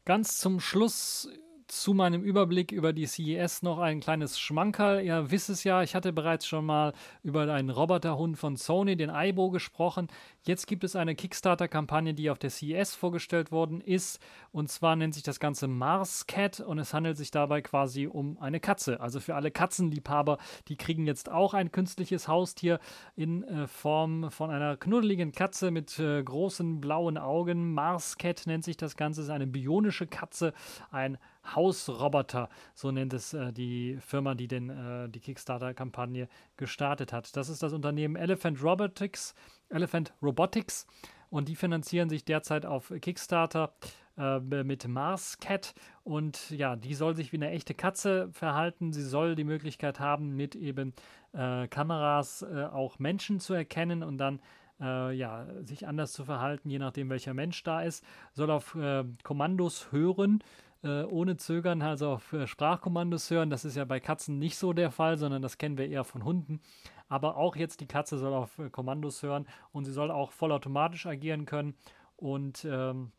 Ganz 0.05 0.37
zum 0.37 0.61
Schluss 0.61 1.27
zu 1.69 1.93
meinem 1.93 2.23
Überblick 2.23 2.71
über 2.71 2.93
die 2.93 3.05
CES 3.05 3.61
noch 3.61 3.77
ein 3.77 3.99
kleines 3.99 4.39
Schmankerl. 4.39 5.01
Ihr 5.01 5.31
wisst 5.31 5.49
es 5.49 5.63
ja, 5.63 5.83
ich 5.83 5.95
hatte 5.95 6.11
bereits 6.11 6.47
schon 6.47 6.65
mal 6.65 6.93
über 7.23 7.41
einen 7.53 7.69
Roboterhund 7.69 8.37
von 8.37 8.55
Sony, 8.55 8.95
den 8.95 9.09
Aibo, 9.09 9.51
gesprochen. 9.51 10.07
Jetzt 10.43 10.67
gibt 10.67 10.83
es 10.83 10.95
eine 10.95 11.15
Kickstarter-Kampagne, 11.15 12.13
die 12.13 12.31
auf 12.31 12.39
der 12.39 12.49
CES 12.49 12.95
vorgestellt 12.95 13.51
worden 13.51 13.81
ist. 13.81 14.19
Und 14.51 14.69
zwar 14.69 14.95
nennt 14.95 15.13
sich 15.13 15.23
das 15.23 15.39
Ganze 15.39 15.67
Mars 15.67 16.25
Cat 16.27 16.59
und 16.59 16.79
es 16.79 16.93
handelt 16.93 17.17
sich 17.17 17.29
dabei 17.29 17.61
quasi 17.61 18.07
um 18.07 18.39
eine 18.39 18.59
Katze. 18.59 18.99
Also 18.99 19.19
für 19.19 19.35
alle 19.35 19.51
Katzenliebhaber, 19.51 20.39
die 20.67 20.75
kriegen 20.75 21.05
jetzt 21.05 21.29
auch 21.29 21.53
ein 21.53 21.71
künstliches 21.71 22.27
Haustier 22.27 22.79
in 23.15 23.43
äh, 23.43 23.67
Form 23.67 24.31
von 24.31 24.49
einer 24.49 24.75
knuddeligen 24.75 25.31
Katze 25.31 25.69
mit 25.69 25.99
äh, 25.99 26.23
großen 26.23 26.81
blauen 26.81 27.17
Augen. 27.17 27.73
Mars 27.73 28.17
Cat 28.17 28.43
nennt 28.47 28.63
sich 28.63 28.77
das 28.77 28.97
Ganze, 28.97 29.21
ist 29.21 29.29
eine 29.29 29.47
bionische 29.47 30.07
Katze, 30.07 30.53
ein 30.89 31.19
Hausroboter, 31.55 32.49
so 32.73 32.91
nennt 32.91 33.13
es 33.13 33.33
äh, 33.33 33.51
die 33.53 33.97
Firma, 33.99 34.35
die 34.35 34.47
den, 34.47 34.69
äh, 34.69 35.09
die 35.09 35.19
Kickstarter-Kampagne 35.19 36.27
gestartet 36.57 37.13
hat. 37.13 37.35
Das 37.35 37.49
ist 37.49 37.63
das 37.63 37.73
Unternehmen 37.73 38.15
Elephant 38.15 38.63
Robotics, 38.63 39.35
Elephant 39.69 40.13
Robotics 40.21 40.87
und 41.29 41.47
die 41.47 41.55
finanzieren 41.55 42.09
sich 42.09 42.25
derzeit 42.25 42.65
auf 42.65 42.93
Kickstarter 43.01 43.73
äh, 44.17 44.39
mit 44.39 44.87
Mars 44.87 45.39
Cat 45.39 45.73
und 46.03 46.49
ja, 46.49 46.75
die 46.75 46.93
soll 46.93 47.15
sich 47.15 47.31
wie 47.31 47.37
eine 47.37 47.51
echte 47.51 47.73
Katze 47.73 48.29
verhalten. 48.31 48.91
Sie 48.91 49.03
soll 49.03 49.35
die 49.35 49.43
Möglichkeit 49.43 49.99
haben, 49.99 50.35
mit 50.35 50.55
eben 50.55 50.93
äh, 51.33 51.67
Kameras 51.67 52.41
äh, 52.41 52.65
auch 52.65 52.99
Menschen 52.99 53.39
zu 53.39 53.53
erkennen 53.53 54.03
und 54.03 54.17
dann 54.17 54.41
äh, 54.81 55.13
ja, 55.13 55.45
sich 55.63 55.87
anders 55.87 56.13
zu 56.13 56.25
verhalten, 56.25 56.69
je 56.69 56.79
nachdem 56.79 57.09
welcher 57.09 57.33
Mensch 57.33 57.63
da 57.63 57.81
ist, 57.81 58.03
soll 58.33 58.49
auf 58.51 58.75
äh, 58.75 59.03
Kommandos 59.23 59.91
hören 59.91 60.43
äh, 60.83 61.03
ohne 61.03 61.37
Zögern 61.37 61.81
also 61.81 62.11
auf 62.11 62.33
äh, 62.33 62.47
Sprachkommandos 62.47 63.29
hören. 63.29 63.49
Das 63.49 63.65
ist 63.65 63.75
ja 63.75 63.85
bei 63.85 63.99
Katzen 63.99 64.39
nicht 64.39 64.57
so 64.57 64.73
der 64.73 64.91
Fall, 64.91 65.17
sondern 65.17 65.41
das 65.41 65.57
kennen 65.57 65.77
wir 65.77 65.89
eher 65.89 66.03
von 66.03 66.23
Hunden. 66.23 66.61
Aber 67.07 67.37
auch 67.37 67.55
jetzt 67.55 67.81
die 67.81 67.87
Katze 67.87 68.17
soll 68.17 68.33
auf 68.33 68.57
äh, 68.59 68.69
Kommandos 68.69 69.23
hören 69.23 69.47
und 69.71 69.85
sie 69.85 69.91
soll 69.91 70.11
auch 70.11 70.31
vollautomatisch 70.31 71.05
agieren 71.05 71.45
können 71.45 71.75
und 72.15 72.65
ähm, 72.69 73.11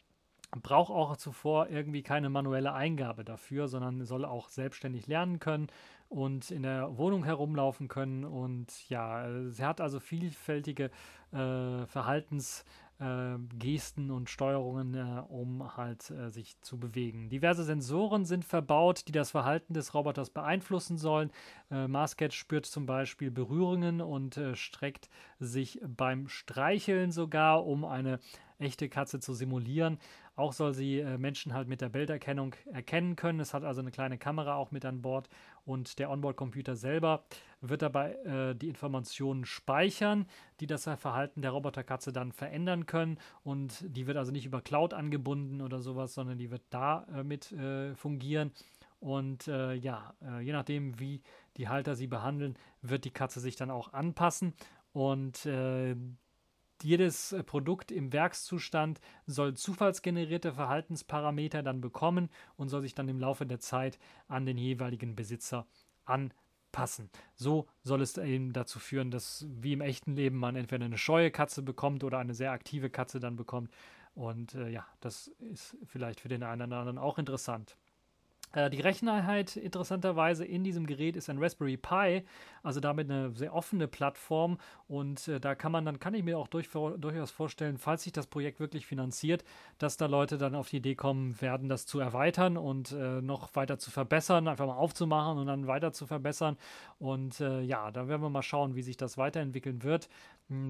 braucht 0.62 0.90
auch 0.90 1.16
zuvor 1.16 1.68
irgendwie 1.68 2.02
keine 2.02 2.28
manuelle 2.28 2.72
Eingabe 2.72 3.24
dafür, 3.24 3.68
sondern 3.68 4.04
soll 4.04 4.24
auch 4.24 4.48
selbstständig 4.48 5.06
lernen 5.06 5.38
können 5.38 5.68
und 6.08 6.50
in 6.50 6.62
der 6.62 6.96
Wohnung 6.98 7.24
herumlaufen 7.24 7.88
können. 7.88 8.24
Und 8.24 8.88
ja, 8.88 9.48
sie 9.48 9.64
hat 9.64 9.80
also 9.80 10.00
vielfältige 10.00 10.90
äh, 11.32 11.36
Verhaltens- 11.86 12.64
äh, 13.00 13.38
Gesten 13.58 14.10
und 14.10 14.28
Steuerungen, 14.28 14.94
äh, 14.94 15.22
um 15.28 15.76
halt 15.76 16.10
äh, 16.10 16.30
sich 16.30 16.60
zu 16.60 16.78
bewegen. 16.78 17.30
Diverse 17.30 17.64
Sensoren 17.64 18.24
sind 18.24 18.44
verbaut, 18.44 19.08
die 19.08 19.12
das 19.12 19.30
Verhalten 19.30 19.74
des 19.74 19.94
Roboters 19.94 20.30
beeinflussen 20.30 20.98
sollen. 20.98 21.30
Äh, 21.70 21.88
Marscat 21.88 22.34
spürt 22.34 22.66
zum 22.66 22.86
Beispiel 22.86 23.30
Berührungen 23.30 24.00
und 24.00 24.36
äh, 24.36 24.54
streckt 24.54 25.08
sich 25.38 25.80
beim 25.86 26.28
Streicheln 26.28 27.10
sogar, 27.10 27.66
um 27.66 27.84
eine 27.84 28.20
echte 28.58 28.88
Katze 28.88 29.20
zu 29.20 29.32
simulieren. 29.32 29.98
Auch 30.40 30.54
soll 30.54 30.72
sie 30.72 31.00
äh, 31.00 31.18
Menschen 31.18 31.52
halt 31.52 31.68
mit 31.68 31.82
der 31.82 31.90
Bilderkennung 31.90 32.54
erkennen 32.72 33.14
können. 33.14 33.40
Es 33.40 33.52
hat 33.52 33.62
also 33.62 33.82
eine 33.82 33.90
kleine 33.90 34.16
Kamera 34.16 34.54
auch 34.54 34.70
mit 34.70 34.86
an 34.86 35.02
Bord 35.02 35.28
und 35.66 35.98
der 35.98 36.08
Onboard-Computer 36.10 36.76
selber 36.76 37.24
wird 37.60 37.82
dabei 37.82 38.14
äh, 38.24 38.54
die 38.54 38.70
Informationen 38.70 39.44
speichern, 39.44 40.24
die 40.60 40.66
das 40.66 40.84
Verhalten 40.84 41.42
der 41.42 41.50
Roboterkatze 41.50 42.10
dann 42.10 42.32
verändern 42.32 42.86
können 42.86 43.18
und 43.44 43.84
die 43.86 44.06
wird 44.06 44.16
also 44.16 44.32
nicht 44.32 44.46
über 44.46 44.62
Cloud 44.62 44.94
angebunden 44.94 45.60
oder 45.60 45.82
sowas, 45.82 46.14
sondern 46.14 46.38
die 46.38 46.50
wird 46.50 46.62
da 46.70 47.06
äh, 47.14 47.22
mit 47.22 47.52
äh, 47.52 47.94
fungieren. 47.94 48.50
Und 48.98 49.46
äh, 49.46 49.74
ja, 49.74 50.14
äh, 50.22 50.40
je 50.40 50.52
nachdem, 50.52 50.98
wie 50.98 51.20
die 51.58 51.68
Halter 51.68 51.96
sie 51.96 52.06
behandeln, 52.06 52.56
wird 52.80 53.04
die 53.04 53.10
Katze 53.10 53.40
sich 53.40 53.56
dann 53.56 53.70
auch 53.70 53.92
anpassen. 53.92 54.54
Und 54.94 55.44
äh, 55.44 55.96
jedes 56.82 57.32
äh, 57.32 57.42
Produkt 57.42 57.90
im 57.90 58.12
Werkszustand 58.12 59.00
soll 59.26 59.54
zufallsgenerierte 59.54 60.52
Verhaltensparameter 60.52 61.62
dann 61.62 61.80
bekommen 61.80 62.28
und 62.56 62.68
soll 62.68 62.82
sich 62.82 62.94
dann 62.94 63.08
im 63.08 63.18
Laufe 63.18 63.46
der 63.46 63.60
Zeit 63.60 63.98
an 64.28 64.46
den 64.46 64.58
jeweiligen 64.58 65.16
Besitzer 65.16 65.66
anpassen. 66.04 67.10
So 67.34 67.66
soll 67.82 68.02
es 68.02 68.16
eben 68.18 68.52
dazu 68.52 68.78
führen, 68.78 69.10
dass 69.10 69.46
wie 69.48 69.72
im 69.72 69.80
echten 69.80 70.14
Leben 70.14 70.36
man 70.36 70.56
entweder 70.56 70.84
eine 70.84 70.98
scheue 70.98 71.30
Katze 71.30 71.62
bekommt 71.62 72.04
oder 72.04 72.18
eine 72.18 72.34
sehr 72.34 72.52
aktive 72.52 72.90
Katze 72.90 73.20
dann 73.20 73.36
bekommt. 73.36 73.70
Und 74.14 74.54
äh, 74.54 74.68
ja, 74.68 74.86
das 75.00 75.28
ist 75.38 75.76
vielleicht 75.86 76.20
für 76.20 76.28
den 76.28 76.42
einen 76.42 76.62
oder 76.62 76.78
anderen 76.78 76.98
auch 76.98 77.18
interessant. 77.18 77.76
Äh, 78.52 78.70
die 78.70 78.80
Recheneinheit 78.80 79.56
interessanterweise 79.56 80.44
in 80.44 80.64
diesem 80.64 80.86
Gerät 80.86 81.16
ist 81.16 81.30
ein 81.30 81.38
Raspberry 81.38 81.76
Pi, 81.76 82.22
also 82.62 82.80
damit 82.80 83.10
eine 83.10 83.30
sehr 83.34 83.54
offene 83.54 83.88
Plattform 83.88 84.58
und 84.88 85.28
äh, 85.28 85.40
da 85.40 85.54
kann 85.54 85.72
man 85.72 85.84
dann, 85.84 86.00
kann 86.00 86.14
ich 86.14 86.24
mir 86.24 86.38
auch 86.38 86.48
durch, 86.48 86.68
durchaus 86.70 87.30
vorstellen, 87.30 87.78
falls 87.78 88.02
sich 88.02 88.12
das 88.12 88.26
Projekt 88.26 88.60
wirklich 88.60 88.86
finanziert, 88.86 89.44
dass 89.78 89.96
da 89.96 90.06
Leute 90.06 90.38
dann 90.38 90.54
auf 90.54 90.68
die 90.68 90.78
Idee 90.78 90.94
kommen 90.94 91.40
werden, 91.40 91.68
das 91.68 91.86
zu 91.86 92.00
erweitern 92.00 92.56
und 92.56 92.92
äh, 92.92 93.20
noch 93.22 93.54
weiter 93.54 93.78
zu 93.78 93.90
verbessern, 93.90 94.48
einfach 94.48 94.66
mal 94.66 94.74
aufzumachen 94.74 95.38
und 95.38 95.46
dann 95.46 95.66
weiter 95.66 95.92
zu 95.92 96.06
verbessern 96.06 96.56
und 96.98 97.40
äh, 97.40 97.60
ja, 97.62 97.90
da 97.90 98.08
werden 98.08 98.22
wir 98.22 98.30
mal 98.30 98.42
schauen, 98.42 98.74
wie 98.74 98.82
sich 98.82 98.96
das 98.96 99.16
weiterentwickeln 99.16 99.82
wird. 99.82 100.08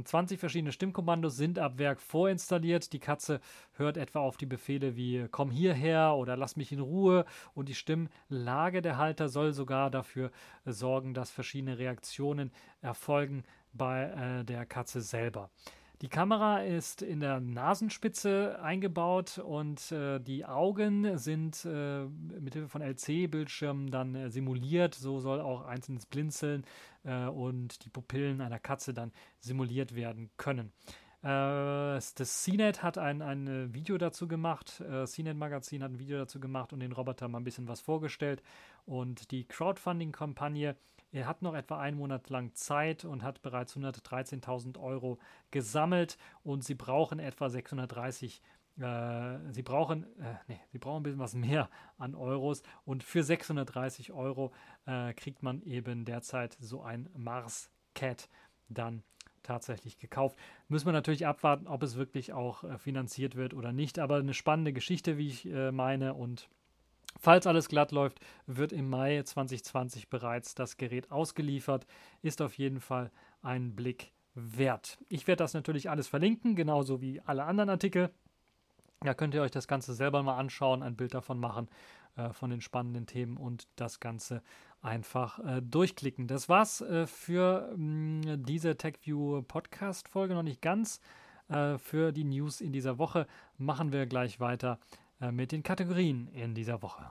20 0.05 0.37
hm, 0.37 0.41
verschiedene 0.41 0.73
Stimmkommandos 0.73 1.37
sind 1.37 1.59
ab 1.59 1.79
Werk 1.79 2.01
vorinstalliert. 2.01 2.93
Die 2.93 2.99
Katze 2.99 3.41
hört 3.73 3.97
etwa 3.97 4.21
auf 4.21 4.37
die 4.37 4.47
Befehle 4.47 4.95
wie 4.95 5.27
komm 5.31 5.51
hierher 5.51 6.17
oder 6.17 6.37
lass 6.37 6.57
mich 6.57 6.71
in 6.71 6.81
Ruhe 6.81 7.25
und 7.55 7.69
die 7.69 7.75
Stimmlage 7.75 8.83
der 8.83 8.99
Halter 8.99 9.29
soll 9.29 9.53
sogar 9.53 9.91
dafür 9.91 10.31
sorgen, 10.67 11.15
dass 11.15 11.31
verschiedene 11.31 11.79
Reaktionen 11.79 12.53
erfolgen 12.83 13.45
bei 13.73 14.05
äh, 14.41 14.45
der 14.45 14.67
Katze 14.67 15.01
selber. 15.01 15.51
Die 16.03 16.09
Kamera 16.09 16.63
ist 16.63 17.03
in 17.03 17.21
der 17.21 17.41
Nasenspitze 17.41 18.59
eingebaut 18.63 19.37
und 19.37 19.93
äh, 19.93 20.19
die 20.19 20.47
Augen 20.47 21.19
sind 21.19 21.63
äh, 21.67 22.07
mithilfe 22.07 22.69
von 22.69 22.81
LC-Bildschirmen 22.81 23.91
dann 23.91 24.15
äh, 24.15 24.31
simuliert. 24.31 24.95
So 24.95 25.21
soll 25.21 25.43
auch 25.43 25.67
einzelnes 25.67 26.07
Blinzeln 26.07 26.65
äh, 27.05 27.27
und 27.27 27.85
die 27.85 27.91
Pupillen 27.91 28.41
einer 28.41 28.59
Katze 28.59 28.95
dann 28.95 29.13
simuliert 29.41 29.95
werden 29.95 30.31
können. 30.39 30.73
Äh, 31.23 32.01
das 32.15 32.43
CNET 32.45 32.83
hat 32.83 32.97
ein, 32.97 33.21
ein 33.21 33.75
Video 33.75 33.99
dazu 33.99 34.27
gemacht. 34.27 34.81
Äh, 34.81 35.05
CNET 35.05 35.37
Magazin 35.37 35.83
hat 35.83 35.93
ein 35.93 35.99
Video 35.99 36.17
dazu 36.17 36.41
gemacht 36.41 36.73
und 36.73 36.81
den 36.81 36.93
Roboter 36.93 37.29
mal 37.29 37.41
ein 37.41 37.45
bisschen 37.45 37.69
was 37.69 37.83
vorgestellt. 37.83 38.43
Und 38.87 39.31
die 39.33 39.45
Crowdfunding-Kampagne 39.45 40.77
er 41.13 41.27
hat 41.27 41.43
noch 41.43 41.55
etwa 41.55 41.79
einen 41.79 41.97
Monat 41.97 42.31
lang 42.31 42.55
Zeit 42.55 43.05
und 43.05 43.23
hat 43.23 43.43
bereits 43.43 43.77
113.000 43.77 44.79
Euro 44.79 45.19
gesammelt 45.51 46.17
und 46.43 46.65
sie 46.65 46.75
brauchen 46.75 47.19
etwa 47.19 47.49
630 47.49 48.43
äh, 48.79 49.53
Sie 49.53 49.63
brauchen, 49.63 50.05
äh, 50.21 50.35
nee, 50.49 50.61
sie 50.73 50.79
brauchen 50.79 51.01
ein 51.01 51.03
bisschen 51.03 51.19
was 51.19 51.35
mehr 51.35 51.69
an 51.99 52.15
Euros 52.15 52.63
und 52.85 53.03
für 53.03 53.23
630 53.23 54.13
Euro 54.13 54.53
äh, 54.87 55.13
kriegt 55.15 55.43
man 55.43 55.63
eben 55.63 56.05
derzeit 56.05 56.57
so 56.61 56.83
ein 56.83 57.09
Mars 57.17 57.71
Cat 57.95 58.29
dann 58.69 59.03
tatsächlich 59.43 59.99
gekauft. 59.99 60.39
Müssen 60.69 60.87
wir 60.87 60.93
natürlich 60.93 61.27
abwarten, 61.27 61.67
ob 61.67 61.83
es 61.83 61.97
wirklich 61.97 62.33
auch 62.33 62.65
äh, 62.65 62.79
finanziert 62.79 63.35
wird 63.35 63.55
oder 63.55 63.73
nicht, 63.73 63.99
aber 63.99 64.17
eine 64.17 64.35
spannende 64.35 64.73
Geschichte, 64.73 65.19
wie 65.19 65.29
ich 65.29 65.47
äh, 65.47 65.73
meine 65.73 66.15
und 66.15 66.49
Falls 67.19 67.47
alles 67.47 67.69
glatt 67.69 67.93
läuft, 67.93 68.21
wird 68.47 68.73
im 68.73 68.89
Mai 68.89 69.23
2020 69.23 70.09
bereits 70.09 70.55
das 70.55 70.77
Gerät 70.77 71.11
ausgeliefert. 71.11 71.87
Ist 72.23 72.41
auf 72.41 72.57
jeden 72.57 72.81
Fall 72.81 73.11
ein 73.43 73.75
Blick 73.75 74.13
wert. 74.35 74.99
Ich 75.09 75.27
werde 75.27 75.43
das 75.43 75.55
natürlich 75.55 75.91
alles 75.91 76.09
verlinken, 76.09 76.55
genauso 76.55 77.01
wie 77.01 77.21
alle 77.21 77.45
anderen 77.45 77.71
Artikel. 77.71 78.11
Da 79.01 79.15
könnt 79.15 79.35
ihr 79.35 79.43
euch 79.43 79.51
das 79.51 79.67
Ganze 79.67 79.95
selber 79.95 80.23
mal 80.23 80.37
anschauen, 80.37 80.83
ein 80.83 80.97
Bild 80.97 81.15
davon 81.15 81.39
machen, 81.39 81.69
äh, 82.17 82.33
von 82.33 82.51
den 82.51 82.61
spannenden 82.61 83.07
Themen 83.07 83.39
und 83.39 83.67
das 83.77 83.99
Ganze 83.99 84.43
einfach 84.83 85.39
äh, 85.41 85.63
durchklicken. 85.63 86.27
Das 86.27 86.49
war's 86.49 86.81
äh, 86.83 87.07
für 87.07 87.73
mh, 87.77 88.37
diese 88.39 88.77
TechView 88.77 89.43
Podcast-Folge. 89.43 90.35
Noch 90.35 90.43
nicht 90.43 90.63
ganz 90.63 91.01
äh, 91.49 91.79
für 91.79 92.13
die 92.13 92.25
News 92.25 92.61
in 92.61 92.73
dieser 92.73 92.99
Woche. 92.99 93.27
Machen 93.59 93.93
wir 93.93 94.07
gleich 94.07 94.39
weiter 94.39 94.79
mit 95.33 95.53
den 95.53 95.63
Kategorien 95.63 96.29
in 96.29 96.55
dieser 96.55 96.83
Woche. 96.83 97.11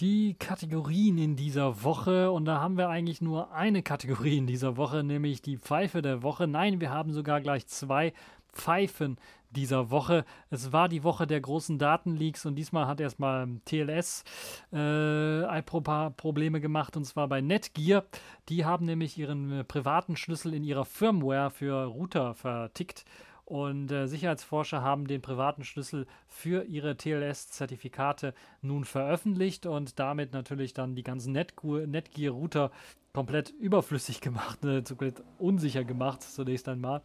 Die 0.00 0.34
Kategorien 0.34 1.16
in 1.16 1.36
dieser 1.36 1.82
Woche 1.82 2.30
und 2.30 2.44
da 2.44 2.60
haben 2.60 2.76
wir 2.76 2.90
eigentlich 2.90 3.22
nur 3.22 3.52
eine 3.52 3.82
Kategorie 3.82 4.36
in 4.36 4.46
dieser 4.46 4.76
Woche, 4.76 5.02
nämlich 5.02 5.40
die 5.40 5.56
Pfeife 5.56 6.02
der 6.02 6.22
Woche. 6.22 6.46
Nein, 6.46 6.82
wir 6.82 6.90
haben 6.90 7.12
sogar 7.12 7.40
gleich 7.40 7.66
zwei 7.66 8.12
Pfeifen 8.52 9.16
dieser 9.50 9.90
Woche. 9.90 10.24
Es 10.50 10.72
war 10.72 10.88
die 10.88 11.02
Woche 11.02 11.26
der 11.26 11.40
großen 11.40 11.78
Datenleaks 11.78 12.46
und 12.46 12.56
diesmal 12.56 12.86
hat 12.86 13.00
erstmal 13.00 13.48
TLS 13.64 14.24
äh, 14.72 15.62
Probleme 15.62 16.60
gemacht 16.60 16.96
und 16.96 17.04
zwar 17.04 17.28
bei 17.28 17.40
Netgear. 17.40 18.04
Die 18.48 18.64
haben 18.64 18.86
nämlich 18.86 19.16
ihren 19.18 19.60
äh, 19.60 19.64
privaten 19.64 20.16
Schlüssel 20.16 20.54
in 20.54 20.64
ihrer 20.64 20.84
Firmware 20.84 21.50
für 21.50 21.84
Router 21.84 22.34
vertickt. 22.34 23.04
Und 23.46 23.90
äh, 23.92 24.08
Sicherheitsforscher 24.08 24.82
haben 24.82 25.06
den 25.06 25.22
privaten 25.22 25.64
Schlüssel 25.64 26.06
für 26.26 26.64
ihre 26.64 26.96
TLS-Zertifikate 26.96 28.34
nun 28.60 28.84
veröffentlicht 28.84 29.66
und 29.66 29.98
damit 29.98 30.32
natürlich 30.32 30.74
dann 30.74 30.96
die 30.96 31.04
ganzen 31.04 31.32
Netgear-Router 31.32 32.72
komplett 33.12 33.50
überflüssig 33.50 34.20
gemacht, 34.20 34.64
äh, 34.64 34.82
komplett 34.82 35.22
unsicher 35.38 35.84
gemacht, 35.84 36.22
zunächst 36.22 36.68
einmal 36.68 37.02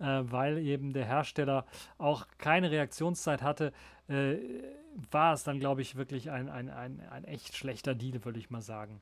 äh, 0.00 0.22
weil 0.22 0.58
eben 0.58 0.92
der 0.92 1.04
Hersteller 1.04 1.66
auch 1.98 2.26
keine 2.38 2.70
Reaktionszeit 2.70 3.42
hatte, 3.42 3.72
äh, 4.08 4.36
war 5.10 5.34
es 5.34 5.44
dann, 5.44 5.60
glaube 5.60 5.82
ich, 5.82 5.96
wirklich 5.96 6.30
ein, 6.30 6.48
ein, 6.48 6.68
ein, 6.68 7.00
ein 7.10 7.24
echt 7.24 7.56
schlechter 7.56 7.94
Deal, 7.94 8.24
würde 8.24 8.38
ich 8.38 8.50
mal 8.50 8.62
sagen. 8.62 9.00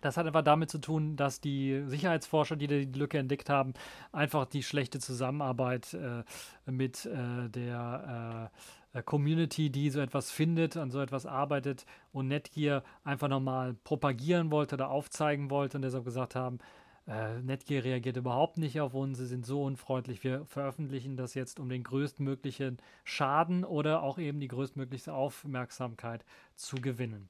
Das 0.00 0.16
hat 0.16 0.26
einfach 0.26 0.42
damit 0.42 0.70
zu 0.70 0.78
tun, 0.78 1.16
dass 1.16 1.40
die 1.40 1.82
Sicherheitsforscher, 1.86 2.56
die 2.56 2.66
die 2.66 2.84
Lücke 2.84 3.18
entdeckt 3.18 3.50
haben, 3.50 3.74
einfach 4.12 4.46
die 4.46 4.62
schlechte 4.62 4.98
Zusammenarbeit 4.98 5.94
äh, 5.94 6.22
mit 6.70 7.06
äh, 7.06 7.48
der 7.48 8.50
äh, 8.92 9.02
Community, 9.02 9.70
die 9.70 9.90
so 9.90 10.00
etwas 10.00 10.30
findet, 10.30 10.76
an 10.76 10.90
so 10.90 11.00
etwas 11.00 11.26
arbeitet 11.26 11.86
und 12.12 12.28
Netgear 12.28 12.82
einfach 13.04 13.28
nochmal 13.28 13.74
propagieren 13.84 14.50
wollte 14.50 14.74
oder 14.74 14.90
aufzeigen 14.90 15.50
wollte 15.50 15.78
und 15.78 15.82
deshalb 15.82 16.04
gesagt 16.04 16.34
haben, 16.34 16.58
äh, 17.06 17.40
Netgear 17.40 17.84
reagiert 17.84 18.16
überhaupt 18.16 18.58
nicht 18.58 18.80
auf 18.80 18.94
uns, 18.94 19.18
sie 19.18 19.26
sind 19.26 19.46
so 19.46 19.62
unfreundlich. 19.64 20.22
Wir 20.22 20.44
veröffentlichen 20.46 21.16
das 21.16 21.34
jetzt, 21.34 21.58
um 21.58 21.68
den 21.68 21.82
größtmöglichen 21.82 22.78
Schaden 23.04 23.64
oder 23.64 24.02
auch 24.02 24.18
eben 24.18 24.40
die 24.40 24.48
größtmögliche 24.48 25.12
Aufmerksamkeit 25.12 26.24
zu 26.56 26.76
gewinnen. 26.76 27.28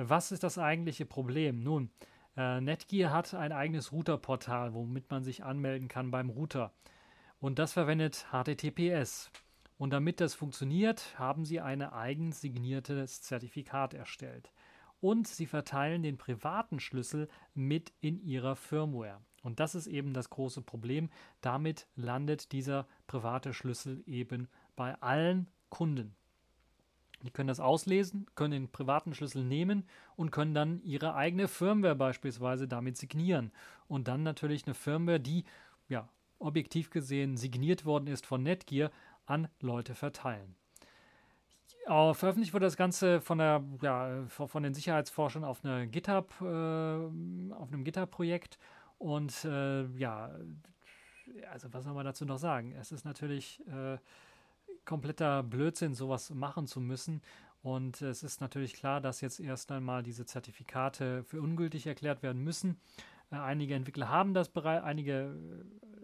Was 0.00 0.30
ist 0.30 0.44
das 0.44 0.58
eigentliche 0.58 1.06
Problem? 1.06 1.60
Nun, 1.60 1.90
äh, 2.36 2.60
Netgear 2.60 3.12
hat 3.12 3.34
ein 3.34 3.50
eigenes 3.50 3.90
Routerportal, 3.90 4.72
womit 4.72 5.10
man 5.10 5.24
sich 5.24 5.42
anmelden 5.42 5.88
kann 5.88 6.12
beim 6.12 6.30
Router. 6.30 6.72
Und 7.40 7.58
das 7.58 7.72
verwendet 7.72 8.26
HTTPS. 8.30 9.32
Und 9.76 9.90
damit 9.90 10.20
das 10.20 10.34
funktioniert, 10.34 11.18
haben 11.18 11.44
sie 11.44 11.60
ein 11.60 11.82
eigens 11.82 12.40
signiertes 12.40 13.22
Zertifikat 13.22 13.92
erstellt 13.92 14.52
und 15.00 15.26
sie 15.26 15.46
verteilen 15.46 16.02
den 16.02 16.16
privaten 16.16 16.78
Schlüssel 16.78 17.28
mit 17.54 17.92
in 18.00 18.20
ihrer 18.20 18.54
Firmware. 18.54 19.20
Und 19.42 19.58
das 19.60 19.74
ist 19.74 19.86
eben 19.88 20.14
das 20.14 20.30
große 20.30 20.62
Problem. 20.62 21.10
Damit 21.40 21.88
landet 21.96 22.52
dieser 22.52 22.86
private 23.06 23.52
Schlüssel 23.52 24.02
eben 24.06 24.48
bei 24.76 24.94
allen 25.00 25.48
Kunden. 25.70 26.14
Die 27.22 27.30
können 27.30 27.48
das 27.48 27.60
auslesen, 27.60 28.26
können 28.34 28.52
den 28.52 28.68
privaten 28.70 29.14
Schlüssel 29.14 29.44
nehmen 29.44 29.84
und 30.16 30.30
können 30.30 30.54
dann 30.54 30.80
ihre 30.82 31.14
eigene 31.14 31.48
Firmware 31.48 31.96
beispielsweise 31.96 32.68
damit 32.68 32.96
signieren. 32.96 33.50
Und 33.88 34.08
dann 34.08 34.22
natürlich 34.22 34.66
eine 34.66 34.74
Firmware, 34.74 35.18
die 35.18 35.44
ja 35.88 36.08
objektiv 36.38 36.90
gesehen 36.90 37.36
signiert 37.36 37.84
worden 37.84 38.06
ist 38.06 38.26
von 38.26 38.42
Netgear, 38.42 38.90
an 39.26 39.48
Leute 39.60 39.94
verteilen. 39.94 40.54
Uh, 41.86 42.12
veröffentlicht 42.12 42.52
wurde 42.52 42.66
das 42.66 42.76
Ganze 42.76 43.20
von 43.20 43.38
der, 43.38 43.64
ja, 43.80 44.24
von 44.28 44.62
den 44.62 44.74
Sicherheitsforschern 44.74 45.42
auf 45.42 45.64
einer 45.64 45.86
GitHub, 45.86 46.34
äh, 46.40 46.44
auf 46.44 47.68
einem 47.72 47.82
GitHub-Projekt. 47.82 48.58
Und 48.98 49.44
äh, 49.44 49.86
ja, 49.96 50.30
also 51.50 51.72
was 51.72 51.84
soll 51.84 51.94
man 51.94 52.04
dazu 52.04 52.24
noch 52.24 52.38
sagen? 52.38 52.72
Es 52.72 52.92
ist 52.92 53.04
natürlich 53.04 53.66
äh, 53.68 53.96
kompletter 54.88 55.42
Blödsinn, 55.44 55.94
sowas 55.94 56.30
machen 56.30 56.66
zu 56.66 56.80
müssen. 56.80 57.20
Und 57.62 58.02
es 58.02 58.22
ist 58.22 58.40
natürlich 58.40 58.74
klar, 58.74 59.00
dass 59.00 59.20
jetzt 59.20 59.38
erst 59.38 59.70
einmal 59.70 60.02
diese 60.02 60.24
Zertifikate 60.24 61.22
für 61.24 61.40
ungültig 61.40 61.86
erklärt 61.86 62.22
werden 62.22 62.42
müssen. 62.42 62.80
Äh, 63.30 63.36
einige 63.36 63.74
Entwickler 63.74 64.08
haben 64.08 64.34
das 64.34 64.48
bereits, 64.48 64.84
einige 64.84 65.36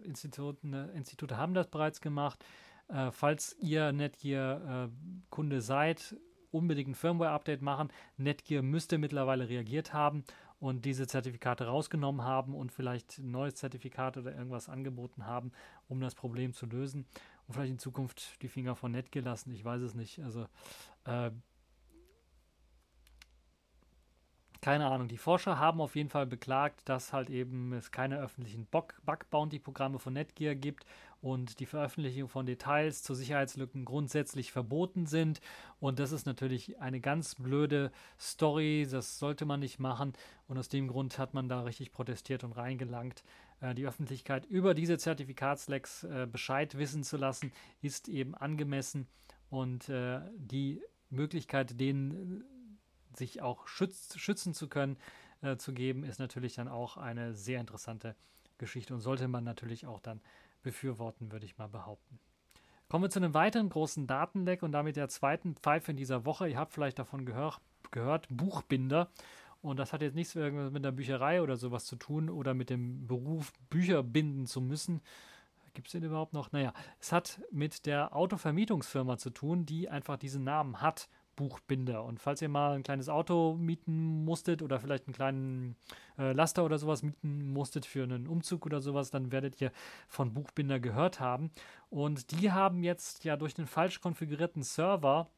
Institute, 0.03 0.91
Institute 0.93 1.35
haben 1.35 1.53
das 1.53 1.67
bereits 1.67 1.99
gemacht. 1.99 2.45
Äh, 2.87 3.11
falls 3.11 3.55
ihr 3.59 3.91
Netgear-Kunde 3.91 5.55
äh, 5.55 5.61
seid, 5.61 6.15
unbedingt 6.51 6.89
ein 6.89 6.95
Firmware-Update 6.95 7.61
machen. 7.61 7.89
Netgear 8.17 8.61
müsste 8.61 8.97
mittlerweile 8.97 9.49
reagiert 9.49 9.93
haben 9.93 10.23
und 10.59 10.85
diese 10.85 11.05
Zertifikate 11.05 11.65
rausgenommen 11.65 12.23
haben 12.23 12.55
und 12.55 12.71
vielleicht 12.71 13.19
ein 13.19 13.31
neues 13.31 13.55
Zertifikat 13.55 14.17
oder 14.17 14.33
irgendwas 14.35 14.69
angeboten 14.69 15.25
haben, 15.25 15.51
um 15.87 15.99
das 15.99 16.15
Problem 16.15 16.53
zu 16.53 16.65
lösen. 16.65 17.05
Und 17.47 17.53
vielleicht 17.53 17.71
in 17.71 17.79
Zukunft 17.79 18.41
die 18.41 18.47
Finger 18.47 18.75
von 18.75 18.91
Netgear 18.91 19.23
lassen. 19.23 19.51
Ich 19.51 19.63
weiß 19.63 19.81
es 19.81 19.93
nicht. 19.93 20.19
Also 20.19 20.47
äh, 21.05 21.31
keine 24.65 24.87
Ahnung. 24.87 25.07
Die 25.07 25.19
Forscher 25.19 25.59
haben 25.59 25.79
auf 25.79 25.95
jeden 25.95 26.09
Fall 26.09 26.25
beklagt, 26.25 26.89
dass 26.89 27.13
halt 27.13 27.29
eben 27.29 27.71
es 27.73 27.91
keine 27.91 28.17
öffentlichen 28.17 28.65
Bug-Bounty-Programme 28.65 29.99
von 29.99 30.13
Netgear 30.13 30.55
gibt 30.55 30.87
und 31.21 31.59
die 31.59 31.67
Veröffentlichung 31.67 32.29
von 32.29 32.47
Details 32.47 33.03
zu 33.03 33.13
Sicherheitslücken 33.13 33.85
grundsätzlich 33.85 34.51
verboten 34.51 35.05
sind. 35.05 35.39
Und 35.79 35.99
das 35.99 36.11
ist 36.11 36.25
natürlich 36.25 36.81
eine 36.81 36.99
ganz 36.99 37.35
blöde 37.35 37.91
Story. 38.19 38.87
Das 38.89 39.19
sollte 39.19 39.45
man 39.45 39.59
nicht 39.59 39.77
machen. 39.77 40.13
Und 40.47 40.57
aus 40.57 40.67
dem 40.67 40.87
Grund 40.87 41.19
hat 41.19 41.35
man 41.35 41.47
da 41.47 41.61
richtig 41.61 41.91
protestiert 41.91 42.43
und 42.43 42.53
reingelangt. 42.53 43.23
Äh, 43.61 43.75
die 43.75 43.87
Öffentlichkeit 43.87 44.45
über 44.45 44.73
diese 44.73 44.97
Zertifikatslecks 44.97 46.03
äh, 46.03 46.27
Bescheid 46.31 46.77
wissen 46.77 47.03
zu 47.03 47.17
lassen, 47.17 47.51
ist 47.81 48.07
eben 48.07 48.35
angemessen. 48.35 49.07
Und 49.49 49.89
äh, 49.89 50.21
die 50.37 50.81
Möglichkeit, 51.09 51.79
denen 51.79 52.43
sich 53.13 53.41
auch 53.41 53.67
schütz, 53.67 54.17
schützen 54.17 54.53
zu 54.53 54.67
können, 54.67 54.97
zu 55.57 55.73
geben, 55.73 56.03
ist 56.03 56.17
natürlich 56.17 56.55
dann 56.55 56.67
auch 56.67 56.97
eine 56.97 57.35
sehr 57.35 57.59
interessante 57.59 58.15
Geschichte 58.57 58.93
und 58.93 59.01
sollte 59.01 59.27
man 59.27 59.43
natürlich 59.43 59.85
auch 59.85 59.99
dann 59.99 60.19
befürworten, 60.63 61.31
würde 61.31 61.45
ich 61.45 61.57
mal 61.57 61.67
behaupten. 61.67 62.19
Kommen 62.89 63.03
wir 63.03 63.09
zu 63.09 63.19
einem 63.19 63.33
weiteren 63.33 63.69
großen 63.69 64.07
Datenleck 64.07 64.63
und 64.63 64.71
damit 64.71 64.95
der 64.95 65.07
zweiten 65.07 65.55
Pfeife 65.55 65.91
in 65.91 65.97
dieser 65.97 66.25
Woche. 66.25 66.49
Ihr 66.49 66.57
habt 66.57 66.73
vielleicht 66.73 66.97
davon 66.97 67.25
gehör, 67.25 67.59
gehört, 67.91 68.27
Buchbinder. 68.29 69.11
Und 69.65 69.77
das 69.77 69.93
hat 69.93 70.01
jetzt 70.01 70.15
nichts 70.15 70.35
mit 70.35 70.85
der 70.85 70.91
Bücherei 70.91 71.41
oder 71.41 71.57
sowas 71.57 71.85
zu 71.85 71.95
tun 71.95 72.29
oder 72.29 72.53
mit 72.53 72.69
dem 72.69 73.07
Beruf, 73.07 73.51
Bücher 73.69 74.03
binden 74.03 74.45
zu 74.45 74.61
müssen. 74.61 75.01
Gibt 75.73 75.87
es 75.87 75.93
den 75.93 76.03
überhaupt 76.03 76.33
noch? 76.33 76.51
Naja, 76.51 76.71
es 76.99 77.11
hat 77.11 77.41
mit 77.51 77.85
der 77.85 78.15
Autovermietungsfirma 78.15 79.17
zu 79.17 79.31
tun, 79.31 79.65
die 79.65 79.89
einfach 79.89 80.17
diesen 80.17 80.43
Namen 80.43 80.81
hat. 80.81 81.09
Buchbinder. 81.35 82.05
Und 82.05 82.21
falls 82.21 82.41
ihr 82.41 82.47
mal 82.47 82.75
ein 82.75 82.83
kleines 82.83 83.09
Auto 83.09 83.55
mieten 83.55 84.23
musstet 84.23 84.61
oder 84.61 84.79
vielleicht 84.79 85.05
einen 85.07 85.13
kleinen 85.13 85.75
äh, 86.17 86.31
Laster 86.31 86.63
oder 86.63 86.77
sowas 86.77 87.03
mieten 87.03 87.51
musstet 87.51 87.85
für 87.85 88.03
einen 88.03 88.27
Umzug 88.27 88.65
oder 88.65 88.79
sowas, 88.79 89.11
dann 89.11 89.33
werdet 89.33 89.59
ihr 89.59 89.73
von 90.07 90.33
Buchbinder 90.33 90.79
gehört 90.79 91.19
haben. 91.19 91.51
Und 91.89 92.31
die 92.31 92.53
haben 92.53 92.83
jetzt 92.83 93.25
ja 93.25 93.35
durch 93.35 93.53
den 93.53 93.67
falsch 93.67 93.99
konfigurierten 93.99 94.63
Server 94.63 95.29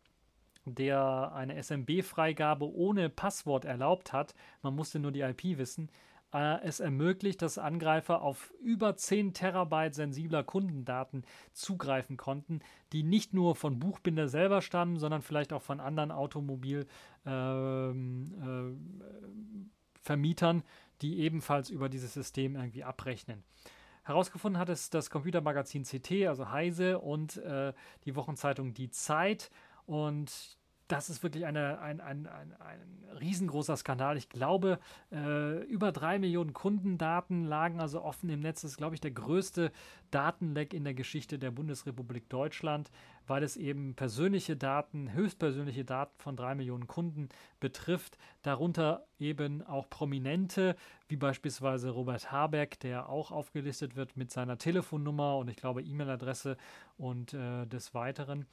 der 0.76 1.34
eine 1.34 1.62
SMB-Freigabe 1.62 2.66
ohne 2.66 3.10
Passwort 3.10 3.66
erlaubt 3.66 4.14
hat, 4.14 4.36
man 4.62 4.76
musste 4.76 5.00
nur 5.00 5.12
die 5.12 5.22
IP 5.22 5.58
wissen, 5.58 5.90
äh, 6.34 6.62
es 6.64 6.80
ermöglicht, 6.80 7.42
dass 7.42 7.58
Angreifer 7.58 8.22
auf 8.22 8.54
über 8.62 8.96
10 8.96 9.34
Terabyte 9.34 9.96
sensibler 9.96 10.44
Kundendaten 10.44 11.24
zugreifen 11.54 12.18
konnten, 12.18 12.60
die 12.92 13.04
nicht 13.04 13.34
nur 13.34 13.56
von 13.56 13.80
Buchbinder 13.80 14.28
selber 14.28 14.62
stammen, 14.62 14.98
sondern 14.98 15.22
vielleicht 15.22 15.54
auch 15.54 15.62
von 15.62 15.80
anderen 15.80 16.12
Automobilvermietern, 16.12 18.46
äh, 20.06 20.60
äh, 20.60 20.64
die 21.02 21.20
ebenfalls 21.20 21.70
über 21.70 21.90
dieses 21.90 22.14
System 22.14 22.56
irgendwie 22.56 22.84
abrechnen. 22.84 23.44
Herausgefunden 24.04 24.60
hat 24.60 24.70
es 24.70 24.90
das 24.90 25.10
Computermagazin 25.10 25.84
CT, 25.84 26.28
also 26.28 26.50
Heise 26.50 27.00
und 27.00 27.38
äh, 27.38 27.74
die 28.06 28.16
Wochenzeitung 28.16 28.74
Die 28.74 28.90
Zeit. 28.90 29.50
Und 29.86 30.57
das 30.88 31.10
ist 31.10 31.22
wirklich 31.24 31.46
eine, 31.46 31.80
ein, 31.80 32.00
ein, 32.00 32.28
ein, 32.28 32.54
ein 32.60 32.98
riesengroßer 33.20 33.76
Skandal. 33.76 34.18
Ich 34.18 34.30
glaube, 34.30 34.80
äh, 35.12 35.64
über 35.66 35.92
drei 35.92 36.20
Millionen 36.20 36.54
Kundendaten 36.54 37.44
lagen 37.44 37.82
also 37.82 38.02
offen 38.02 38.30
im 38.30 38.40
Netz. 38.40 38.62
Das 38.62 38.72
ist, 38.72 38.78
glaube 38.78 38.96
ich, 38.96 39.02
der 39.02 39.12
größte 39.12 39.72
Datenleck 40.12 40.74
in 40.74 40.84
der 40.84 40.94
Geschichte 40.94 41.40
der 41.40 41.52
Bundesrepublik 41.52 42.30
Deutschland, 42.30 42.90
weil 43.26 43.44
es 43.44 43.58
eben 43.58 43.96
persönliche 43.96 44.56
Daten, 44.56 45.12
höchstpersönliche 45.12 45.84
Daten 45.84 46.14
von 46.20 46.38
drei 46.38 46.56
Millionen 46.56 46.88
Kunden 46.88 47.28
betrifft. 47.60 48.18
Darunter 48.42 49.06
eben 49.20 49.64
auch 49.64 49.90
Prominente, 49.90 50.76
wie 51.10 51.18
beispielsweise 51.18 51.90
Robert 51.90 52.32
Habeck, 52.32 52.80
der 52.80 53.10
auch 53.10 53.32
aufgelistet 53.32 53.96
wird 53.98 54.16
mit 54.16 54.32
seiner 54.32 54.58
Telefonnummer 54.58 55.38
und 55.38 55.50
ich 55.50 55.58
glaube 55.58 55.82
E-Mail-Adresse 55.82 56.56
und 56.98 57.34
äh, 57.34 57.66
des 57.66 57.94
Weiteren. 57.94 58.46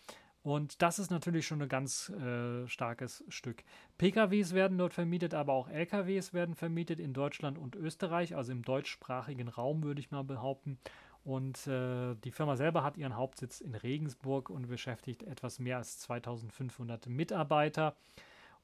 Und 0.45 0.83
das 0.83 0.99
ist 0.99 1.11
natürlich 1.11 1.47
schon 1.47 1.63
ein 1.63 1.71
ganz 1.71 2.11
äh, 2.11 2.69
starkes 2.69 3.25
Stück. 3.29 3.65
PKWs 3.97 4.53
werden 4.53 4.77
dort 4.77 4.93
vermietet, 4.93 5.33
aber 5.33 5.55
auch 5.55 5.69
LKWs 5.69 6.35
werden 6.35 6.55
vermietet 6.55 7.01
in 7.01 7.15
Deutschland 7.15 7.57
und 7.57 7.75
Österreich, 7.77 8.37
also 8.37 8.53
im 8.53 8.63
deutschsprachigen 8.63 9.49
Raum 9.49 9.83
würde 9.83 10.01
ich 10.01 10.11
mal 10.11 10.23
behaupten. 10.23 10.79
Und 11.25 11.67
äh, 11.67 12.15
die 12.17 12.31
Firma 12.31 12.57
selber 12.57 12.85
hat 12.85 12.99
ihren 12.99 13.17
Hauptsitz 13.17 13.63
in 13.63 13.75
Regensburg 13.75 14.51
und 14.51 14.69
beschäftigt 14.69 15.23
etwas 15.23 15.59
mehr 15.61 15.79
als 15.79 15.99
2500 16.01 17.07
Mitarbeiter 17.07 17.97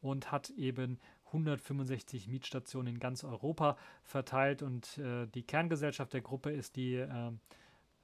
und 0.03 0.31
hat 0.31 0.51
eben 0.51 1.01
165 1.28 2.28
Mietstationen 2.28 2.97
in 2.97 3.01
ganz 3.01 3.24
Europa 3.24 3.78
verteilt. 4.05 4.61
Und 4.61 4.99
äh, 4.99 5.26
die 5.28 5.45
Kerngesellschaft 5.45 6.12
der 6.12 6.20
Gruppe 6.20 6.51
ist 6.51 6.76
die 6.76 6.97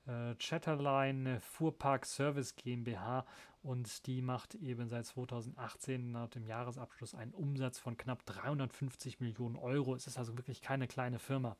äh, 0.07 0.35
Chatterline 0.37 1.41
Fuhrpark 1.41 2.07
Service 2.07 2.55
GmbH 2.57 3.25
und 3.63 4.07
die 4.07 4.23
macht 4.23 4.55
eben 4.55 4.89
seit 4.89 5.07
2018 5.07 6.13
nach 6.13 6.29
dem 6.29 6.47
Jahresabschluss 6.47 7.15
einen 7.15 7.33
Umsatz 7.33 7.79
von 7.79 7.97
knapp 7.97 8.25
350 8.27 9.21
Millionen 9.21 9.57
Euro. 9.57 9.95
Es 9.95 10.07
ist 10.07 10.19
also 10.19 10.37
wirklich 10.39 10.63
keine 10.63 10.87
kleine 10.87 11.19
Firma, 11.19 11.57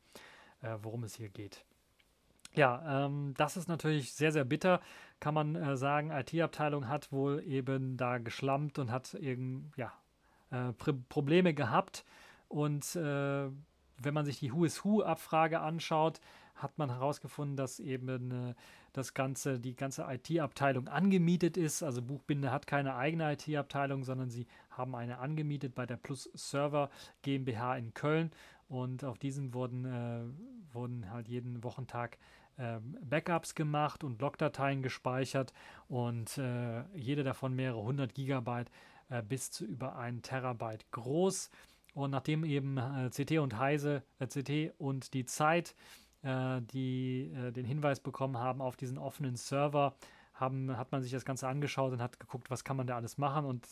äh, 0.61 0.77
worum 0.81 1.03
es 1.03 1.15
hier 1.15 1.29
geht. 1.29 1.65
Ja, 2.55 3.05
ähm, 3.05 3.33
das 3.37 3.57
ist 3.57 3.67
natürlich 3.67 4.13
sehr, 4.13 4.31
sehr 4.31 4.45
bitter, 4.45 4.81
kann 5.19 5.33
man 5.33 5.55
äh, 5.55 5.77
sagen. 5.77 6.11
IT-Abteilung 6.11 6.87
hat 6.87 7.11
wohl 7.11 7.43
eben 7.43 7.97
da 7.97 8.17
geschlampt 8.17 8.79
und 8.79 8.89
hat 8.89 9.13
eben, 9.15 9.71
ja, 9.75 9.91
äh, 10.49 10.73
Probleme 11.09 11.53
gehabt. 11.53 12.05
Und 12.47 12.95
äh, 12.95 13.49
wenn 13.99 14.13
man 14.13 14.25
sich 14.25 14.39
die 14.39 14.53
Who 14.53 14.65
is 14.65 14.83
Who-Abfrage 14.85 15.59
anschaut, 15.59 16.21
hat 16.57 16.77
man 16.77 16.89
herausgefunden, 16.89 17.55
dass 17.55 17.79
eben 17.79 18.31
äh, 18.31 18.53
das 18.93 19.13
ganze, 19.13 19.59
die 19.59 19.75
ganze 19.75 20.05
IT-Abteilung 20.09 20.87
angemietet 20.87 21.55
ist. 21.55 21.83
Also 21.83 22.01
Buchbinder 22.01 22.51
hat 22.51 22.67
keine 22.67 22.95
eigene 22.95 23.33
IT-Abteilung, 23.33 24.03
sondern 24.03 24.29
sie 24.29 24.47
haben 24.69 24.95
eine 24.95 25.19
angemietet 25.19 25.75
bei 25.75 25.85
der 25.85 25.97
Plus 25.97 26.29
Server 26.33 26.89
GmbH 27.21 27.77
in 27.77 27.93
Köln. 27.93 28.31
Und 28.67 29.03
auf 29.03 29.17
diesem 29.17 29.53
wurden, 29.53 29.85
äh, 29.85 30.73
wurden 30.73 31.09
halt 31.11 31.27
jeden 31.27 31.63
Wochentag 31.63 32.17
äh, 32.57 32.79
Backups 33.01 33.55
gemacht 33.55 34.03
und 34.03 34.19
Logdateien 34.19 34.81
gespeichert 34.81 35.53
und 35.87 36.37
äh, 36.39 36.83
jede 36.95 37.23
davon 37.23 37.55
mehrere 37.55 37.83
hundert 37.83 38.15
Gigabyte 38.15 38.71
äh, 39.09 39.21
bis 39.21 39.51
zu 39.51 39.63
über 39.63 39.95
einen 39.95 40.23
Terabyte 40.23 40.89
groß. 40.91 41.51
Und 41.93 42.11
nachdem 42.11 42.43
eben 42.43 42.75
CT 43.09 43.39
und 43.39 43.57
Heise, 43.57 44.03
CT 44.19 44.73
und 44.77 45.15
die 45.15 45.25
Zeit 45.25 45.73
äh, 46.27 46.61
die 46.61 47.31
äh, 47.33 47.51
den 47.51 47.65
Hinweis 47.65 47.99
bekommen 47.99 48.37
haben 48.37 48.61
auf 48.61 48.75
diesen 48.75 48.97
offenen 48.97 49.37
Server, 49.37 49.95
haben, 50.33 50.77
hat 50.77 50.91
man 50.91 51.01
sich 51.01 51.11
das 51.11 51.25
Ganze 51.25 51.47
angeschaut 51.47 51.93
und 51.93 52.01
hat 52.01 52.19
geguckt, 52.19 52.51
was 52.51 52.63
kann 52.63 52.77
man 52.77 52.85
da 52.85 52.95
alles 52.95 53.17
machen 53.17 53.45
und 53.45 53.67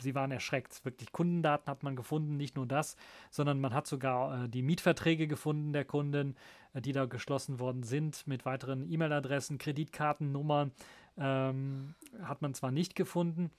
sie 0.00 0.14
waren 0.14 0.30
erschreckt. 0.30 0.84
Wirklich 0.84 1.12
Kundendaten 1.12 1.70
hat 1.70 1.82
man 1.82 1.94
gefunden, 1.94 2.36
nicht 2.36 2.56
nur 2.56 2.66
das, 2.66 2.96
sondern 3.30 3.60
man 3.60 3.74
hat 3.74 3.86
sogar 3.86 4.44
äh, 4.44 4.48
die 4.48 4.62
Mietverträge 4.62 5.26
gefunden 5.26 5.72
der 5.72 5.84
Kunden, 5.84 6.36
äh, 6.72 6.80
die 6.80 6.92
da 6.92 7.04
geschlossen 7.04 7.60
worden 7.60 7.82
sind 7.82 8.26
mit 8.26 8.46
weiteren 8.46 8.90
E-Mail-Adressen, 8.90 9.58
Kreditkartennummern, 9.58 10.72
ähm, 11.18 11.94
hat 12.22 12.40
man 12.40 12.54
zwar 12.54 12.70
nicht 12.70 12.94
gefunden, 12.94 13.50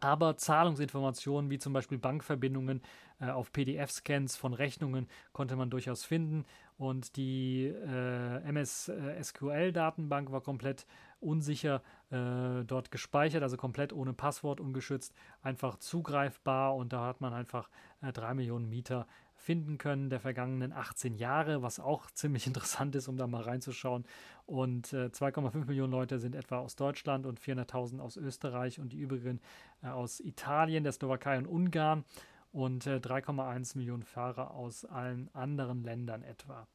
aber 0.00 0.36
Zahlungsinformationen 0.36 1.50
wie 1.50 1.58
zum 1.58 1.72
Beispiel 1.72 1.98
Bankverbindungen 1.98 2.82
äh, 3.20 3.30
auf 3.30 3.52
PDF-Scans 3.52 4.36
von 4.36 4.54
Rechnungen 4.54 5.08
konnte 5.32 5.56
man 5.56 5.70
durchaus 5.70 6.04
finden 6.04 6.44
und 6.80 7.16
die 7.16 7.66
äh, 7.66 8.42
MS 8.48 8.90
SQL-Datenbank 9.22 10.32
war 10.32 10.40
komplett 10.40 10.86
unsicher 11.20 11.82
äh, 12.10 12.64
dort 12.64 12.90
gespeichert, 12.90 13.42
also 13.42 13.58
komplett 13.58 13.92
ohne 13.92 14.14
Passwort 14.14 14.60
ungeschützt, 14.60 15.14
einfach 15.42 15.76
zugreifbar 15.76 16.74
und 16.74 16.94
da 16.94 17.04
hat 17.04 17.20
man 17.20 17.34
einfach 17.34 17.68
äh, 18.00 18.12
drei 18.12 18.32
Millionen 18.32 18.70
Mieter 18.70 19.06
finden 19.36 19.76
können 19.76 20.08
der 20.08 20.20
vergangenen 20.20 20.72
18 20.72 21.16
Jahre, 21.16 21.60
was 21.60 21.80
auch 21.80 22.10
ziemlich 22.14 22.46
interessant 22.46 22.94
ist, 22.94 23.08
um 23.08 23.18
da 23.18 23.26
mal 23.26 23.42
reinzuschauen. 23.42 24.06
Und 24.46 24.94
äh, 24.94 25.08
2,5 25.08 25.66
Millionen 25.66 25.92
Leute 25.92 26.18
sind 26.18 26.34
etwa 26.34 26.60
aus 26.60 26.76
Deutschland 26.76 27.26
und 27.26 27.38
400.000 27.38 28.00
aus 28.00 28.16
Österreich 28.16 28.80
und 28.80 28.94
die 28.94 28.98
übrigen 28.98 29.38
äh, 29.82 29.88
aus 29.88 30.18
Italien, 30.18 30.82
der 30.82 30.92
Slowakei 30.92 31.36
und 31.36 31.46
Ungarn 31.46 32.04
und 32.52 32.86
äh, 32.86 32.96
3,1 32.96 33.76
Millionen 33.76 34.02
Fahrer 34.02 34.52
aus 34.52 34.84
allen 34.84 35.28
anderen 35.34 35.82
Ländern 35.82 36.22
etwa. 36.22 36.66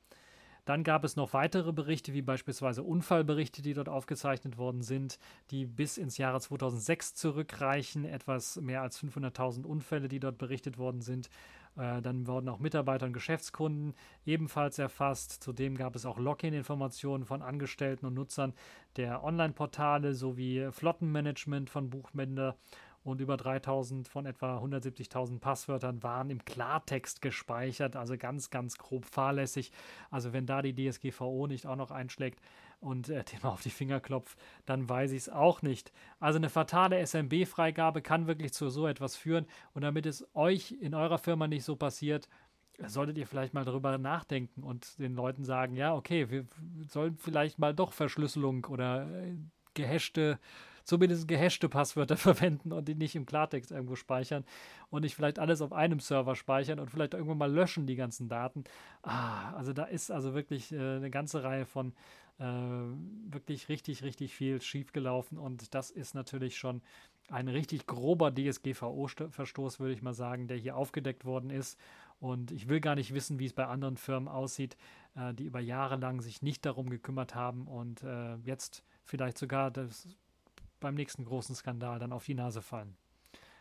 Dann 0.66 0.84
gab 0.84 1.04
es 1.04 1.16
noch 1.16 1.34
weitere 1.34 1.72
Berichte, 1.72 2.14
wie 2.14 2.24
beispielsweise 2.24 2.82
Unfallberichte, 2.82 3.62
die 3.62 3.76
dort 3.76 3.88
aufgezeichnet 3.88 4.58
worden 4.58 4.82
sind, 4.82 5.20
die 5.52 5.66
bis 5.68 5.98
ins 5.98 6.18
Jahre 6.18 6.42
2006 6.42 7.14
zurückreichen. 7.14 8.04
Etwas 8.04 8.60
mehr 8.60 8.82
als 8.82 9.00
500.000 9.00 9.64
Unfälle, 9.64 10.08
die 10.08 10.20
dort 10.20 10.40
berichtet 10.40 10.80
worden 10.80 11.02
sind. 11.02 11.30
Äh, 11.78 12.02
dann 12.02 12.26
wurden 12.26 12.50
auch 12.50 12.58
Mitarbeiter 12.58 13.06
und 13.06 13.14
Geschäftskunden 13.14 13.94
ebenfalls 14.26 14.80
erfasst. 14.80 15.44
Zudem 15.44 15.78
gab 15.78 15.96
es 15.96 16.06
auch 16.08 16.18
Login-Informationen 16.18 17.26
von 17.26 17.44
Angestellten 17.44 18.08
und 18.08 18.16
Nutzern 18.16 18.54
der 18.98 19.24
Online-Portale 19.24 20.16
sowie 20.16 20.70
Flottenmanagement 20.72 21.70
von 21.70 21.92
Buchbinder 21.92 22.56
und 23.06 23.22
über 23.22 23.38
3000 23.38 24.08
von 24.08 24.26
etwa 24.26 24.58
170.000 24.58 25.40
Passwörtern 25.40 26.02
waren 26.02 26.32
im 26.32 26.44
Klartext 26.44 27.22
gespeichert, 27.22 27.96
also 27.96 28.18
ganz, 28.18 28.50
ganz 28.50 28.80
grob 28.80 29.06
fahrlässig. 29.06 29.72
Also 30.10 30.34
wenn 30.34 30.48
da 30.48 30.64
die 30.64 30.74
DSGVO 30.74 31.46
nicht 31.46 31.68
auch 31.68 31.76
noch 31.76 31.92
einschlägt 31.92 32.42
und 32.80 33.10
äh, 33.10 33.24
dem 33.24 33.44
auf 33.44 33.62
die 33.62 33.70
Finger 33.70 34.00
klopft, 34.00 34.40
dann 34.66 34.90
weiß 34.90 35.12
ich 35.12 35.20
es 35.20 35.30
auch 35.30 35.62
nicht. 35.62 35.92
Also 36.20 36.38
eine 36.38 36.50
fatale 36.50 37.00
SMB-Freigabe 37.06 38.02
kann 38.02 38.26
wirklich 38.26 38.54
zu 38.54 38.70
so 38.70 38.88
etwas 38.88 39.16
führen 39.16 39.46
und 39.74 39.84
damit 39.84 40.08
es 40.08 40.28
euch 40.34 40.72
in 40.72 40.96
eurer 40.96 41.20
Firma 41.20 41.48
nicht 41.48 41.64
so 41.64 41.76
passiert, 41.76 42.28
solltet 42.88 43.20
ihr 43.20 43.28
vielleicht 43.28 43.54
mal 43.54 43.66
darüber 43.66 44.00
nachdenken 44.00 44.64
und 44.64 44.98
den 44.98 45.14
Leuten 45.14 45.44
sagen, 45.44 45.76
ja, 45.76 45.94
okay, 45.94 46.32
wir 46.32 46.48
sollen 46.90 47.18
vielleicht 47.18 47.60
mal 47.60 47.76
doch 47.76 47.94
Verschlüsselung 47.94 48.66
oder 48.66 49.08
äh, 49.08 49.36
gehashte 49.76 50.40
zumindest 50.86 51.28
gehashte 51.28 51.68
Passwörter 51.68 52.16
verwenden 52.18 52.72
und 52.72 52.88
die 52.88 52.96
nicht 52.96 53.16
im 53.16 53.26
Klartext 53.26 53.72
irgendwo 53.72 53.96
speichern 53.96 54.46
und 54.90 55.02
nicht 55.02 55.16
vielleicht 55.16 55.40
alles 55.40 55.62
auf 55.62 55.74
einem 55.74 56.00
Server 56.00 56.36
speichern 56.36 56.80
und 56.80 56.90
vielleicht 56.90 57.14
irgendwann 57.14 57.38
mal 57.38 57.52
löschen 57.52 57.86
die 57.86 57.96
ganzen 57.96 58.30
Daten. 58.30 58.64
Ah, 59.04 59.52
also 59.56 59.74
da 59.74 59.84
ist 59.84 60.12
also 60.12 60.34
wirklich 60.34 60.72
äh, 60.72 60.78
eine 60.78 61.10
ganze 61.10 61.44
Reihe 61.44 61.66
von 61.66 61.94
äh, 62.40 62.44
wirklich 62.44 63.70
richtig, 63.70 64.04
richtig 64.04 64.34
viel 64.34 64.62
schiefgelaufen 64.62 65.38
und 65.38 65.74
das 65.74 65.92
ist 65.92 66.16
natürlich 66.16 66.58
schon 66.58 66.82
ein 67.30 67.48
richtig 67.48 67.88
grober 67.88 68.32
DSGVO-Verstoß, 68.32 69.80
würde 69.80 69.94
ich 69.94 70.02
mal 70.02 70.14
sagen, 70.14 70.48
der 70.48 70.58
hier 70.58 70.76
aufgedeckt 70.76 71.26
worden 71.26 71.50
ist. 71.50 71.80
Und 72.20 72.52
ich 72.52 72.70
will 72.70 72.80
gar 72.80 72.96
nicht 72.96 73.14
wissen, 73.14 73.40
wie 73.40 73.46
es 73.46 73.54
bei 73.54 73.66
anderen 73.66 73.98
Firmen 73.98 74.30
aussieht, 74.30 74.78
äh, 75.16 75.34
die 75.34 75.46
über 75.46 75.60
Jahre 75.60 75.98
lang 75.98 76.22
sich 76.22 76.42
nicht 76.42 76.66
darum 76.66 76.90
gekümmert 76.90 77.36
haben 77.36 77.68
und 77.68 78.04
äh, 78.04 78.36
jetzt 78.46 78.84
vielleicht 79.04 79.38
sogar 79.38 79.72
das 79.72 80.08
beim 80.80 80.96
nächsten 80.96 81.26
großen 81.26 81.56
Skandal 81.56 82.00
dann 82.00 82.12
auf 82.12 82.26
die 82.26 82.34
Nase 82.34 82.62
fallen. 82.62 82.96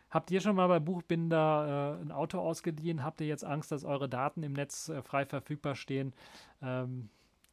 Habt 0.09 0.31
ihr 0.31 0.39
schon 0.39 0.55
mal 0.55 0.67
bei 0.67 0.79
Buchbinder 0.79 1.97
äh, 1.99 2.01
ein 2.01 2.11
Auto 2.11 2.39
ausgeliehen? 2.39 3.03
Habt 3.03 3.21
ihr 3.21 3.27
jetzt 3.27 3.43
Angst, 3.43 3.71
dass 3.71 3.83
eure 3.83 4.07
Daten 4.07 4.43
im 4.43 4.53
Netz 4.53 4.89
äh, 4.89 5.01
frei 5.01 5.25
verfügbar 5.25 5.75
stehen? 5.75 6.13
Ähm, 6.61 7.09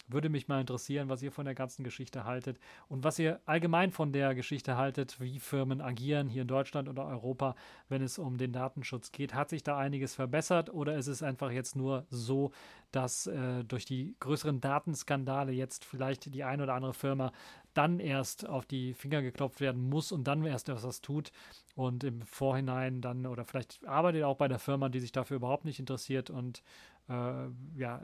würde 0.09 0.29
mich 0.29 0.49
mal 0.49 0.61
interessieren, 0.61 1.09
was 1.09 1.23
ihr 1.23 1.33
von 1.33 1.45
der 1.45 1.55
ganzen 1.55 1.85
Geschichte 1.85 2.25
haltet 2.25 2.59
und 2.89 3.05
was 3.05 3.19
ihr 3.19 3.41
allgemein 3.47 3.91
von 3.91 4.13
der 4.13 4.35
Geschichte 4.35 4.77
haltet, 4.77 5.21
wie 5.21 5.39
Firmen 5.39 5.81
agieren 5.81 6.29
hier 6.29 6.43
in 6.43 6.49
Deutschland 6.49 6.89
oder 6.89 7.07
Europa, 7.07 7.55
wenn 7.89 8.03
es 8.03 8.19
um 8.19 8.37
den 8.39 8.53
Datenschutz 8.53 9.13
geht. 9.13 9.35
Hat 9.35 9.49
sich 9.49 9.63
da 9.63 9.79
einiges 9.79 10.15
verbessert 10.15 10.73
oder 10.73 10.97
ist 10.97 11.07
es 11.07 11.23
einfach 11.23 11.51
jetzt 11.51 11.77
nur 11.77 12.07
so, 12.11 12.53
dass 12.91 13.27
äh, 13.27 13.65
durch 13.65 13.85
die 13.85 14.15
größeren 14.21 14.61
Datenskandale 14.61 15.53
jetzt 15.53 15.85
vielleicht 15.85 16.35
die 16.35 16.45
eine 16.45 16.65
oder 16.65 16.75
andere 16.75 16.95
Firma 16.95 17.33
dann 17.75 18.01
erst 18.01 18.47
auf 18.47 18.67
die 18.67 18.93
Finger 18.95 19.23
geklopft 19.23 19.61
werden 19.61 19.89
muss 19.89 20.13
und 20.13 20.25
dann 20.25 20.45
erst 20.45 20.69
etwas 20.69 21.01
tut 21.01 21.33
und 21.75 22.05
im 22.05 22.23
Vorhinein 22.23 23.01
dann 23.01 23.27
oder 23.27 23.45
vielleicht 23.45 23.87
arbeitet 23.87 24.25
auch 24.25 24.37
bei 24.37 24.49
der 24.49 24.59
Firma, 24.59 24.91
die 24.91 25.01
sich 25.01 25.13
dafür 25.13 25.37
überhaupt 25.37 25.65
nicht 25.65 25.79
interessiert 25.79 26.29
und 26.29 26.63
äh, 27.09 27.47
ja, 27.77 28.03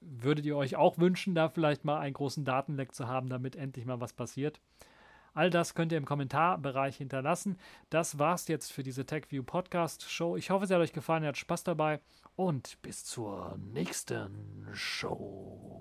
würdet 0.00 0.46
ihr 0.46 0.56
euch 0.56 0.76
auch 0.76 0.98
wünschen, 0.98 1.34
da 1.34 1.48
vielleicht 1.48 1.84
mal 1.84 1.98
einen 1.98 2.14
großen 2.14 2.44
Datenleck 2.44 2.94
zu 2.94 3.06
haben, 3.06 3.28
damit 3.28 3.56
endlich 3.56 3.86
mal 3.86 4.00
was 4.00 4.12
passiert? 4.12 4.60
All 5.32 5.50
das 5.50 5.74
könnt 5.74 5.92
ihr 5.92 5.98
im 5.98 6.06
Kommentarbereich 6.06 6.96
hinterlassen. 6.96 7.56
Das 7.88 8.18
war's 8.18 8.48
jetzt 8.48 8.72
für 8.72 8.82
diese 8.82 9.06
TechView 9.06 9.44
Podcast 9.44 10.10
Show. 10.10 10.36
Ich 10.36 10.50
hoffe, 10.50 10.64
es 10.64 10.70
hat 10.70 10.78
euch 10.78 10.92
gefallen, 10.92 11.22
ihr 11.22 11.28
habt 11.28 11.38
Spaß 11.38 11.62
dabei 11.64 12.00
und 12.34 12.80
bis 12.82 13.04
zur 13.04 13.56
nächsten 13.72 14.66
Show. 14.72 15.80